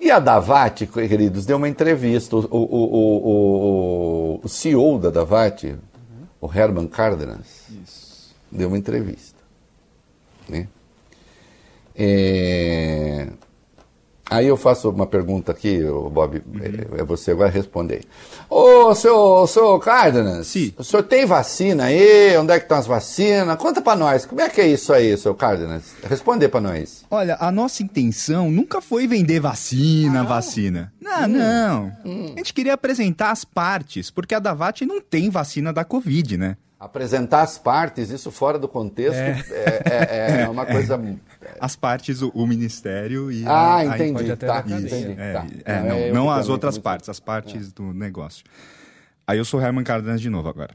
E 0.00 0.10
a 0.10 0.18
Davat, 0.18 0.84
queridos, 0.86 1.46
deu 1.46 1.56
uma 1.56 1.68
entrevista. 1.68 2.34
O, 2.34 2.40
o, 2.40 2.48
o, 2.50 3.28
o, 4.34 4.40
o 4.42 4.48
CEO 4.48 4.98
da 4.98 5.10
Davat, 5.10 5.66
uhum. 5.66 5.78
o 6.40 6.52
Herman 6.52 6.88
Cárdenas, 6.88 7.68
Isso. 7.84 8.34
deu 8.50 8.66
uma 8.66 8.76
entrevista. 8.76 9.38
Né? 10.48 10.66
É... 11.94 13.28
Aí 14.28 14.48
eu 14.48 14.56
faço 14.56 14.90
uma 14.90 15.06
pergunta 15.06 15.52
aqui, 15.52 15.80
Bob, 16.10 16.42
uhum. 16.44 16.98
é 16.98 17.04
você 17.04 17.30
agora 17.30 17.48
responder. 17.48 18.02
Ô, 18.50 18.92
seu, 18.92 19.46
seu 19.46 19.78
Cárdenas, 19.78 20.48
Sim. 20.48 20.74
o 20.76 20.82
senhor 20.82 21.04
tem 21.04 21.24
vacina 21.24 21.84
aí? 21.84 22.36
Onde 22.36 22.52
é 22.52 22.58
que 22.58 22.64
estão 22.64 22.76
as 22.76 22.88
vacinas? 22.88 23.56
Conta 23.56 23.80
para 23.80 23.96
nós, 23.96 24.26
como 24.26 24.40
é 24.40 24.48
que 24.48 24.60
é 24.60 24.66
isso 24.66 24.92
aí, 24.92 25.16
seu 25.16 25.32
Cárdenas? 25.32 25.94
Responde 26.02 26.48
para 26.48 26.60
nós. 26.60 27.04
Olha, 27.08 27.36
a 27.38 27.52
nossa 27.52 27.84
intenção 27.84 28.50
nunca 28.50 28.80
foi 28.80 29.06
vender 29.06 29.38
vacina, 29.38 30.22
ah, 30.22 30.24
vacina. 30.24 30.92
Não, 31.00 31.24
hum, 31.24 31.28
não. 31.28 31.92
Hum. 32.04 32.32
A 32.34 32.38
gente 32.38 32.52
queria 32.52 32.74
apresentar 32.74 33.30
as 33.30 33.44
partes, 33.44 34.10
porque 34.10 34.34
a 34.34 34.40
Davat 34.40 34.84
não 34.84 35.00
tem 35.00 35.30
vacina 35.30 35.72
da 35.72 35.84
Covid, 35.84 36.36
né? 36.36 36.56
Apresentar 36.80 37.42
as 37.42 37.56
partes, 37.56 38.10
isso 38.10 38.30
fora 38.30 38.58
do 38.58 38.68
contexto, 38.68 39.16
é, 39.16 39.42
é, 39.50 39.82
é, 39.86 40.42
é 40.42 40.48
uma 40.48 40.66
coisa 40.66 41.00
as 41.60 41.76
partes, 41.76 42.22
o, 42.22 42.30
o 42.34 42.46
Ministério 42.46 43.30
e. 43.30 43.44
Ah, 43.46 43.76
a, 43.76 43.84
entendi. 43.86 44.30
A, 44.30 44.36
tá, 44.36 44.64
isso, 44.66 44.76
entendi. 44.76 45.14
É, 45.18 45.32
tá. 45.32 45.46
é, 45.64 45.82
não, 45.82 45.96
é, 45.96 46.12
não 46.12 46.30
as 46.30 46.48
outras 46.48 46.78
partes, 46.78 47.08
as 47.08 47.20
partes 47.20 47.72
do 47.72 47.92
negócio. 47.92 48.44
Aí 49.26 49.38
eu 49.38 49.44
sou 49.44 49.60
Herman 49.60 49.84
Cardenas 49.84 50.20
de 50.20 50.30
novo 50.30 50.48
agora. 50.48 50.74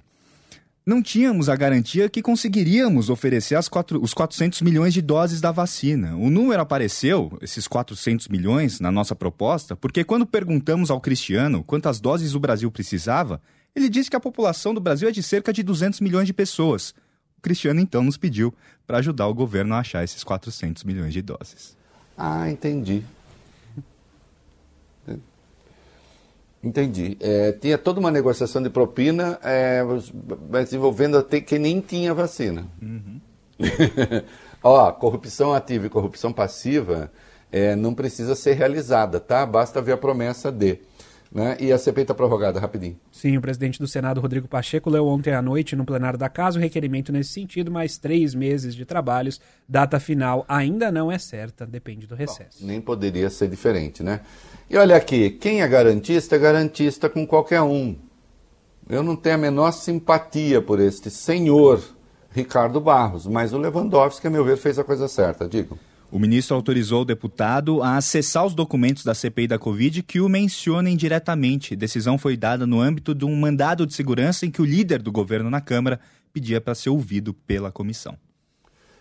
Não 0.84 1.02
tínhamos 1.02 1.48
a 1.48 1.56
garantia 1.56 2.10
que 2.10 2.24
conseguiríamos 2.24 3.10
oferecer 3.10 3.56
as 3.56 3.70
quatro, 3.70 4.02
os 4.02 4.16
400 4.16 4.64
milhões 4.64 4.94
de 4.94 5.02
doses 5.02 5.40
da 5.40 5.52
vacina. 5.52 6.16
O 6.16 6.30
número 6.30 6.60
apareceu, 6.60 7.38
esses 7.40 7.68
400 7.68 8.28
milhões, 8.28 8.80
na 8.80 8.92
nossa 8.92 9.16
proposta, 9.16 9.76
porque 9.76 10.04
quando 10.04 10.26
perguntamos 10.26 10.90
ao 10.90 11.00
Cristiano 11.00 11.64
quantas 11.64 12.00
doses 12.00 12.34
o 12.34 12.40
Brasil 12.40 12.72
precisava, 12.72 13.40
ele 13.76 13.90
disse 13.90 14.10
que 14.10 14.16
a 14.16 14.20
população 14.20 14.74
do 14.74 14.82
Brasil 14.82 15.08
é 15.08 15.12
de 15.12 15.22
cerca 15.22 15.54
de 15.54 15.62
200 15.62 16.02
milhões 16.02 16.26
de 16.26 16.34
pessoas. 16.34 16.96
Cristiano 17.42 17.80
então 17.80 18.04
nos 18.04 18.18
pediu 18.18 18.54
para 18.86 18.98
ajudar 18.98 19.28
o 19.28 19.34
governo 19.34 19.74
a 19.76 19.80
achar 19.80 20.04
esses 20.04 20.24
400 20.24 20.84
milhões 20.84 21.14
de 21.14 21.22
doses. 21.22 21.76
Ah, 22.18 22.50
entendi. 22.50 23.04
Entendi. 26.64 27.18
É, 27.20 27.52
tinha 27.54 27.78
toda 27.78 28.00
uma 28.00 28.12
negociação 28.12 28.62
de 28.62 28.70
propina, 28.70 29.40
é, 29.44 29.82
mas 30.50 30.72
envolvendo 30.72 31.18
até 31.18 31.42
quem 31.42 31.58
nem 31.58 31.82
tinha 31.82 32.14
vacina. 32.14 32.68
Uhum. 32.82 33.20
Ó, 34.64 34.92
corrupção 34.92 35.54
ativa 35.54 35.88
e 35.88 35.90
corrupção 35.90 36.32
passiva 36.32 37.12
é, 37.52 37.76
não 37.76 37.96
precisa 37.96 38.36
ser 38.36 38.54
realizada, 38.54 39.20
tá? 39.20 39.46
Basta 39.46 39.82
ver 39.82 39.94
a 39.94 39.98
promessa 39.98 40.52
de. 40.52 40.80
Né? 41.34 41.56
E 41.62 41.72
a 41.72 41.78
CPI 41.78 42.02
está 42.02 42.14
prorrogada, 42.14 42.60
rapidinho. 42.60 43.00
Sim, 43.10 43.38
o 43.38 43.42
presidente 43.42 43.80
do 43.80 43.88
Senado, 43.88 44.20
Rodrigo 44.20 44.50
Pacheco, 44.50 44.90
leu 44.90 45.08
ontem 45.08 45.34
à 45.34 45.42
noite 45.42 45.78
no 45.78 45.86
plenário 45.86 46.20
da 46.20 46.28
Casa 46.28 46.60
o 46.60 46.62
requerimento 46.62 47.10
nesse 47.12 47.32
sentido, 47.32 47.72
mais 47.72 47.98
três 47.98 48.36
meses 48.36 48.76
de 48.76 48.84
trabalhos. 48.84 49.40
Data 49.68 49.98
final 49.98 50.44
ainda 50.46 50.92
não 50.92 51.10
é 51.10 51.18
certa, 51.18 51.66
depende 51.66 52.06
do 52.06 52.16
recesso. 52.16 52.60
Bom, 52.60 52.68
nem 52.68 52.82
poderia 52.82 53.30
ser 53.30 53.48
diferente, 53.48 54.04
né? 54.04 54.20
E 54.70 54.76
olha 54.76 54.98
aqui, 54.98 55.30
quem 55.30 55.62
é 55.62 55.68
garantista 55.68 56.36
é 56.36 56.40
garantista 56.40 57.10
com 57.10 57.26
qualquer 57.26 57.62
um. 57.62 57.96
Eu 58.90 59.02
não 59.02 59.16
tenho 59.16 59.36
a 59.36 59.38
menor 59.38 59.72
simpatia 59.72 60.62
por 60.62 60.82
este 60.82 61.10
senhor 61.10 61.82
Ricardo 62.30 62.82
Barros, 62.82 63.26
mas 63.26 63.54
o 63.54 63.58
Lewandowski, 63.58 64.28
a 64.28 64.30
meu 64.30 64.44
ver, 64.44 64.58
fez 64.58 64.78
a 64.78 64.84
coisa 64.84 65.08
certa, 65.08 65.48
digo. 65.48 65.80
O 66.12 66.20
ministro 66.20 66.58
autorizou 66.58 67.04
o 67.04 67.06
deputado 67.06 67.82
a 67.82 67.96
acessar 67.96 68.46
os 68.46 68.54
documentos 68.54 69.06
da 69.06 69.16
CPI 69.16 69.48
da 69.48 69.58
Covid 69.58 70.04
que 70.04 70.20
o 70.20 70.28
mencionem 70.28 70.98
diretamente. 70.98 71.74
Decisão 71.74 72.18
foi 72.18 72.36
dada 72.36 72.68
no 72.68 72.82
âmbito 72.82 73.16
de 73.16 73.24
um 73.24 73.34
mandado 73.34 73.88
de 73.88 73.94
segurança 73.94 74.46
em 74.46 74.52
que 74.52 74.62
o 74.62 74.66
líder 74.66 75.02
do 75.02 75.10
governo 75.10 75.50
na 75.50 75.62
Câmara 75.62 76.02
pedia 76.34 76.60
para 76.60 76.76
ser 76.76 76.90
ouvido 76.90 77.34
pela 77.34 77.72
comissão. 77.72 78.18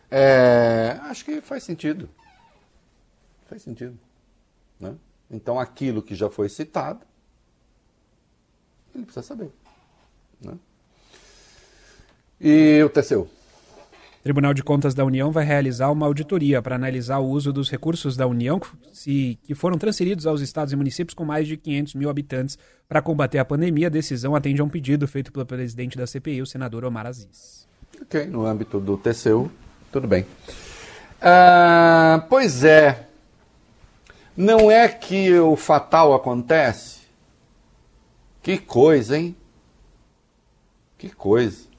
É, 0.09 1.01
acho 1.03 1.25
que 1.25 1.41
faz 1.41 1.65
sentido. 1.65 2.09
Faz 3.49 3.63
sentido. 3.63 3.99
Né? 4.79 4.95
Então, 5.29 5.59
aquilo 5.59 6.03
que 6.03 6.15
já 6.15 6.31
foi 6.31 6.49
citado, 6.49 7.01
ele 8.95 9.05
precisa 9.05 9.27
saber. 9.27 9.51
Né? 10.41 10.57
E 12.41 12.81
o 12.85 12.89
Teseu? 12.89 13.29
O 14.21 14.23
Tribunal 14.23 14.53
de 14.53 14.63
Contas 14.63 14.93
da 14.93 15.03
União 15.03 15.33
vai 15.33 15.47
realizar 15.47 15.91
uma 15.91 16.05
auditoria 16.05 16.61
para 16.61 16.77
analisar 16.77 17.21
o 17.21 17.29
uso 17.31 17.55
dos 17.55 17.71
recursos 17.71 18.19
da 18.19 18.27
União 18.27 18.61
que, 18.61 19.39
foram 19.55 19.79
transferidos 19.79 20.27
aos 20.27 20.43
estados 20.43 20.75
e 20.75 20.77
municípios 20.77 21.15
com 21.15 21.25
mais 21.25 21.49
de 21.49 21.57
500 21.57 21.95
mil 21.95 22.11
habitantes 22.11 22.59
para 22.87 23.01
combater 23.01 23.39
a 23.39 23.47
pandemia. 23.47 23.87
A 23.87 23.91
decisão 23.91 24.37
atende 24.37 24.61
a 24.61 24.65
um 24.65 24.69
pedido 24.69 25.09
feito 25.09 25.33
pelo 25.33 25.47
presidente 25.47 25.97
da 25.97 26.07
CPI, 26.07 26.43
o 26.43 26.47
senador 26.47 26.85
Omar 26.85 27.07
Aziz. 27.07 27.67
Ok, 28.03 28.27
no 28.27 28.45
âmbito 28.45 28.79
do 28.79 28.99
TCU, 28.99 29.51
tudo 29.91 30.07
bem. 30.07 30.27
Ah, 31.19 32.27
pois 32.29 32.63
é. 32.63 33.09
Não 34.37 34.71
é 34.71 34.87
que 34.87 35.33
o 35.39 35.57
fatal 35.57 36.13
acontece? 36.13 37.01
Que 38.43 38.59
coisa, 38.59 39.17
hein? 39.17 39.35
Que 40.99 41.09
coisa. 41.09 41.70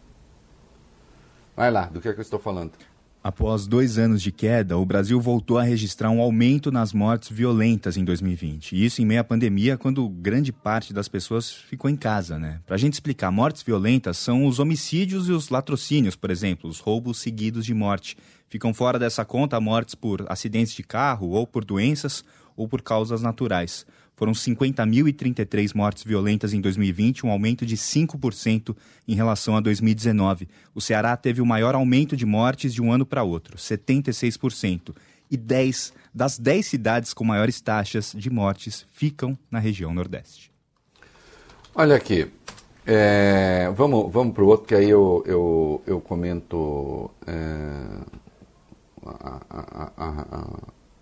Vai 1.55 1.71
lá, 1.71 1.85
do 1.85 2.01
que 2.01 2.07
é 2.07 2.13
que 2.13 2.19
eu 2.19 2.23
estou 2.23 2.39
falando? 2.39 2.71
Após 3.23 3.67
dois 3.67 3.99
anos 3.99 4.19
de 4.19 4.31
queda, 4.31 4.79
o 4.79 4.85
Brasil 4.85 5.21
voltou 5.21 5.59
a 5.59 5.63
registrar 5.63 6.09
um 6.09 6.19
aumento 6.19 6.71
nas 6.71 6.91
mortes 6.91 7.29
violentas 7.29 7.95
em 7.95 8.03
2020. 8.03 8.75
E 8.75 8.83
isso 8.83 8.99
em 8.99 9.05
meio 9.05 9.21
à 9.21 9.23
pandemia, 9.23 9.77
quando 9.77 10.09
grande 10.09 10.51
parte 10.51 10.91
das 10.91 11.07
pessoas 11.07 11.51
ficou 11.51 11.87
em 11.87 11.95
casa, 11.95 12.39
né? 12.39 12.59
Para 12.65 12.75
a 12.75 12.79
gente 12.79 12.93
explicar, 12.93 13.29
mortes 13.29 13.61
violentas 13.61 14.17
são 14.17 14.47
os 14.47 14.57
homicídios 14.57 15.29
e 15.29 15.31
os 15.33 15.49
latrocínios, 15.49 16.15
por 16.15 16.31
exemplo, 16.31 16.67
os 16.67 16.79
roubos 16.79 17.19
seguidos 17.19 17.63
de 17.63 17.75
morte. 17.75 18.17
Ficam 18.51 18.73
fora 18.73 18.99
dessa 18.99 19.23
conta 19.23 19.57
mortes 19.61 19.95
por 19.95 20.25
acidentes 20.27 20.73
de 20.73 20.83
carro, 20.83 21.29
ou 21.29 21.47
por 21.47 21.63
doenças, 21.63 22.21
ou 22.53 22.67
por 22.67 22.81
causas 22.81 23.21
naturais. 23.21 23.85
Foram 24.13 24.33
50.033 24.33 25.73
mortes 25.73 26.03
violentas 26.03 26.51
em 26.53 26.59
2020, 26.59 27.25
um 27.25 27.31
aumento 27.31 27.65
de 27.65 27.77
5% 27.77 28.75
em 29.07 29.15
relação 29.15 29.55
a 29.55 29.61
2019. 29.61 30.49
O 30.75 30.81
Ceará 30.81 31.15
teve 31.15 31.39
o 31.39 31.45
maior 31.45 31.75
aumento 31.75 32.17
de 32.17 32.25
mortes 32.25 32.73
de 32.73 32.81
um 32.81 32.91
ano 32.91 33.05
para 33.05 33.23
outro, 33.23 33.55
76%. 33.55 34.93
E 35.31 35.37
10 35.37 35.93
das 36.13 36.37
10 36.37 36.65
cidades 36.65 37.13
com 37.13 37.23
maiores 37.23 37.61
taxas 37.61 38.13
de 38.13 38.29
mortes 38.29 38.85
ficam 38.91 39.39
na 39.49 39.59
região 39.59 39.93
Nordeste. 39.93 40.51
Olha 41.73 41.95
aqui, 41.95 42.29
é, 42.85 43.71
vamos, 43.73 44.11
vamos 44.11 44.33
para 44.33 44.43
o 44.43 44.47
outro, 44.47 44.67
que 44.67 44.75
aí 44.75 44.89
eu, 44.89 45.23
eu, 45.25 45.81
eu 45.87 46.01
comento 46.01 47.09
é, 47.25 48.21
a, 49.05 49.91
a, 49.97 50.47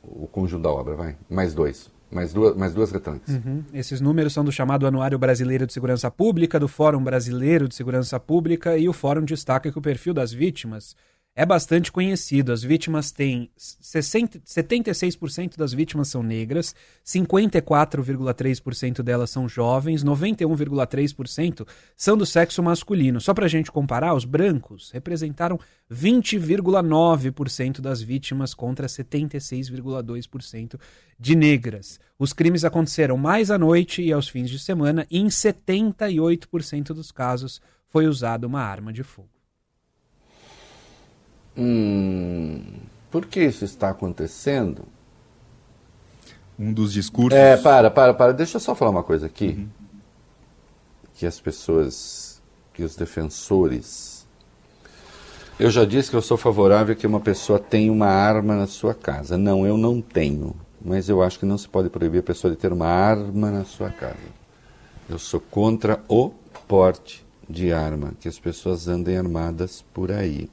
o 0.03 0.27
conjunto 0.27 0.63
da 0.63 0.69
obra, 0.69 0.95
vai. 0.95 1.17
Mais 1.29 1.53
dois. 1.53 1.91
Mais 2.11 2.33
duas, 2.33 2.55
mais 2.55 2.73
duas 2.73 2.91
retranques. 2.91 3.35
Uhum. 3.35 3.63
Esses 3.71 4.01
números 4.01 4.33
são 4.33 4.43
do 4.43 4.51
chamado 4.51 4.87
Anuário 4.87 5.19
Brasileiro 5.19 5.67
de 5.67 5.73
Segurança 5.73 6.09
Pública, 6.09 6.59
do 6.59 6.67
Fórum 6.67 7.03
Brasileiro 7.03 7.67
de 7.67 7.75
Segurança 7.75 8.19
Pública 8.19 8.75
e 8.77 8.89
o 8.89 8.93
Fórum 8.93 9.23
destaca 9.23 9.71
que 9.71 9.77
o 9.77 9.81
perfil 9.81 10.13
das 10.13 10.33
vítimas 10.33 10.95
é 11.35 11.45
bastante 11.45 11.91
conhecido. 11.91 12.51
As 12.51 12.61
vítimas 12.61 13.11
têm 13.11 13.49
60, 13.55 14.39
76% 14.39 15.55
das 15.57 15.73
vítimas 15.73 16.09
são 16.09 16.21
negras, 16.21 16.75
54,3% 17.05 19.01
delas 19.01 19.29
são 19.29 19.47
jovens, 19.47 20.03
91,3% 20.03 21.65
são 21.95 22.17
do 22.17 22.25
sexo 22.25 22.61
masculino. 22.61 23.21
Só 23.21 23.33
para 23.33 23.45
a 23.45 23.49
gente 23.49 23.71
comparar, 23.71 24.13
os 24.13 24.25
brancos 24.25 24.91
representaram 24.91 25.57
20,9% 25.89 27.79
das 27.79 28.01
vítimas 28.01 28.53
contra 28.53 28.87
76,2% 28.87 30.77
de 31.17 31.35
negras. 31.35 32.01
Os 32.17 32.33
crimes 32.33 32.65
aconteceram 32.65 33.15
mais 33.17 33.49
à 33.49 33.57
noite 33.57 34.01
e 34.01 34.11
aos 34.11 34.27
fins 34.27 34.49
de 34.49 34.59
semana 34.59 35.07
e 35.09 35.19
em 35.19 35.27
78% 35.27 36.87
dos 36.87 37.13
casos 37.13 37.61
foi 37.87 38.07
usada 38.07 38.45
uma 38.45 38.61
arma 38.61 38.91
de 38.91 39.03
fogo. 39.03 39.38
Hum, 41.59 42.61
por 43.11 43.25
que 43.25 43.43
isso 43.43 43.65
está 43.65 43.89
acontecendo? 43.89 44.83
Um 46.57 46.71
dos 46.71 46.93
discursos. 46.93 47.37
É, 47.37 47.57
para, 47.57 47.91
para, 47.91 48.13
para. 48.13 48.31
Deixa 48.31 48.57
eu 48.57 48.61
só 48.61 48.73
falar 48.73 48.91
uma 48.91 49.03
coisa 49.03 49.25
aqui. 49.25 49.49
Uhum. 49.49 49.69
Que 51.15 51.25
as 51.25 51.39
pessoas, 51.39 52.41
que 52.73 52.83
os 52.83 52.95
defensores. 52.95 54.25
Eu 55.59 55.69
já 55.69 55.83
disse 55.83 56.09
que 56.09 56.15
eu 56.15 56.21
sou 56.21 56.37
favorável 56.37 56.93
a 56.93 56.95
que 56.95 57.05
uma 57.05 57.19
pessoa 57.19 57.59
tenha 57.59 57.91
uma 57.91 58.07
arma 58.07 58.55
na 58.55 58.67
sua 58.67 58.93
casa. 58.93 59.37
Não, 59.37 59.65
eu 59.65 59.77
não 59.77 60.01
tenho. 60.01 60.55
Mas 60.83 61.09
eu 61.09 61.21
acho 61.21 61.37
que 61.37 61.45
não 61.45 61.57
se 61.57 61.67
pode 61.67 61.89
proibir 61.89 62.19
a 62.19 62.23
pessoa 62.23 62.49
de 62.49 62.57
ter 62.57 62.71
uma 62.71 62.87
arma 62.87 63.51
na 63.51 63.65
sua 63.65 63.89
casa. 63.89 64.15
Eu 65.09 65.19
sou 65.19 65.41
contra 65.41 66.01
o 66.07 66.31
porte 66.67 67.25
de 67.49 67.73
arma, 67.73 68.13
que 68.19 68.29
as 68.29 68.39
pessoas 68.39 68.87
andem 68.87 69.17
armadas 69.17 69.83
por 69.93 70.11
aí. 70.11 70.49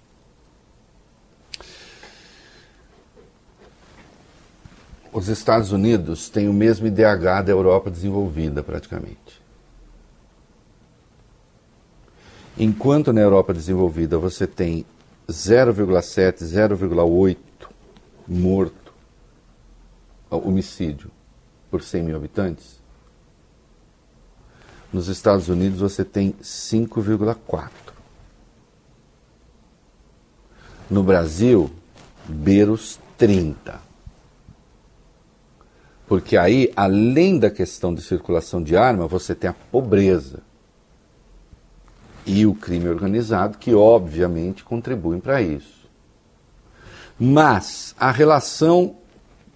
Os 5.16 5.28
Estados 5.28 5.72
Unidos 5.72 6.28
têm 6.28 6.46
o 6.46 6.52
mesmo 6.52 6.86
IDH 6.86 7.40
da 7.46 7.50
Europa 7.50 7.90
desenvolvida, 7.90 8.62
praticamente. 8.62 9.40
Enquanto 12.58 13.14
na 13.14 13.22
Europa 13.22 13.54
desenvolvida 13.54 14.18
você 14.18 14.46
tem 14.46 14.84
0,7, 15.26 16.44
0,8 16.44 17.38
morto, 18.28 18.92
homicídio, 20.28 21.10
por 21.70 21.82
100 21.82 22.02
mil 22.02 22.16
habitantes, 22.16 22.78
nos 24.92 25.08
Estados 25.08 25.48
Unidos 25.48 25.80
você 25.80 26.04
tem 26.04 26.34
5,4. 26.42 27.70
No 30.90 31.02
Brasil, 31.02 31.70
beiros 32.28 33.00
30. 33.16 33.85
Porque 36.06 36.36
aí, 36.36 36.72
além 36.76 37.38
da 37.38 37.50
questão 37.50 37.92
de 37.92 38.00
circulação 38.00 38.62
de 38.62 38.76
arma, 38.76 39.08
você 39.08 39.34
tem 39.34 39.50
a 39.50 39.54
pobreza 39.72 40.40
e 42.24 42.46
o 42.46 42.54
crime 42.54 42.88
organizado, 42.88 43.58
que 43.58 43.74
obviamente 43.74 44.64
contribuem 44.64 45.20
para 45.20 45.40
isso. 45.40 45.88
Mas 47.18 47.94
a 47.98 48.10
relação, 48.10 48.96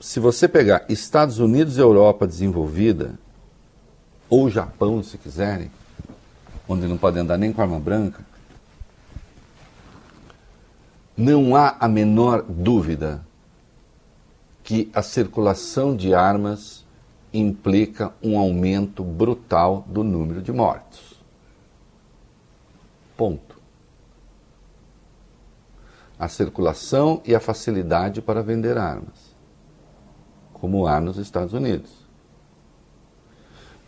se 0.01 0.19
você 0.19 0.49
pegar 0.49 0.85
Estados 0.89 1.39
Unidos 1.39 1.77
e 1.77 1.81
Europa 1.81 2.27
desenvolvida, 2.27 3.19
ou 4.29 4.49
Japão, 4.49 5.03
se 5.03 5.19
quiserem, 5.19 5.71
onde 6.69 6.87
não 6.87 6.97
pode 6.97 7.19
andar 7.19 7.37
nem 7.37 7.53
com 7.53 7.61
arma 7.61 7.81
branca, 7.81 8.25
não 11.17 11.55
há 11.55 11.77
a 11.79 11.89
menor 11.89 12.43
dúvida 12.49 13.21
que 14.71 14.89
a 14.95 15.03
circulação 15.03 15.97
de 15.97 16.15
armas 16.15 16.87
implica 17.33 18.15
um 18.23 18.39
aumento 18.39 19.03
brutal 19.03 19.85
do 19.89 20.05
número 20.05 20.41
de 20.41 20.53
mortos. 20.53 21.21
Ponto. 23.17 23.61
A 26.17 26.29
circulação 26.29 27.21
e 27.25 27.35
a 27.35 27.41
facilidade 27.41 28.23
para 28.23 28.45
vender 28.45 28.79
armas, 28.79 29.35
como 30.53 30.87
há 30.87 31.01
nos 31.01 31.17
Estados 31.17 31.53
Unidos. 31.53 31.91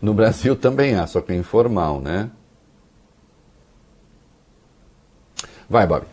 No 0.00 0.12
Brasil 0.12 0.56
também 0.56 0.96
há, 0.96 1.06
só 1.06 1.20
que 1.20 1.30
é 1.30 1.36
informal, 1.36 2.00
né? 2.00 2.28
Vai, 5.70 5.86
Bob. 5.86 6.11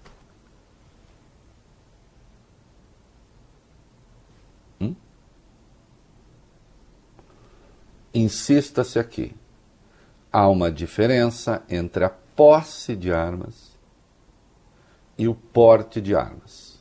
Insista-se 8.13 8.99
aqui, 8.99 9.35
há 10.31 10.47
uma 10.47 10.71
diferença 10.71 11.63
entre 11.69 12.03
a 12.03 12.09
posse 12.09 12.95
de 12.95 13.11
armas 13.11 13.73
e 15.17 15.27
o 15.27 15.35
porte 15.35 16.01
de 16.01 16.15
armas. 16.15 16.79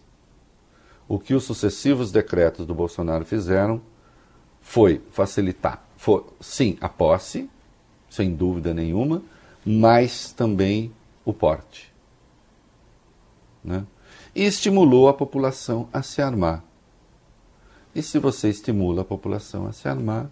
O 1.08 1.18
que 1.18 1.34
os 1.34 1.44
sucessivos 1.44 2.10
decretos 2.10 2.66
do 2.66 2.74
Bolsonaro 2.74 3.24
fizeram 3.24 3.80
foi 4.60 5.02
facilitar, 5.10 5.84
foi, 5.96 6.24
sim, 6.40 6.78
a 6.80 6.88
posse, 6.88 7.50
sem 8.08 8.34
dúvida 8.34 8.72
nenhuma, 8.72 9.22
mas 9.64 10.32
também 10.32 10.92
o 11.24 11.32
porte. 11.32 11.92
Né? 13.62 13.84
E 14.34 14.44
estimulou 14.44 15.08
a 15.08 15.14
população 15.14 15.88
a 15.92 16.02
se 16.02 16.22
armar. 16.22 16.64
E 17.94 18.02
se 18.02 18.18
você 18.18 18.48
estimula 18.48 19.02
a 19.02 19.04
população 19.04 19.66
a 19.66 19.72
se 19.72 19.86
armar, 19.88 20.30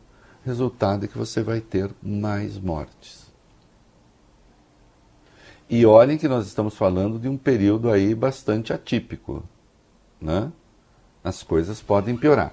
resultado 0.51 1.05
é 1.05 1.09
que 1.09 1.17
você 1.17 1.43
vai 1.43 1.61
ter 1.61 1.91
mais 2.03 2.59
mortes. 2.59 3.31
E 5.69 5.87
olhem 5.87 6.19
que 6.19 6.27
nós 6.27 6.47
estamos 6.47 6.77
falando 6.77 7.19
de 7.19 7.29
um 7.29 7.37
período 7.37 7.91
aí 7.91 8.15
bastante 8.15 8.73
atípico, 8.73 9.45
né? 10.21 10.51
As 11.23 11.43
coisas 11.45 11.81
podem 11.81 12.17
piorar. 12.17 12.53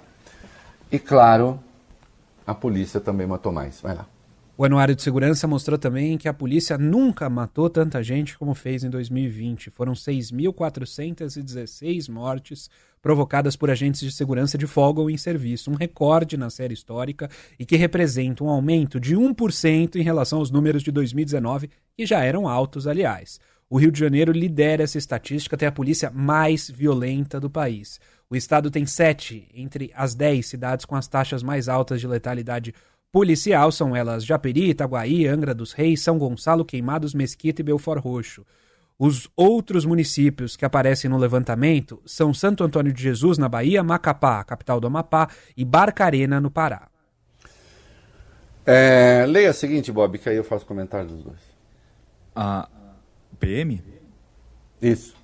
E 0.91 0.99
claro, 0.99 1.59
a 2.45 2.53
polícia 2.53 2.99
também 2.99 3.25
matou 3.25 3.51
mais. 3.51 3.81
Vai 3.81 3.95
lá. 3.95 4.05
O 4.59 4.65
Anuário 4.65 4.95
de 4.95 5.03
Segurança 5.03 5.47
mostrou 5.47 5.77
também 5.77 6.17
que 6.17 6.27
a 6.27 6.33
polícia 6.33 6.79
nunca 6.79 7.29
matou 7.29 7.69
tanta 7.69 8.01
gente 8.01 8.35
como 8.35 8.55
fez 8.55 8.83
em 8.83 8.89
2020. 8.89 9.69
Foram 9.69 9.93
6.416 9.93 12.09
mortes 12.09 12.67
provocadas 12.99 13.55
por 13.55 13.69
agentes 13.69 14.01
de 14.01 14.11
segurança 14.11 14.57
de 14.57 14.65
folga 14.65 14.99
ou 14.99 15.11
em 15.11 15.17
serviço, 15.17 15.69
um 15.69 15.75
recorde 15.75 16.37
na 16.37 16.49
série 16.49 16.73
histórica 16.73 17.29
e 17.59 17.67
que 17.67 17.75
representa 17.75 18.43
um 18.43 18.49
aumento 18.49 18.99
de 18.99 19.15
1% 19.15 19.95
em 19.95 20.01
relação 20.01 20.39
aos 20.39 20.49
números 20.49 20.81
de 20.81 20.91
2019, 20.91 21.69
que 21.95 22.03
já 22.03 22.23
eram 22.23 22.47
altos, 22.47 22.87
aliás. 22.87 23.39
O 23.69 23.77
Rio 23.77 23.91
de 23.91 23.99
Janeiro 23.99 24.31
lidera 24.31 24.81
essa 24.81 24.97
estatística, 24.97 25.55
tem 25.55 25.67
a 25.67 25.71
polícia 25.71 26.09
mais 26.09 26.67
violenta 26.67 27.39
do 27.39 27.47
país. 27.47 27.99
O 28.27 28.35
estado 28.35 28.71
tem 28.71 28.87
sete 28.87 29.47
entre 29.53 29.91
as 29.93 30.15
dez 30.15 30.47
cidades 30.47 30.83
com 30.83 30.95
as 30.95 31.07
taxas 31.07 31.43
mais 31.43 31.69
altas 31.69 32.01
de 32.01 32.07
letalidade 32.07 32.73
policial 33.11 33.71
são 33.71 33.95
elas 33.95 34.25
Japeri, 34.25 34.69
Itaguaí, 34.69 35.27
Angra 35.27 35.53
dos 35.53 35.73
Reis, 35.73 36.01
São 36.01 36.17
Gonçalo, 36.17 36.65
Queimados, 36.65 37.13
Mesquita 37.13 37.61
e 37.61 37.63
Belfort 37.63 38.03
Roxo. 38.03 38.45
Os 38.99 39.29
outros 39.35 39.85
municípios 39.85 40.55
que 40.55 40.65
aparecem 40.65 41.09
no 41.09 41.17
levantamento 41.17 42.01
são 42.05 42.33
Santo 42.33 42.63
Antônio 42.63 42.91
de 42.91 43.01
Jesus, 43.01 43.37
na 43.37 43.47
Bahia, 43.47 43.83
Macapá, 43.83 44.43
capital 44.43 44.79
do 44.79 44.87
Amapá, 44.87 45.29
e 45.55 45.63
Barcarena, 45.63 46.41
no 46.41 46.49
Pará. 46.49 46.87
É, 48.65 49.25
leia 49.27 49.51
a 49.51 49.53
seguinte, 49.53 49.91
Bob, 49.91 50.17
que 50.17 50.27
aí 50.27 50.35
eu 50.35 50.43
faço 50.43 50.65
comentário 50.65 51.07
dos 51.07 51.23
dois. 51.23 51.39
A 52.35 52.67
PM? 53.39 53.81
Isso. 54.81 55.16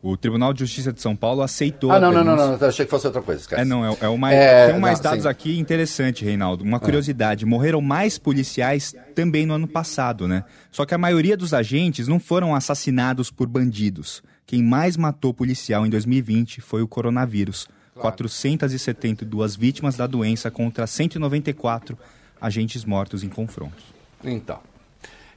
O 0.00 0.16
Tribunal 0.16 0.52
de 0.52 0.60
Justiça 0.60 0.92
de 0.92 1.00
São 1.00 1.16
Paulo 1.16 1.42
aceitou. 1.42 1.90
Ah, 1.90 1.98
não, 1.98 2.12
não, 2.12 2.22
não, 2.22 2.36
não, 2.36 2.68
achei 2.68 2.84
que 2.84 2.90
fosse 2.90 3.06
outra 3.06 3.20
coisa. 3.20 3.40
Esquece. 3.40 3.62
É, 3.62 3.64
não, 3.64 3.84
é, 3.84 3.96
é 4.00 4.08
o 4.08 4.16
mais. 4.16 4.36
É, 4.36 4.70
tem 4.70 4.80
mais 4.80 4.98
não, 5.00 5.10
dados 5.10 5.24
sim. 5.24 5.28
aqui 5.28 5.58
interessante, 5.58 6.24
Reinaldo. 6.24 6.62
Uma 6.62 6.78
curiosidade: 6.78 7.44
morreram 7.44 7.80
mais 7.80 8.16
policiais 8.16 8.94
também 9.14 9.44
no 9.44 9.54
ano 9.54 9.66
passado, 9.66 10.28
né? 10.28 10.44
Só 10.70 10.86
que 10.86 10.94
a 10.94 10.98
maioria 10.98 11.36
dos 11.36 11.52
agentes 11.52 12.06
não 12.06 12.20
foram 12.20 12.54
assassinados 12.54 13.30
por 13.30 13.48
bandidos. 13.48 14.22
Quem 14.46 14.62
mais 14.62 14.96
matou 14.96 15.34
policial 15.34 15.84
em 15.84 15.90
2020 15.90 16.60
foi 16.60 16.80
o 16.80 16.88
coronavírus. 16.88 17.68
472 17.98 19.56
vítimas 19.56 19.96
da 19.96 20.06
doença 20.06 20.50
contra 20.52 20.86
194 20.86 21.98
agentes 22.40 22.84
mortos 22.84 23.24
em 23.24 23.28
confrontos. 23.28 23.84
Então, 24.22 24.60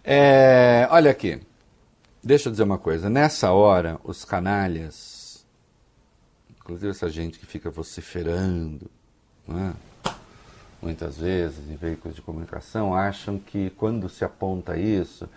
é, 0.04 0.88
olha 0.92 1.10
aqui. 1.10 1.40
Deixa 2.24 2.50
eu 2.50 2.52
dizer 2.52 2.64
uma 2.64 2.78
coisa. 2.78 3.10
Nessa 3.10 3.52
hora, 3.52 4.00
os 4.04 4.24
canalhas, 4.24 5.44
inclusive 6.52 6.92
essa 6.92 7.10
gente 7.10 7.40
que 7.40 7.48
fica 7.48 7.72
vociferando, 7.72 8.90
é? 9.50 10.12
muitas 10.80 11.18
vezes 11.18 11.68
em 11.68 11.76
veículos 11.76 12.16
de 12.16 12.22
comunicação, 12.22 12.94
acham 12.94 13.40
que 13.40 13.72
quando 13.72 14.08
se 14.08 14.24
aponta 14.24 14.78
isso, 14.78 15.28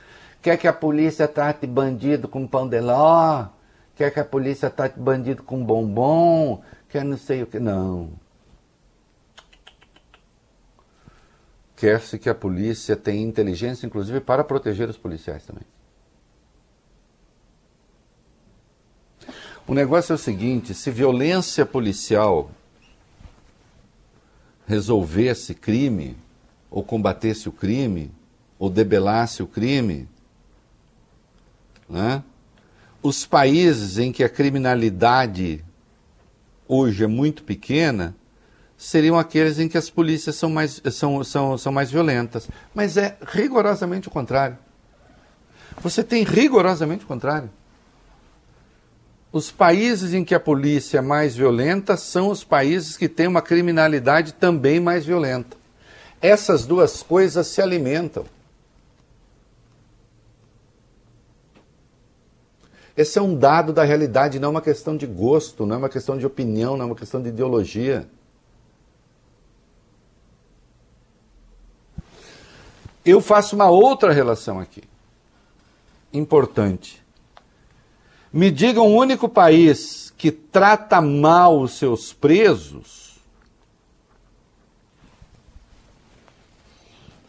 quer 0.42 0.58
que 0.58 0.68
a 0.68 0.74
polícia 0.74 1.26
trate 1.26 1.66
bandido 1.66 2.28
com 2.28 2.46
pão 2.46 2.68
de 2.68 2.80
ló, 2.80 3.46
quer 3.94 4.12
que 4.12 4.20
a 4.20 4.24
polícia 4.24 4.68
trate 4.68 5.00
bandido 5.00 5.42
com 5.42 5.64
bombom, 5.64 6.62
quer 6.90 7.02
não 7.02 7.16
sei 7.16 7.42
o 7.42 7.46
que. 7.46 7.58
Não. 7.58 8.12
Quer-se 11.76 12.18
que 12.18 12.28
a 12.28 12.34
polícia 12.34 12.94
tenha 12.94 13.22
inteligência, 13.22 13.86
inclusive, 13.86 14.20
para 14.20 14.44
proteger 14.44 14.88
os 14.88 14.98
policiais 14.98 15.44
também. 15.46 15.64
O 19.66 19.74
negócio 19.74 20.12
é 20.12 20.14
o 20.14 20.18
seguinte: 20.18 20.74
se 20.74 20.90
violência 20.90 21.64
policial 21.64 22.50
resolvesse 24.66 25.54
crime, 25.54 26.16
ou 26.70 26.82
combatesse 26.82 27.48
o 27.48 27.52
crime, 27.52 28.10
ou 28.58 28.70
debelasse 28.70 29.42
o 29.42 29.46
crime, 29.46 30.08
né? 31.88 32.22
os 33.02 33.26
países 33.26 33.98
em 33.98 34.10
que 34.10 34.24
a 34.24 34.28
criminalidade 34.28 35.64
hoje 36.66 37.04
é 37.04 37.06
muito 37.06 37.42
pequena 37.42 38.14
seriam 38.76 39.18
aqueles 39.18 39.58
em 39.58 39.68
que 39.68 39.78
as 39.78 39.88
polícias 39.88 40.36
são 40.36 40.50
mais, 40.50 40.80
são, 40.92 41.22
são, 41.24 41.56
são 41.56 41.72
mais 41.72 41.90
violentas. 41.90 42.48
Mas 42.74 42.96
é 42.96 43.16
rigorosamente 43.26 44.08
o 44.08 44.10
contrário. 44.10 44.58
Você 45.80 46.02
tem 46.02 46.22
rigorosamente 46.22 47.04
o 47.04 47.06
contrário. 47.06 47.50
Os 49.34 49.50
países 49.50 50.14
em 50.14 50.24
que 50.24 50.32
a 50.32 50.38
polícia 50.38 50.98
é 50.98 51.00
mais 51.00 51.34
violenta 51.34 51.96
são 51.96 52.28
os 52.28 52.44
países 52.44 52.96
que 52.96 53.08
têm 53.08 53.26
uma 53.26 53.42
criminalidade 53.42 54.32
também 54.32 54.78
mais 54.78 55.04
violenta. 55.04 55.56
Essas 56.22 56.64
duas 56.64 57.02
coisas 57.02 57.48
se 57.48 57.60
alimentam. 57.60 58.24
Esse 62.96 63.18
é 63.18 63.22
um 63.22 63.34
dado 63.36 63.72
da 63.72 63.82
realidade, 63.82 64.38
não 64.38 64.46
é 64.46 64.50
uma 64.52 64.62
questão 64.62 64.96
de 64.96 65.04
gosto, 65.04 65.66
não 65.66 65.74
é 65.74 65.78
uma 65.78 65.88
questão 65.88 66.16
de 66.16 66.24
opinião, 66.24 66.76
não 66.76 66.84
é 66.84 66.86
uma 66.86 66.94
questão 66.94 67.20
de 67.20 67.30
ideologia. 67.30 68.08
Eu 73.04 73.20
faço 73.20 73.56
uma 73.56 73.68
outra 73.68 74.12
relação 74.12 74.60
aqui, 74.60 74.84
importante. 76.12 77.03
Me 78.34 78.50
diga 78.50 78.82
um 78.82 78.96
único 78.96 79.28
país 79.28 80.12
que 80.18 80.32
trata 80.32 81.00
mal 81.00 81.60
os 81.60 81.74
seus 81.74 82.12
presos, 82.12 83.16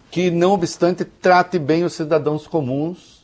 que 0.10 0.32
não 0.32 0.54
obstante 0.54 1.06
trate 1.06 1.60
bem 1.60 1.84
os 1.84 1.94
cidadãos 1.94 2.48
comuns 2.48 3.24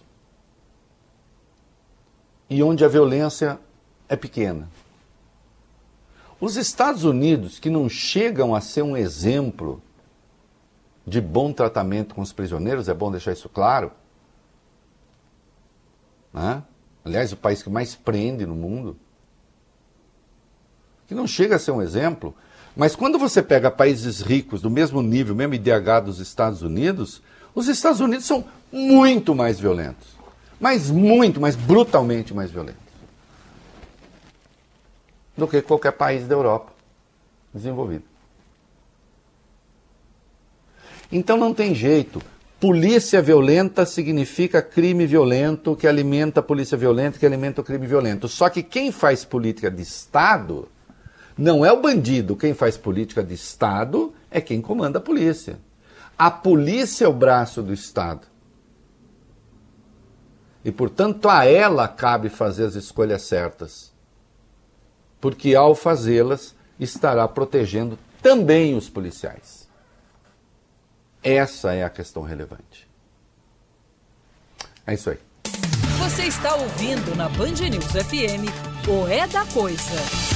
e 2.47 2.61
onde 2.61 2.85
a 2.85 2.87
violência 2.87 3.59
é 4.07 4.15
pequena. 4.15 4.69
Os 6.39 6.57
Estados 6.57 7.03
Unidos, 7.03 7.57
que 7.57 7.71
não 7.71 7.89
chegam 7.89 8.53
a 8.53 8.61
ser 8.61 8.83
um 8.83 8.95
exemplo 8.95 9.81
de 11.03 11.19
bom 11.19 11.51
tratamento 11.51 12.13
com 12.13 12.21
os 12.21 12.31
prisioneiros, 12.31 12.87
é 12.87 12.93
bom 12.93 13.09
deixar 13.09 13.31
isso 13.31 13.49
claro. 13.49 13.91
Né? 16.31 16.61
Aliás, 17.03 17.31
o 17.31 17.37
país 17.37 17.63
que 17.63 17.69
mais 17.69 17.95
prende 17.95 18.45
no 18.45 18.55
mundo. 18.55 18.97
Que 21.07 21.15
não 21.15 21.27
chega 21.27 21.55
a 21.55 21.59
ser 21.59 21.71
um 21.71 21.81
exemplo. 21.81 22.35
Mas 22.75 22.95
quando 22.95 23.19
você 23.19 23.41
pega 23.41 23.69
países 23.69 24.21
ricos, 24.21 24.61
do 24.61 24.69
mesmo 24.69 25.01
nível, 25.01 25.35
mesmo 25.35 25.55
IDH 25.55 26.05
dos 26.05 26.19
Estados 26.19 26.61
Unidos, 26.61 27.21
os 27.53 27.67
Estados 27.67 27.99
Unidos 27.99 28.25
são 28.25 28.45
muito 28.71 29.35
mais 29.35 29.59
violentos. 29.59 30.07
Mas 30.59 30.89
muito, 30.89 31.41
mas 31.41 31.55
brutalmente 31.55 32.33
mais 32.33 32.51
violentos. 32.51 32.79
Do 35.35 35.47
que 35.47 35.61
qualquer 35.61 35.91
país 35.91 36.27
da 36.27 36.35
Europa 36.35 36.71
desenvolvido. 37.53 38.03
Então 41.11 41.35
não 41.35 41.53
tem 41.53 41.75
jeito. 41.75 42.21
Polícia 42.61 43.23
violenta 43.23 43.87
significa 43.87 44.61
crime 44.61 45.07
violento 45.07 45.75
que 45.75 45.87
alimenta 45.87 46.41
a 46.41 46.43
polícia 46.43 46.77
violenta, 46.77 47.17
que 47.17 47.25
alimenta 47.25 47.59
o 47.59 47.63
crime 47.63 47.87
violento. 47.87 48.27
Só 48.27 48.51
que 48.51 48.61
quem 48.61 48.91
faz 48.91 49.25
política 49.25 49.71
de 49.71 49.81
Estado 49.81 50.69
não 51.35 51.65
é 51.65 51.71
o 51.71 51.81
bandido. 51.81 52.35
Quem 52.35 52.53
faz 52.53 52.77
política 52.77 53.23
de 53.23 53.33
Estado 53.33 54.13
é 54.29 54.39
quem 54.39 54.61
comanda 54.61 54.99
a 54.99 55.01
polícia. 55.01 55.57
A 56.15 56.29
polícia 56.29 57.05
é 57.05 57.07
o 57.07 57.13
braço 57.13 57.63
do 57.63 57.73
Estado. 57.73 58.27
E, 60.63 60.71
portanto, 60.71 61.29
a 61.29 61.45
ela 61.45 61.87
cabe 61.87 62.29
fazer 62.29 62.65
as 62.65 62.75
escolhas 62.75 63.23
certas. 63.23 63.91
Porque, 65.19 65.55
ao 65.55 65.73
fazê-las, 65.73 66.53
estará 66.79 67.27
protegendo 67.27 67.97
também 68.21 68.75
os 68.75 68.87
policiais. 68.87 69.60
Essa 71.23 71.73
é 71.73 71.83
a 71.83 71.89
questão 71.89 72.23
relevante. 72.23 72.89
É 74.87 74.95
isso 74.95 75.11
aí. 75.11 75.17
Você 75.99 76.23
está 76.23 76.55
ouvindo 76.55 77.15
na 77.15 77.29
Band 77.29 77.69
News 77.69 77.91
FM 77.91 78.49
o 78.89 79.07
É 79.07 79.27
da 79.27 79.45
Coisa. 79.45 80.31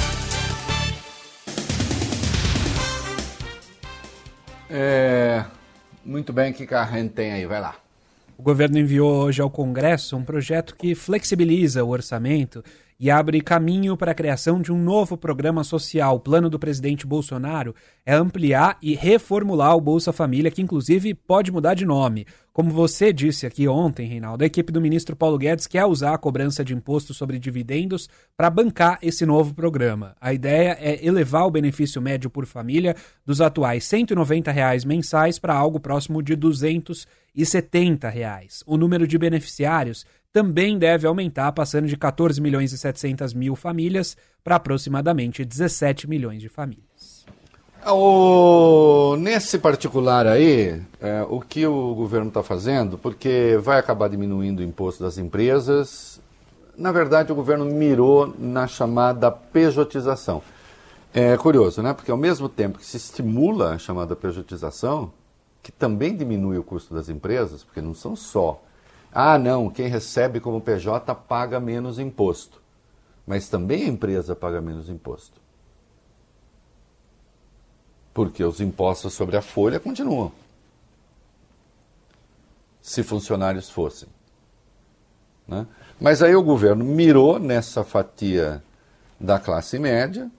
É, 4.69 5.43
muito 6.03 6.31
bem, 6.31 6.51
o 6.51 6.53
que 6.53 6.71
a 6.71 6.85
gente 6.85 7.13
tem 7.13 7.31
aí? 7.31 7.45
Vai 7.47 7.61
lá. 7.61 7.75
O 8.37 8.43
governo 8.43 8.77
enviou 8.77 9.23
hoje 9.23 9.41
ao 9.41 9.49
Congresso 9.49 10.15
um 10.15 10.23
projeto 10.23 10.75
que 10.75 10.93
flexibiliza 10.93 11.83
o 11.83 11.89
orçamento 11.89 12.63
e 12.99 13.11
abre 13.11 13.41
caminho 13.41 13.97
para 13.97 14.11
a 14.11 14.15
criação 14.15 14.61
de 14.61 14.71
um 14.71 14.81
novo 14.81 15.17
programa 15.17 15.63
social. 15.63 16.15
O 16.15 16.19
plano 16.19 16.49
do 16.49 16.57
presidente 16.57 17.05
Bolsonaro 17.05 17.75
é 18.05 18.13
ampliar 18.13 18.77
e 18.81 18.95
reformular 18.95 19.75
o 19.75 19.81
Bolsa 19.81 20.13
Família, 20.13 20.51
que 20.51 20.61
inclusive 20.61 21.13
pode 21.13 21.51
mudar 21.51 21.73
de 21.73 21.85
nome. 21.85 22.25
Como 22.53 22.71
você 22.71 23.11
disse 23.11 23.45
aqui 23.45 23.67
ontem, 23.67 24.07
Reinaldo, 24.07 24.41
a 24.41 24.47
equipe 24.47 24.71
do 24.71 24.79
ministro 24.79 25.13
Paulo 25.13 25.37
Guedes 25.37 25.67
quer 25.67 25.83
usar 25.83 26.13
a 26.13 26.17
cobrança 26.17 26.63
de 26.63 26.73
imposto 26.73 27.13
sobre 27.13 27.37
dividendos 27.37 28.07
para 28.37 28.49
bancar 28.49 28.97
esse 29.01 29.25
novo 29.25 29.53
programa. 29.53 30.15
A 30.21 30.33
ideia 30.33 30.77
é 30.79 31.05
elevar 31.05 31.45
o 31.45 31.51
benefício 31.51 32.01
médio 32.01 32.29
por 32.29 32.45
família 32.45 32.95
dos 33.25 33.41
atuais 33.41 33.83
190 33.83 34.51
reais 34.53 34.85
mensais 34.85 35.37
para 35.37 35.53
algo 35.53 35.81
próximo 35.81 36.23
de 36.23 36.33
270 36.33 38.07
reais. 38.07 38.63
O 38.65 38.77
número 38.77 39.05
de 39.05 39.17
beneficiários 39.17 40.05
também 40.35 40.77
deve 40.77 41.07
aumentar, 41.07 41.49
passando 41.53 41.87
de 41.87 41.95
14 41.95 42.41
milhões 42.41 42.73
e 42.73 42.77
700 42.77 43.33
mil 43.33 43.55
famílias 43.55 44.17
para 44.43 44.57
aproximadamente 44.57 45.45
17 45.45 46.09
milhões 46.09 46.41
de 46.41 46.49
famílias. 46.49 47.25
O, 47.87 49.15
nesse 49.15 49.57
particular 49.57 50.27
aí, 50.27 50.81
é, 50.99 51.25
o 51.29 51.39
que 51.39 51.65
o 51.65 51.95
governo 51.95 52.27
está 52.27 52.43
fazendo, 52.43 52.97
porque 52.97 53.57
vai 53.61 53.79
acabar 53.79 54.09
diminuindo 54.09 54.59
o 54.59 54.63
imposto 54.63 55.01
das 55.01 55.17
empresas, 55.17 56.19
na 56.77 56.91
verdade 56.91 57.31
o 57.31 57.35
governo 57.35 57.63
mirou 57.63 58.35
na 58.37 58.67
chamada 58.67 59.31
pejotização. 59.31 60.41
É 61.13 61.37
curioso, 61.37 61.81
né? 61.81 61.93
Porque 61.93 62.11
ao 62.11 62.17
mesmo 62.17 62.49
tempo 62.49 62.77
que 62.77 62.85
se 62.85 62.97
estimula 62.97 63.75
a 63.75 63.77
chamada 63.77 64.17
pejotização, 64.17 65.13
que 65.63 65.71
também 65.71 66.13
diminui 66.13 66.57
o 66.57 66.63
custo 66.63 66.93
das 66.93 67.07
empresas, 67.07 67.63
porque 67.63 67.79
não 67.79 67.93
são 67.93 68.17
só 68.17 68.61
ah, 69.17 69.39
não, 69.39 69.69
quem 69.69 69.87
recebe 69.87 70.41
como 70.41 70.59
PJ 70.59 71.15
paga 71.15 71.57
menos 71.57 71.99
imposto. 71.99 72.61
Mas 73.25 73.47
também 73.47 73.85
a 73.85 73.87
empresa 73.87 74.35
paga 74.35 74.59
menos 74.59 74.89
imposto. 74.89 75.39
Porque 78.13 78.43
os 78.43 78.59
impostos 78.59 79.13
sobre 79.13 79.37
a 79.37 79.41
folha 79.41 79.79
continuam. 79.79 80.33
Se 82.81 83.03
funcionários 83.03 83.69
fossem. 83.69 84.09
Né? 85.47 85.65
Mas 85.97 86.21
aí 86.21 86.35
o 86.35 86.43
governo 86.43 86.83
mirou 86.83 87.39
nessa 87.39 87.85
fatia 87.85 88.61
da 89.17 89.39
classe 89.39 89.79
média, 89.79 90.29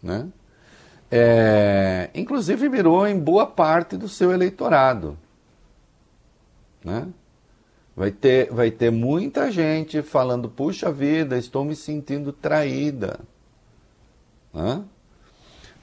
né? 0.00 0.28
É, 1.10 2.08
inclusive 2.14 2.68
mirou 2.68 3.04
em 3.06 3.18
boa 3.18 3.46
parte 3.46 3.96
do 3.96 4.08
seu 4.08 4.30
eleitorado. 4.30 5.18
Né? 6.86 7.08
Vai, 7.96 8.12
ter, 8.12 8.52
vai 8.52 8.70
ter 8.70 8.92
muita 8.92 9.50
gente 9.50 10.02
falando, 10.02 10.48
puxa 10.48 10.92
vida, 10.92 11.36
estou 11.36 11.64
me 11.64 11.74
sentindo 11.74 12.32
traída. 12.32 13.18
Né? 14.54 14.84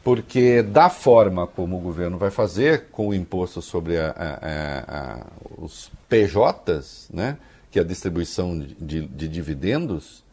Porque 0.02 0.62
da 0.64 0.90
forma 0.90 1.46
como 1.46 1.78
o 1.78 1.82
governo 1.82 2.18
vai 2.18 2.32
fazer 2.32 2.86
com 2.90 3.10
o 3.10 3.14
imposto 3.14 3.62
sobre 3.62 3.98
a, 3.98 4.12
a, 4.12 5.18
a, 5.20 5.28
os 5.58 5.92
PJs, 6.08 7.10
né? 7.14 7.38
que 7.70 7.80
é 7.80 7.82
a 7.82 7.86
distribuição 7.86 8.58
de, 8.58 9.06
de 9.06 9.28
dividendos, 9.28 10.24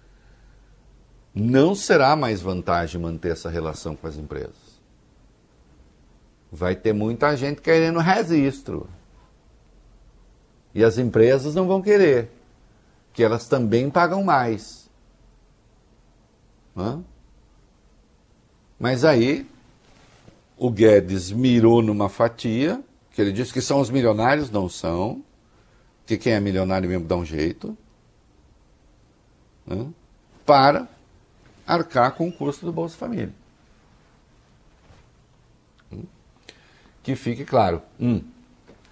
não 1.35 1.75
será 1.75 2.15
mais 2.15 2.41
vantagem 2.41 3.01
manter 3.01 3.33
essa 3.33 3.51
relação 3.51 3.97
com 3.97 4.07
as 4.07 4.17
empresas. 4.17 4.79
Vai 6.53 6.77
ter 6.77 6.93
muita 6.93 7.37
gente 7.37 7.61
querendo 7.61 7.99
registro. 7.99 8.89
E 10.75 10.85
as 10.85 10.99
empresas 10.99 11.55
não 11.55 11.67
vão 11.67 11.83
querer, 11.83 12.31
que 13.13 13.23
elas 13.23 13.49
também 13.49 13.91
pagam 13.91 14.23
mais. 14.23 14.89
Hã? 16.77 17.03
Mas 18.79 19.05
aí 19.05 19.49
o 20.57 20.71
Guedes 20.71 21.33
mirou 21.33 21.83
numa 21.83 22.09
fatia, 22.09 22.83
que 23.13 23.21
ele 23.21 23.33
disse 23.33 23.53
que 23.53 23.61
são 23.61 23.81
os 23.81 23.91
milionários, 23.91 24.51
não 24.51 24.69
são, 24.69 25.23
que 26.07 26.17
quem 26.17 26.33
é 26.33 26.41
milionário 26.41 26.89
mesmo 26.89 27.07
dá 27.07 27.17
um 27.17 27.25
jeito, 27.25 27.77
para 30.45 30.89
arcar 31.67 32.13
com 32.13 32.29
o 32.29 32.33
custo 32.33 32.67
do 32.67 32.73
Bolsa 32.73 32.97
Família. 32.97 33.33
Hum? 35.93 36.05
Que 37.03 37.15
fique 37.15 37.45
claro. 37.45 37.83
Hum, 37.99 38.23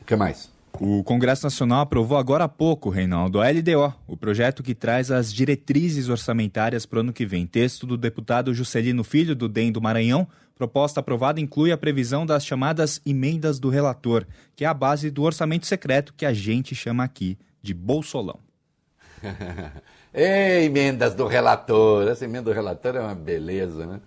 o 0.00 0.04
que 0.04 0.14
mais? 0.16 0.50
O 0.80 1.02
Congresso 1.02 1.44
Nacional 1.44 1.80
aprovou 1.80 2.16
agora 2.16 2.44
há 2.44 2.48
pouco, 2.48 2.88
Reinaldo, 2.88 3.40
a 3.40 3.50
LDO, 3.50 3.92
o 4.06 4.16
projeto 4.16 4.62
que 4.62 4.76
traz 4.76 5.10
as 5.10 5.32
diretrizes 5.32 6.08
orçamentárias 6.08 6.86
para 6.86 6.98
o 6.98 7.00
ano 7.00 7.12
que 7.12 7.26
vem. 7.26 7.48
Texto 7.48 7.84
do 7.84 7.96
deputado 7.96 8.54
Juscelino 8.54 9.02
Filho, 9.02 9.34
do 9.34 9.48
DEM 9.48 9.72
do 9.72 9.80
Maranhão. 9.80 10.28
Proposta 10.54 11.00
aprovada 11.00 11.40
inclui 11.40 11.72
a 11.72 11.76
previsão 11.76 12.24
das 12.24 12.46
chamadas 12.46 13.00
emendas 13.04 13.58
do 13.58 13.68
relator, 13.68 14.24
que 14.54 14.64
é 14.64 14.68
a 14.68 14.74
base 14.74 15.10
do 15.10 15.24
orçamento 15.24 15.66
secreto 15.66 16.14
que 16.16 16.24
a 16.24 16.32
gente 16.32 16.76
chama 16.76 17.02
aqui 17.02 17.36
de 17.60 17.74
Bolsolão. 17.74 18.38
Ei, 20.14 20.66
emendas 20.66 21.12
do 21.12 21.26
relator. 21.26 22.06
Essa 22.06 22.24
emenda 22.24 22.44
do 22.44 22.52
relator 22.52 22.94
é 22.94 23.00
uma 23.00 23.16
beleza, 23.16 23.84
né? 23.84 24.00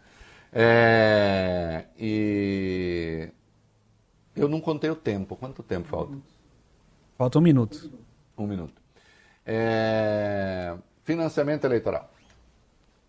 É... 0.54 1.86
E 2.00 3.28
eu 4.36 4.48
não 4.48 4.62
contei 4.62 4.90
o 4.90 4.96
tempo. 4.96 5.36
Quanto 5.36 5.62
tempo 5.62 5.90
falta? 5.90 6.16
Falta 7.22 7.38
um 7.38 7.42
minuto. 7.44 7.92
Um 8.36 8.48
minuto. 8.48 8.82
É... 9.46 10.76
Financiamento 11.04 11.66
eleitoral. 11.66 12.10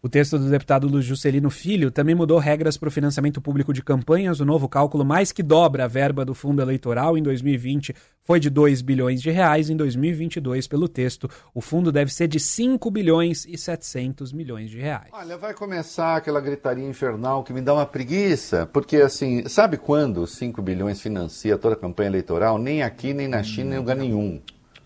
O 0.04 0.08
texto 0.08 0.36
do 0.36 0.50
deputado 0.50 0.88
Luiz 0.88 1.04
Juscelino 1.04 1.48
Filho 1.48 1.88
também 1.88 2.12
mudou 2.12 2.40
regras 2.40 2.76
para 2.76 2.88
o 2.88 2.90
financiamento 2.90 3.40
público 3.40 3.72
de 3.72 3.84
campanhas. 3.84 4.40
O 4.40 4.44
novo 4.44 4.68
cálculo 4.68 5.04
mais 5.04 5.30
que 5.30 5.44
dobra 5.44 5.84
a 5.84 5.86
verba 5.86 6.24
do 6.24 6.34
fundo 6.34 6.60
eleitoral 6.60 7.16
em 7.16 7.22
2020 7.22 7.94
foi 8.24 8.40
de 8.40 8.50
2 8.50 8.82
bilhões 8.82 9.22
de 9.22 9.30
reais. 9.30 9.70
Em 9.70 9.76
2022, 9.76 10.66
pelo 10.66 10.88
texto, 10.88 11.30
o 11.54 11.60
fundo 11.60 11.92
deve 11.92 12.12
ser 12.12 12.26
de 12.26 12.40
5 12.40 12.90
bilhões 12.90 13.46
e 13.46 13.56
700 13.56 14.32
milhões 14.32 14.70
de 14.70 14.80
reais. 14.80 15.10
Olha, 15.12 15.38
vai 15.38 15.54
começar 15.54 16.16
aquela 16.16 16.40
gritaria 16.40 16.84
infernal 16.84 17.44
que 17.44 17.52
me 17.52 17.60
dá 17.60 17.72
uma 17.72 17.86
preguiça, 17.86 18.68
porque 18.72 18.96
assim, 18.96 19.48
sabe 19.48 19.76
quando 19.76 20.26
5 20.26 20.60
bilhões 20.60 21.00
financia 21.00 21.56
toda 21.56 21.76
a 21.76 21.78
campanha 21.78 22.08
eleitoral? 22.08 22.58
Nem 22.58 22.82
aqui, 22.82 23.14
nem 23.14 23.28
na 23.28 23.44
China, 23.44 23.76
em 23.76 23.78
lugar 23.78 23.94
nenhum. 23.94 24.42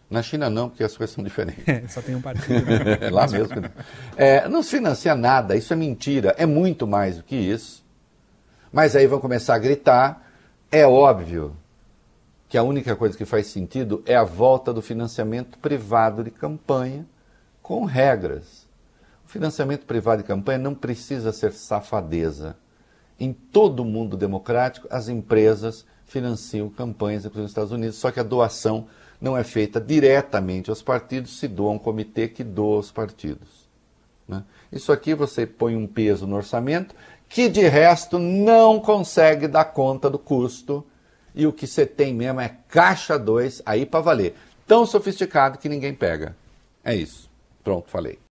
Na 0.09 0.22
China 0.22 0.48
não, 0.48 0.68
porque 0.68 0.84
as 0.84 0.96
coisas 0.96 1.14
são 1.14 1.22
diferentes. 1.22 1.64
É, 1.66 1.86
só 1.88 2.00
tem 2.00 2.14
um 2.14 2.20
partido. 2.20 2.64
Né? 2.64 3.11
Lá 3.11 3.26
mesmo. 3.26 3.54
É, 4.16 4.48
não 4.48 4.62
se 4.62 4.70
financia 4.70 5.14
nada, 5.14 5.57
isso 5.57 5.72
é 5.72 5.76
mentira. 5.76 6.34
É 6.38 6.46
muito 6.46 6.86
mais 6.86 7.16
do 7.16 7.24
que 7.24 7.34
isso. 7.34 7.84
Mas 8.72 8.94
aí 8.94 9.07
vão 9.07 9.18
começar 9.18 9.54
a 9.54 9.59
gritar. 9.59 10.22
É 10.70 10.86
óbvio 10.86 11.57
que 12.48 12.57
a 12.57 12.62
única 12.62 12.94
coisa 12.94 13.16
que 13.16 13.24
faz 13.24 13.48
sentido 13.48 14.02
é 14.07 14.14
a 14.14 14.24
volta 14.24 14.72
do 14.72 14.80
financiamento 14.80 15.59
privado 15.59 16.22
de 16.22 16.30
campanha 16.30 17.04
com 17.61 17.84
regras. 17.84 18.66
O 19.24 19.28
financiamento 19.28 19.84
privado 19.86 20.22
de 20.22 20.28
campanha 20.28 20.59
não 20.59 20.74
precisa 20.74 21.32
ser 21.32 21.52
safadeza. 21.52 22.57
Em 23.18 23.32
todo 23.32 23.80
o 23.80 23.84
mundo 23.84 24.16
democrático, 24.16 24.86
as 24.88 25.09
empresas 25.09 25.84
financiam 26.04 26.68
campanhas, 26.68 27.24
inclusive 27.24 27.42
nos 27.42 27.50
Estados 27.50 27.72
Unidos, 27.72 27.96
só 27.96 28.12
que 28.12 28.20
a 28.20 28.22
doação 28.22 28.86
não 29.21 29.37
é 29.37 29.45
feita 29.45 29.81
diretamente 29.81 30.71
aos 30.71 30.83
partidos, 30.83 31.39
se 31.39 31.49
doa 31.49 31.71
um 31.71 31.79
comitê 31.79 32.29
que 32.29 32.45
doa 32.45 32.77
aos 32.77 32.91
partidos. 32.91 33.67
Né? 34.29 34.43
Isso 34.73 34.93
aqui 34.93 35.14
você 35.14 35.47
põe 35.47 35.77
um 35.77 35.87
peso 35.87 36.27
no 36.27 36.37
orçamento 36.37 36.95
que 37.29 37.49
de 37.49 37.67
resto 37.67 38.19
não 38.19 38.81
consegue 38.81 39.49
dar 39.49 39.67
conta 39.67 40.09
do 40.09 40.19
custo 40.19 40.85
e 41.35 41.47
o 41.47 41.53
que 41.53 41.67
você 41.67 41.85
tem 41.85 42.14
mesmo 42.14 42.41
é 42.41 42.57
caixa 42.69 43.19
2 43.19 43.62
aí 43.67 43.85
para 43.85 44.01
valer. 44.01 44.35
Tão 44.67 44.87
sofisticado 44.87 45.59
que 45.59 45.69
ninguém 45.69 45.95
pega. 45.95 46.37
É 46.85 46.95
isso. 46.95 47.31
Pronto, 47.62 47.91
falei. 47.91 48.26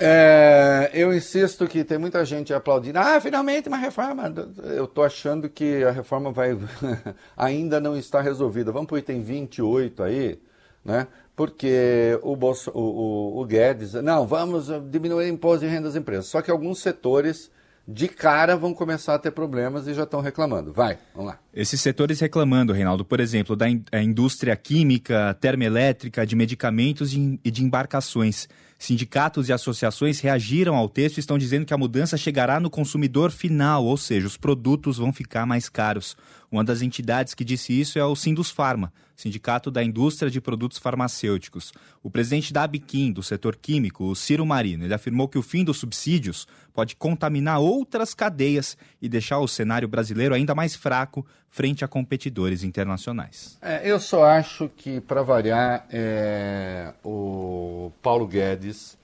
É, 0.00 0.90
eu 0.94 1.12
insisto 1.12 1.66
que 1.66 1.82
tem 1.82 1.98
muita 1.98 2.24
gente 2.24 2.54
aplaudindo. 2.54 2.98
Ah, 2.98 3.20
finalmente 3.20 3.68
uma 3.68 3.76
reforma. 3.76 4.32
Eu 4.62 4.84
estou 4.84 5.04
achando 5.04 5.48
que 5.48 5.82
a 5.82 5.90
reforma 5.90 6.30
vai 6.30 6.56
ainda 7.36 7.80
não 7.80 7.96
está 7.96 8.20
resolvida. 8.20 8.70
Vamos 8.70 8.86
para 8.86 8.94
o 8.94 8.98
item 8.98 9.22
28 9.22 10.02
aí, 10.02 10.40
né? 10.84 11.08
Porque 11.34 12.18
o, 12.22 12.34
o, 12.34 12.80
o, 12.80 13.40
o 13.40 13.44
Guedes. 13.44 13.94
Não, 13.94 14.26
vamos 14.26 14.68
diminuir 14.88 15.24
o 15.24 15.28
imposto 15.28 15.66
de 15.66 15.70
renda 15.70 15.88
das 15.88 15.96
empresas. 15.96 16.26
Só 16.26 16.42
que 16.42 16.50
alguns 16.50 16.80
setores 16.80 17.50
de 17.90 18.06
cara 18.06 18.54
vão 18.54 18.74
começar 18.74 19.14
a 19.14 19.18
ter 19.18 19.30
problemas 19.30 19.86
e 19.86 19.94
já 19.94 20.02
estão 20.02 20.20
reclamando. 20.20 20.74
Vai, 20.74 20.98
vamos 21.14 21.32
lá. 21.32 21.38
Esses 21.54 21.80
setores 21.80 22.20
reclamando, 22.20 22.74
Reinaldo, 22.74 23.02
por 23.02 23.18
exemplo, 23.18 23.56
da 23.56 23.66
in 23.66 23.82
indústria 23.94 24.54
química, 24.54 25.34
termoelétrica, 25.40 26.26
de 26.26 26.36
medicamentos 26.36 27.14
e 27.14 27.50
de 27.50 27.64
embarcações. 27.64 28.46
Sindicatos 28.78 29.48
e 29.48 29.54
associações 29.54 30.20
reagiram 30.20 30.76
ao 30.76 30.86
texto 30.86 31.16
e 31.16 31.20
estão 31.20 31.38
dizendo 31.38 31.64
que 31.64 31.72
a 31.72 31.78
mudança 31.78 32.18
chegará 32.18 32.60
no 32.60 32.68
consumidor 32.68 33.30
final, 33.30 33.86
ou 33.86 33.96
seja, 33.96 34.26
os 34.26 34.36
produtos 34.36 34.98
vão 34.98 35.10
ficar 35.10 35.46
mais 35.46 35.70
caros. 35.70 36.14
Uma 36.52 36.62
das 36.62 36.82
entidades 36.82 37.32
que 37.32 37.44
disse 37.44 37.72
isso 37.72 37.98
é 37.98 38.04
o 38.04 38.14
Sindus 38.14 38.50
Pharma, 38.50 38.92
Sindicato 39.18 39.68
da 39.68 39.82
Indústria 39.82 40.30
de 40.30 40.40
Produtos 40.40 40.78
Farmacêuticos. 40.78 41.72
O 42.04 42.08
presidente 42.08 42.52
da 42.52 42.62
Abiquim, 42.62 43.10
do 43.10 43.20
setor 43.20 43.56
químico, 43.56 44.04
o 44.04 44.14
Ciro 44.14 44.46
Marino, 44.46 44.84
ele 44.84 44.94
afirmou 44.94 45.28
que 45.28 45.36
o 45.36 45.42
fim 45.42 45.64
dos 45.64 45.78
subsídios 45.78 46.46
pode 46.72 46.94
contaminar 46.94 47.58
outras 47.58 48.14
cadeias 48.14 48.78
e 49.02 49.08
deixar 49.08 49.40
o 49.40 49.48
cenário 49.48 49.88
brasileiro 49.88 50.36
ainda 50.36 50.54
mais 50.54 50.76
fraco 50.76 51.26
frente 51.50 51.84
a 51.84 51.88
competidores 51.88 52.62
internacionais. 52.62 53.58
É, 53.60 53.90
eu 53.90 53.98
só 53.98 54.24
acho 54.24 54.68
que, 54.68 55.00
para 55.00 55.20
variar, 55.20 55.84
é, 55.90 56.94
o 57.02 57.90
Paulo 58.00 58.24
Guedes 58.24 58.96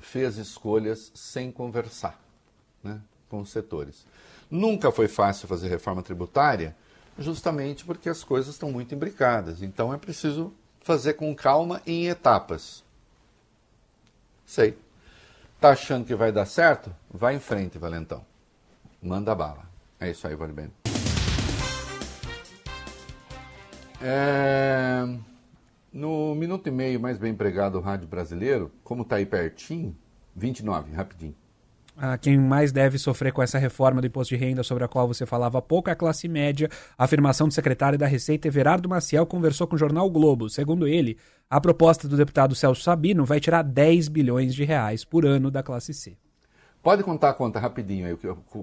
fez 0.00 0.36
escolhas 0.38 1.10
sem 1.16 1.50
conversar 1.50 2.16
né, 2.80 3.00
com 3.28 3.40
os 3.40 3.50
setores. 3.50 4.06
Nunca 4.48 4.92
foi 4.92 5.08
fácil 5.08 5.48
fazer 5.48 5.66
reforma 5.66 6.00
tributária, 6.00 6.76
justamente 7.18 7.84
porque 7.84 8.08
as 8.08 8.24
coisas 8.24 8.54
estão 8.54 8.70
muito 8.70 8.94
imbricadas. 8.94 9.62
Então 9.62 9.92
é 9.92 9.96
preciso 9.96 10.52
fazer 10.80 11.14
com 11.14 11.34
calma 11.34 11.80
em 11.86 12.08
etapas. 12.08 12.84
Sei. 14.44 14.76
Tá 15.60 15.70
achando 15.70 16.04
que 16.04 16.14
vai 16.14 16.30
dar 16.30 16.46
certo? 16.46 16.94
Vai 17.10 17.34
em 17.36 17.40
frente, 17.40 17.78
Valentão. 17.78 18.24
Manda 19.02 19.34
bala. 19.34 19.64
É 19.98 20.10
isso 20.10 20.26
aí, 20.26 20.34
Valibene. 20.34 20.72
É... 24.00 25.02
No 25.92 26.34
minuto 26.34 26.66
e 26.66 26.70
meio 26.70 27.00
mais 27.00 27.16
bem 27.16 27.32
empregado 27.32 27.74
do 27.74 27.80
rádio 27.80 28.06
brasileiro, 28.06 28.70
como 28.82 29.02
está 29.02 29.16
aí 29.16 29.24
pertinho, 29.24 29.96
29, 30.34 30.92
rapidinho. 30.92 31.34
Ah, 31.96 32.18
quem 32.18 32.36
mais 32.36 32.72
deve 32.72 32.98
sofrer 32.98 33.32
com 33.32 33.40
essa 33.40 33.56
reforma 33.56 34.00
do 34.00 34.06
imposto 34.06 34.34
de 34.34 34.40
renda 34.40 34.64
sobre 34.64 34.82
a 34.82 34.88
qual 34.88 35.06
você 35.06 35.24
falava 35.24 35.58
há 35.58 35.62
pouco 35.62 35.88
é 35.88 35.92
a 35.92 35.96
classe 35.96 36.26
média. 36.26 36.68
A 36.98 37.04
afirmação 37.04 37.46
do 37.46 37.54
secretário 37.54 37.98
da 37.98 38.06
Receita, 38.06 38.48
Everardo 38.48 38.88
Maciel, 38.88 39.24
conversou 39.26 39.66
com 39.66 39.76
o 39.76 39.78
jornal 39.78 40.10
Globo. 40.10 40.50
Segundo 40.50 40.88
ele, 40.88 41.16
a 41.48 41.60
proposta 41.60 42.08
do 42.08 42.16
deputado 42.16 42.54
Celso 42.54 42.82
Sabino 42.82 43.24
vai 43.24 43.38
tirar 43.38 43.62
10 43.62 44.08
bilhões 44.08 44.54
de 44.54 44.64
reais 44.64 45.04
por 45.04 45.24
ano 45.24 45.50
da 45.50 45.62
classe 45.62 45.94
C. 45.94 46.16
Pode 46.84 47.02
contar 47.02 47.30
a 47.30 47.32
conta 47.32 47.58
rapidinho 47.58 48.06
aí, 48.06 48.14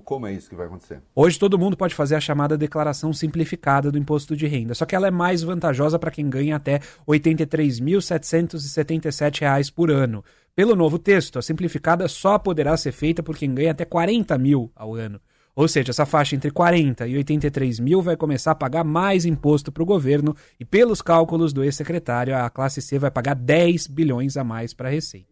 como 0.05 0.27
é 0.27 0.31
isso 0.31 0.47
que 0.47 0.55
vai 0.55 0.67
acontecer? 0.67 1.01
Hoje 1.15 1.39
todo 1.39 1.57
mundo 1.57 1.75
pode 1.75 1.95
fazer 1.95 2.13
a 2.13 2.21
chamada 2.21 2.55
declaração 2.55 3.11
simplificada 3.11 3.91
do 3.91 3.97
imposto 3.97 4.37
de 4.37 4.45
renda, 4.45 4.75
só 4.75 4.85
que 4.85 4.95
ela 4.95 5.07
é 5.07 5.11
mais 5.11 5.41
vantajosa 5.41 5.97
para 5.97 6.11
quem 6.11 6.29
ganha 6.29 6.55
até 6.55 6.73
R$ 6.73 6.81
83.777 7.07 9.73
por 9.73 9.89
ano. 9.89 10.23
Pelo 10.55 10.75
novo 10.75 10.99
texto, 10.99 11.39
a 11.39 11.41
simplificada 11.41 12.07
só 12.07 12.37
poderá 12.37 12.77
ser 12.77 12.91
feita 12.91 13.23
por 13.23 13.35
quem 13.35 13.55
ganha 13.55 13.71
até 13.71 13.85
40 13.85 14.37
mil 14.37 14.71
ao 14.75 14.93
ano. 14.93 15.19
Ou 15.55 15.67
seja, 15.67 15.89
essa 15.89 16.05
faixa 16.05 16.35
entre 16.35 16.51
40 16.51 17.07
e 17.07 17.17
83 17.17 17.79
mil 17.79 18.03
vai 18.03 18.15
começar 18.15 18.51
a 18.51 18.55
pagar 18.55 18.83
mais 18.83 19.25
imposto 19.25 19.71
para 19.71 19.81
o 19.81 19.85
governo 19.85 20.35
e, 20.59 20.65
pelos 20.65 21.01
cálculos 21.01 21.53
do 21.53 21.63
ex-secretário, 21.63 22.37
a 22.37 22.47
classe 22.51 22.83
C 22.83 22.99
vai 22.99 23.09
pagar 23.09 23.33
10 23.33 23.87
bilhões 23.87 24.37
a 24.37 24.43
mais 24.43 24.75
para 24.75 24.89
a 24.89 24.91
Receita. 24.91 25.30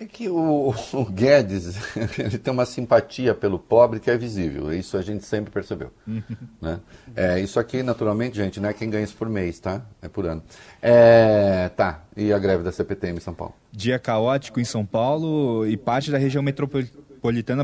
É 0.00 0.06
que 0.06 0.28
o, 0.28 0.72
o, 0.92 1.04
Guedes 1.06 1.76
ele 2.18 2.38
tem 2.38 2.52
uma 2.52 2.64
simpatia 2.64 3.34
pelo 3.34 3.58
pobre 3.58 3.98
que 3.98 4.08
é 4.08 4.16
visível. 4.16 4.72
Isso 4.72 4.96
a 4.96 5.02
gente 5.02 5.24
sempre 5.24 5.50
percebeu. 5.50 5.90
né? 6.62 6.78
é, 7.16 7.40
isso 7.40 7.58
aqui, 7.58 7.82
naturalmente, 7.82 8.36
gente, 8.36 8.60
não 8.60 8.68
é 8.68 8.72
quem 8.72 8.88
ganha 8.88 9.02
isso 9.02 9.16
por 9.16 9.28
mês, 9.28 9.58
tá? 9.58 9.82
É 10.00 10.08
por 10.08 10.24
ano. 10.24 10.42
É, 10.80 11.68
tá. 11.70 12.04
E 12.16 12.32
a 12.32 12.38
greve 12.38 12.62
da 12.62 12.70
CPTM 12.70 13.18
em 13.18 13.20
São 13.20 13.34
Paulo? 13.34 13.54
Dia 13.72 13.98
caótico 13.98 14.60
em 14.60 14.64
São 14.64 14.86
Paulo 14.86 15.66
e 15.66 15.76
parte 15.76 16.12
da 16.12 16.18
região 16.18 16.42
metropolitana 16.42 17.07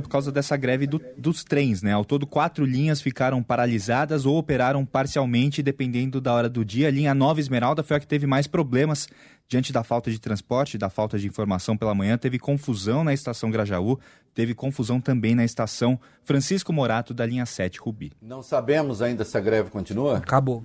por 0.01 0.09
causa 0.09 0.31
dessa 0.33 0.57
greve 0.57 0.87
do, 0.87 1.01
dos 1.17 1.45
trens, 1.45 1.83
né? 1.83 1.93
Ao 1.93 2.05
todo, 2.05 2.27
quatro 2.27 2.65
linhas 2.65 3.01
ficaram 3.01 3.43
paralisadas 3.43 4.27
ou 4.27 4.37
operaram 4.37 4.85
parcialmente, 4.85 5.63
dependendo 5.63 6.21
da 6.21 6.33
hora 6.33 6.49
do 6.49 6.65
dia. 6.65 6.89
A 6.89 6.91
linha 6.91 7.15
Nova 7.15 7.41
Esmeralda 7.41 7.83
foi 7.83 7.97
a 7.97 8.01
que 8.01 8.07
teve 8.07 8.27
mais 8.27 8.47
problemas 8.47 9.09
diante 9.49 9.73
da 9.73 9.85
falta 9.85 10.11
de 10.11 10.19
transporte, 10.19 10.79
da 10.79 10.89
falta 10.89 11.19
de 11.19 11.27
informação 11.27 11.77
pela 11.77 11.95
manhã, 11.95 12.17
teve 12.17 12.39
confusão 12.39 13.05
na 13.05 13.13
estação 13.13 13.51
Grajaú, 13.51 13.99
teve 14.35 14.55
confusão 14.55 15.01
também 15.01 15.35
na 15.35 15.45
estação 15.45 16.01
Francisco 16.25 16.73
Morato 16.73 17.13
da 17.13 17.27
linha 17.27 17.47
7 17.47 17.79
Rubi. 17.79 18.13
Não 18.21 18.43
sabemos 18.43 19.03
ainda 19.03 19.25
se 19.25 19.37
a 19.37 19.41
greve 19.41 19.71
continua? 19.71 20.19
Acabou. 20.19 20.65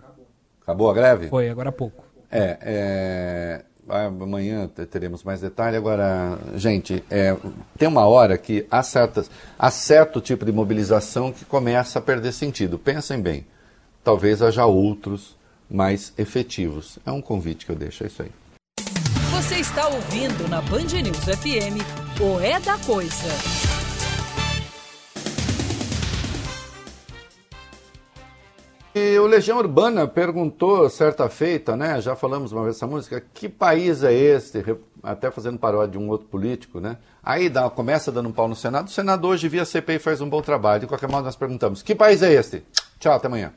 Acabou 0.61 0.89
a 0.89 0.93
greve? 0.93 1.27
Foi, 1.27 1.49
agora 1.49 1.69
há 1.69 1.73
pouco. 1.73 2.05
É, 2.31 2.57
é 2.61 3.65
amanhã 3.89 4.67
teremos 4.89 5.23
mais 5.23 5.41
detalhe. 5.41 5.75
Agora, 5.75 6.37
gente, 6.55 7.03
é, 7.09 7.35
tem 7.77 7.87
uma 7.87 8.05
hora 8.05 8.37
que 8.37 8.65
há, 8.69 8.83
certas, 8.83 9.29
há 9.57 9.71
certo 9.71 10.21
tipo 10.21 10.45
de 10.45 10.51
mobilização 10.51 11.31
que 11.31 11.45
começa 11.45 11.99
a 11.99 12.01
perder 12.01 12.31
sentido. 12.31 12.77
Pensem 12.77 13.21
bem, 13.21 13.45
talvez 14.03 14.41
haja 14.41 14.65
outros 14.65 15.37
mais 15.69 16.13
efetivos. 16.17 16.99
É 17.05 17.11
um 17.11 17.21
convite 17.21 17.65
que 17.65 17.71
eu 17.71 17.75
deixo, 17.75 18.03
é 18.03 18.07
isso 18.07 18.21
aí. 18.21 18.31
Você 19.31 19.55
está 19.55 19.87
ouvindo 19.87 20.49
na 20.49 20.61
Band 20.61 21.01
News 21.01 21.23
FM 21.23 21.79
o 22.19 22.39
É 22.39 22.59
da 22.59 22.77
Coisa. 22.79 23.68
E 28.93 29.19
o 29.19 29.27
Legião 29.27 29.59
Urbana 29.59 30.07
perguntou 30.07 30.89
certa 30.89 31.29
feita, 31.29 31.75
né? 31.75 32.01
Já 32.01 32.15
falamos 32.15 32.51
uma 32.51 32.63
vez 32.63 32.75
essa 32.75 32.87
música, 32.87 33.23
que 33.33 33.47
país 33.47 34.03
é 34.03 34.11
este? 34.11 34.63
Até 35.03 35.29
fazendo 35.29 35.59
paródia 35.59 35.91
de 35.91 35.97
um 35.99 36.09
outro 36.09 36.27
político, 36.27 36.79
né? 36.79 36.97
Aí 37.23 37.49
dá, 37.49 37.69
começa 37.69 38.11
dando 38.11 38.29
um 38.29 38.31
pau 38.31 38.47
no 38.47 38.55
Senado. 38.55 38.87
O 38.87 38.91
Senado 38.91 39.27
hoje, 39.27 39.47
via 39.47 39.63
CPI, 39.63 39.99
faz 39.99 40.21
um 40.21 40.29
bom 40.29 40.41
trabalho. 40.41 40.81
De 40.81 40.87
qualquer 40.87 41.07
modo, 41.07 41.25
nós 41.25 41.35
perguntamos: 41.35 41.83
que 41.83 41.93
país 41.93 42.23
é 42.23 42.33
este? 42.33 42.63
Tchau, 42.99 43.13
até 43.13 43.27
amanhã. 43.27 43.53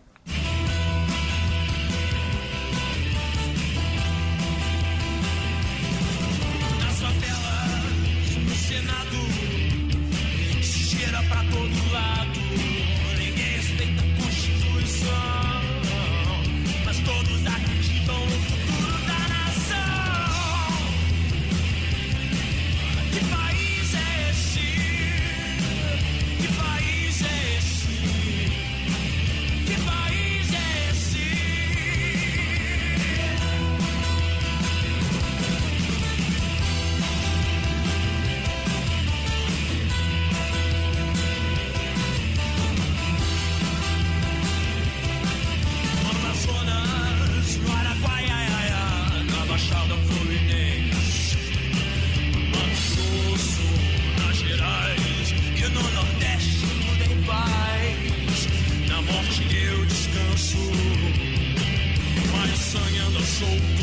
so 63.43 63.82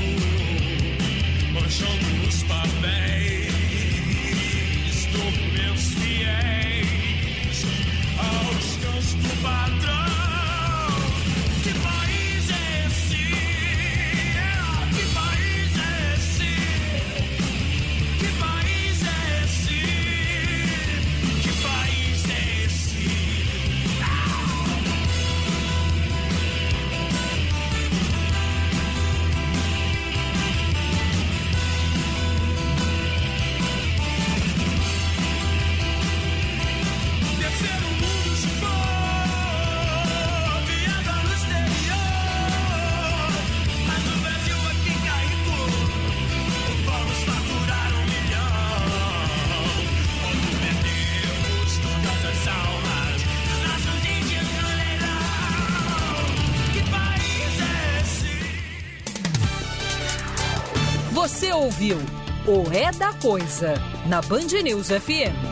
Da 62.97 63.13
Coisa 63.13 63.73
na 64.07 64.21
Band 64.21 64.51
News 64.63 64.87
FM. 64.89 65.48